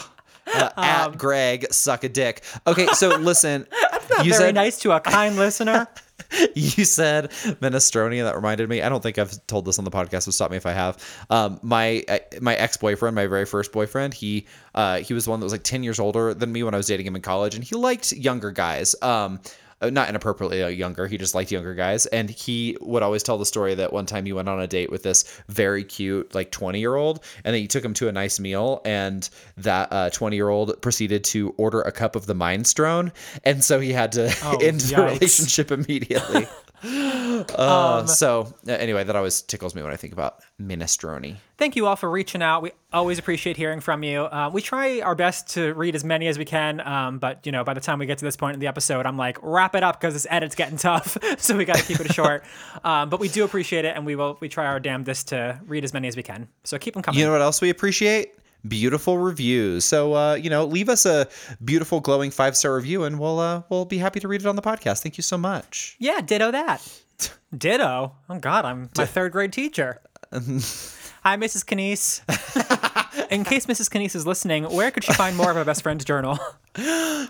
at 0.46 1.18
Greg, 1.18 1.66
suck 1.70 2.02
a 2.02 2.08
dick. 2.08 2.42
Okay, 2.66 2.86
so 2.94 3.10
listen, 3.16 3.66
you 4.22 4.30
Very 4.30 4.32
said 4.32 4.54
nice 4.54 4.78
to 4.78 4.92
a 4.92 5.00
kind 5.00 5.36
listener. 5.36 5.86
you 6.54 6.84
said 6.84 7.30
minestrone. 7.60 8.16
and 8.18 8.26
That 8.26 8.36
reminded 8.36 8.68
me. 8.68 8.82
I 8.82 8.88
don't 8.88 9.02
think 9.02 9.18
I've 9.18 9.46
told 9.46 9.64
this 9.64 9.78
on 9.78 9.84
the 9.84 9.90
podcast. 9.90 10.22
So 10.22 10.30
stop 10.30 10.50
me 10.50 10.56
if 10.56 10.66
I 10.66 10.72
have. 10.72 10.96
Um, 11.30 11.58
my 11.62 12.04
my 12.40 12.54
ex 12.54 12.76
boyfriend, 12.76 13.14
my 13.14 13.26
very 13.26 13.44
first 13.44 13.72
boyfriend, 13.72 14.14
he 14.14 14.46
uh, 14.74 14.98
he 14.98 15.14
was 15.14 15.24
the 15.24 15.30
one 15.30 15.40
that 15.40 15.44
was 15.44 15.52
like 15.52 15.62
ten 15.62 15.82
years 15.82 15.98
older 15.98 16.34
than 16.34 16.52
me 16.52 16.62
when 16.62 16.74
I 16.74 16.76
was 16.76 16.86
dating 16.86 17.06
him 17.06 17.16
in 17.16 17.22
college, 17.22 17.54
and 17.54 17.62
he 17.62 17.76
liked 17.76 18.12
younger 18.12 18.50
guys. 18.50 18.94
Um, 19.02 19.40
uh, 19.44 19.65
not 19.82 20.08
inappropriately 20.08 20.62
uh, 20.62 20.68
younger. 20.68 21.06
He 21.06 21.18
just 21.18 21.34
liked 21.34 21.50
younger 21.50 21.74
guys, 21.74 22.06
and 22.06 22.30
he 22.30 22.76
would 22.80 23.02
always 23.02 23.22
tell 23.22 23.38
the 23.38 23.46
story 23.46 23.74
that 23.74 23.92
one 23.92 24.06
time 24.06 24.24
he 24.26 24.32
went 24.32 24.48
on 24.48 24.60
a 24.60 24.66
date 24.66 24.90
with 24.90 25.02
this 25.02 25.24
very 25.48 25.84
cute 25.84 26.34
like 26.34 26.50
twenty 26.50 26.80
year 26.80 26.94
old, 26.94 27.22
and 27.44 27.54
then 27.54 27.60
he 27.60 27.68
took 27.68 27.84
him 27.84 27.94
to 27.94 28.08
a 28.08 28.12
nice 28.12 28.40
meal, 28.40 28.80
and 28.84 29.28
that 29.56 30.12
twenty 30.12 30.36
year 30.36 30.48
old 30.48 30.80
proceeded 30.82 31.24
to 31.24 31.54
order 31.56 31.82
a 31.82 31.92
cup 31.92 32.16
of 32.16 32.26
the 32.26 32.34
minestrone, 32.34 33.12
and 33.44 33.62
so 33.62 33.80
he 33.80 33.92
had 33.92 34.12
to 34.12 34.34
Oh, 34.42 34.58
end 34.58 34.80
the 34.80 35.02
relationship 35.02 35.70
immediately. 35.70 36.46
Uh, 36.82 38.06
so 38.06 38.52
uh, 38.68 38.72
anyway, 38.72 39.04
that 39.04 39.16
always 39.16 39.42
tickles 39.42 39.74
me 39.74 39.82
when 39.82 39.92
I 39.92 39.96
think 39.96 40.12
about 40.12 40.40
minestrone. 40.60 41.36
Thank 41.58 41.76
you 41.76 41.86
all 41.86 41.96
for 41.96 42.10
reaching 42.10 42.42
out. 42.42 42.62
We 42.62 42.72
always 42.92 43.18
appreciate 43.18 43.56
hearing 43.56 43.80
from 43.80 44.02
you. 44.02 44.22
Uh, 44.22 44.50
we 44.52 44.60
try 44.60 45.00
our 45.00 45.14
best 45.14 45.48
to 45.54 45.72
read 45.74 45.94
as 45.94 46.04
many 46.04 46.26
as 46.28 46.38
we 46.38 46.44
can, 46.44 46.80
um, 46.80 47.18
but 47.18 47.46
you 47.46 47.52
know, 47.52 47.64
by 47.64 47.74
the 47.74 47.80
time 47.80 47.98
we 47.98 48.06
get 48.06 48.18
to 48.18 48.24
this 48.24 48.36
point 48.36 48.54
in 48.54 48.60
the 48.60 48.66
episode, 48.66 49.06
I'm 49.06 49.16
like, 49.16 49.38
wrap 49.42 49.74
it 49.74 49.82
up 49.82 50.00
because 50.00 50.14
this 50.14 50.26
edit's 50.28 50.54
getting 50.54 50.76
tough. 50.76 51.16
so 51.38 51.56
we 51.56 51.64
got 51.64 51.76
to 51.76 51.84
keep 51.84 52.00
it 52.00 52.12
short. 52.12 52.44
um, 52.84 53.08
but 53.08 53.20
we 53.20 53.28
do 53.28 53.44
appreciate 53.44 53.84
it, 53.84 53.96
and 53.96 54.04
we 54.04 54.16
will 54.16 54.36
we 54.40 54.48
try 54.48 54.66
our 54.66 54.80
damnedest 54.80 55.28
to 55.28 55.60
read 55.66 55.84
as 55.84 55.92
many 55.92 56.08
as 56.08 56.16
we 56.16 56.22
can. 56.22 56.48
So 56.64 56.78
keep 56.78 56.94
them 56.94 57.02
coming. 57.02 57.18
You 57.18 57.26
know 57.26 57.32
what 57.32 57.42
else 57.42 57.60
we 57.60 57.70
appreciate? 57.70 58.34
Beautiful 58.68 59.18
reviews. 59.18 59.84
So 59.84 60.14
uh, 60.14 60.34
you 60.34 60.50
know, 60.50 60.64
leave 60.64 60.88
us 60.88 61.06
a 61.06 61.28
beautiful, 61.64 62.00
glowing 62.00 62.30
five 62.30 62.56
star 62.56 62.74
review, 62.74 63.04
and 63.04 63.18
we'll 63.18 63.38
uh, 63.38 63.62
we'll 63.68 63.84
be 63.84 63.98
happy 63.98 64.20
to 64.20 64.28
read 64.28 64.40
it 64.40 64.46
on 64.46 64.56
the 64.56 64.62
podcast. 64.62 65.02
Thank 65.02 65.16
you 65.16 65.22
so 65.22 65.36
much. 65.38 65.96
yeah, 65.98 66.20
ditto 66.20 66.50
that. 66.50 66.82
ditto. 67.56 68.12
Oh 68.28 68.38
God, 68.38 68.64
I'm 68.64 68.90
my 68.96 69.06
third 69.06 69.32
grade 69.32 69.52
teacher. 69.52 70.00
Hi, 70.32 71.36
Mrs. 71.36 71.64
Canese. 71.64 72.22
In 73.30 73.44
case 73.44 73.66
Mrs. 73.66 73.90
Canese 73.90 74.14
is 74.14 74.26
listening, 74.26 74.64
where 74.64 74.90
could 74.90 75.04
she 75.04 75.12
find 75.12 75.36
more 75.36 75.50
of 75.50 75.56
my 75.56 75.64
best 75.64 75.82
friend's 75.82 76.04
journal? 76.04 76.38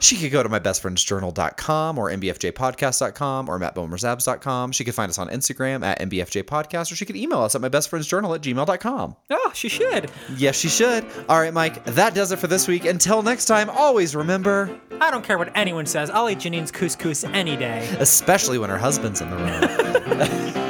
She 0.00 0.16
could 0.16 0.32
go 0.32 0.42
to 0.42 0.48
mybestfriendsjournal.com 0.48 1.98
or 1.98 2.10
mbfjpodcast.com 2.10 3.48
or 3.48 3.60
mattbomerzabs.com. 3.60 4.72
She 4.72 4.84
could 4.84 4.94
find 4.96 5.08
us 5.08 5.18
on 5.18 5.28
Instagram 5.28 5.84
at 5.84 6.00
mbfjpodcast, 6.00 6.90
or 6.90 6.96
she 6.96 7.04
could 7.04 7.14
email 7.14 7.38
us 7.42 7.54
at 7.54 7.60
mybestfriendsjournal 7.60 8.34
at 8.34 8.40
gmail.com. 8.42 9.16
Oh, 9.30 9.52
she 9.54 9.68
should. 9.68 10.10
Yes, 10.36 10.58
she 10.58 10.68
should. 10.68 11.06
All 11.28 11.38
right, 11.40 11.54
Mike, 11.54 11.84
that 11.84 12.12
does 12.12 12.32
it 12.32 12.40
for 12.40 12.48
this 12.48 12.66
week. 12.66 12.84
Until 12.86 13.22
next 13.22 13.44
time, 13.44 13.70
always 13.70 14.16
remember, 14.16 14.76
I 15.00 15.12
don't 15.12 15.22
care 15.24 15.38
what 15.38 15.56
anyone 15.56 15.86
says. 15.86 16.10
I'll 16.10 16.28
eat 16.28 16.40
Janine's 16.40 16.72
couscous 16.72 17.22
any 17.32 17.56
day. 17.56 17.88
especially 18.00 18.58
when 18.58 18.68
her 18.70 18.78
husband's 18.78 19.20
in 19.20 19.30
the 19.30 19.36
room. 19.36 20.62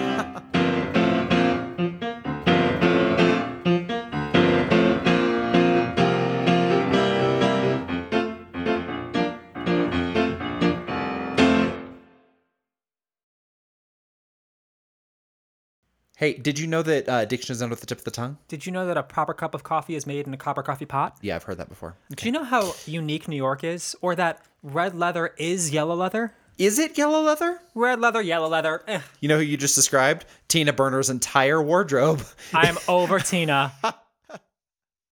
Hey, 16.16 16.32
did 16.32 16.58
you 16.58 16.66
know 16.66 16.80
that 16.80 17.08
uh, 17.10 17.24
diction 17.26 17.52
is 17.52 17.60
under 17.60 17.74
the 17.74 17.84
tip 17.84 17.98
of 17.98 18.04
the 18.04 18.10
tongue? 18.10 18.38
Did 18.48 18.64
you 18.64 18.72
know 18.72 18.86
that 18.86 18.96
a 18.96 19.02
proper 19.02 19.34
cup 19.34 19.54
of 19.54 19.62
coffee 19.62 19.94
is 19.96 20.06
made 20.06 20.26
in 20.26 20.32
a 20.32 20.38
copper 20.38 20.62
coffee 20.62 20.86
pot? 20.86 21.18
Yeah, 21.20 21.36
I've 21.36 21.42
heard 21.42 21.58
that 21.58 21.68
before. 21.68 21.94
Do 22.14 22.24
you 22.24 22.32
know 22.32 22.42
how 22.44 22.72
unique 22.86 23.28
New 23.28 23.36
York 23.36 23.62
is? 23.62 23.94
Or 24.00 24.14
that 24.14 24.40
red 24.62 24.94
leather 24.94 25.34
is 25.36 25.70
yellow 25.72 25.94
leather? 25.94 26.32
Is 26.56 26.78
it 26.78 26.96
yellow 26.96 27.20
leather? 27.20 27.60
Red 27.74 28.00
leather, 28.00 28.22
yellow 28.22 28.48
leather. 28.48 28.82
Eh, 28.88 29.00
You 29.20 29.28
know 29.28 29.36
who 29.36 29.42
you 29.42 29.58
just 29.58 29.74
described? 29.74 30.24
Tina 30.48 30.72
Burner's 30.72 31.10
entire 31.10 31.62
wardrobe. 31.62 32.22
I 32.54 32.66
am 32.68 32.78
over 32.88 33.20
Tina. 33.20 33.74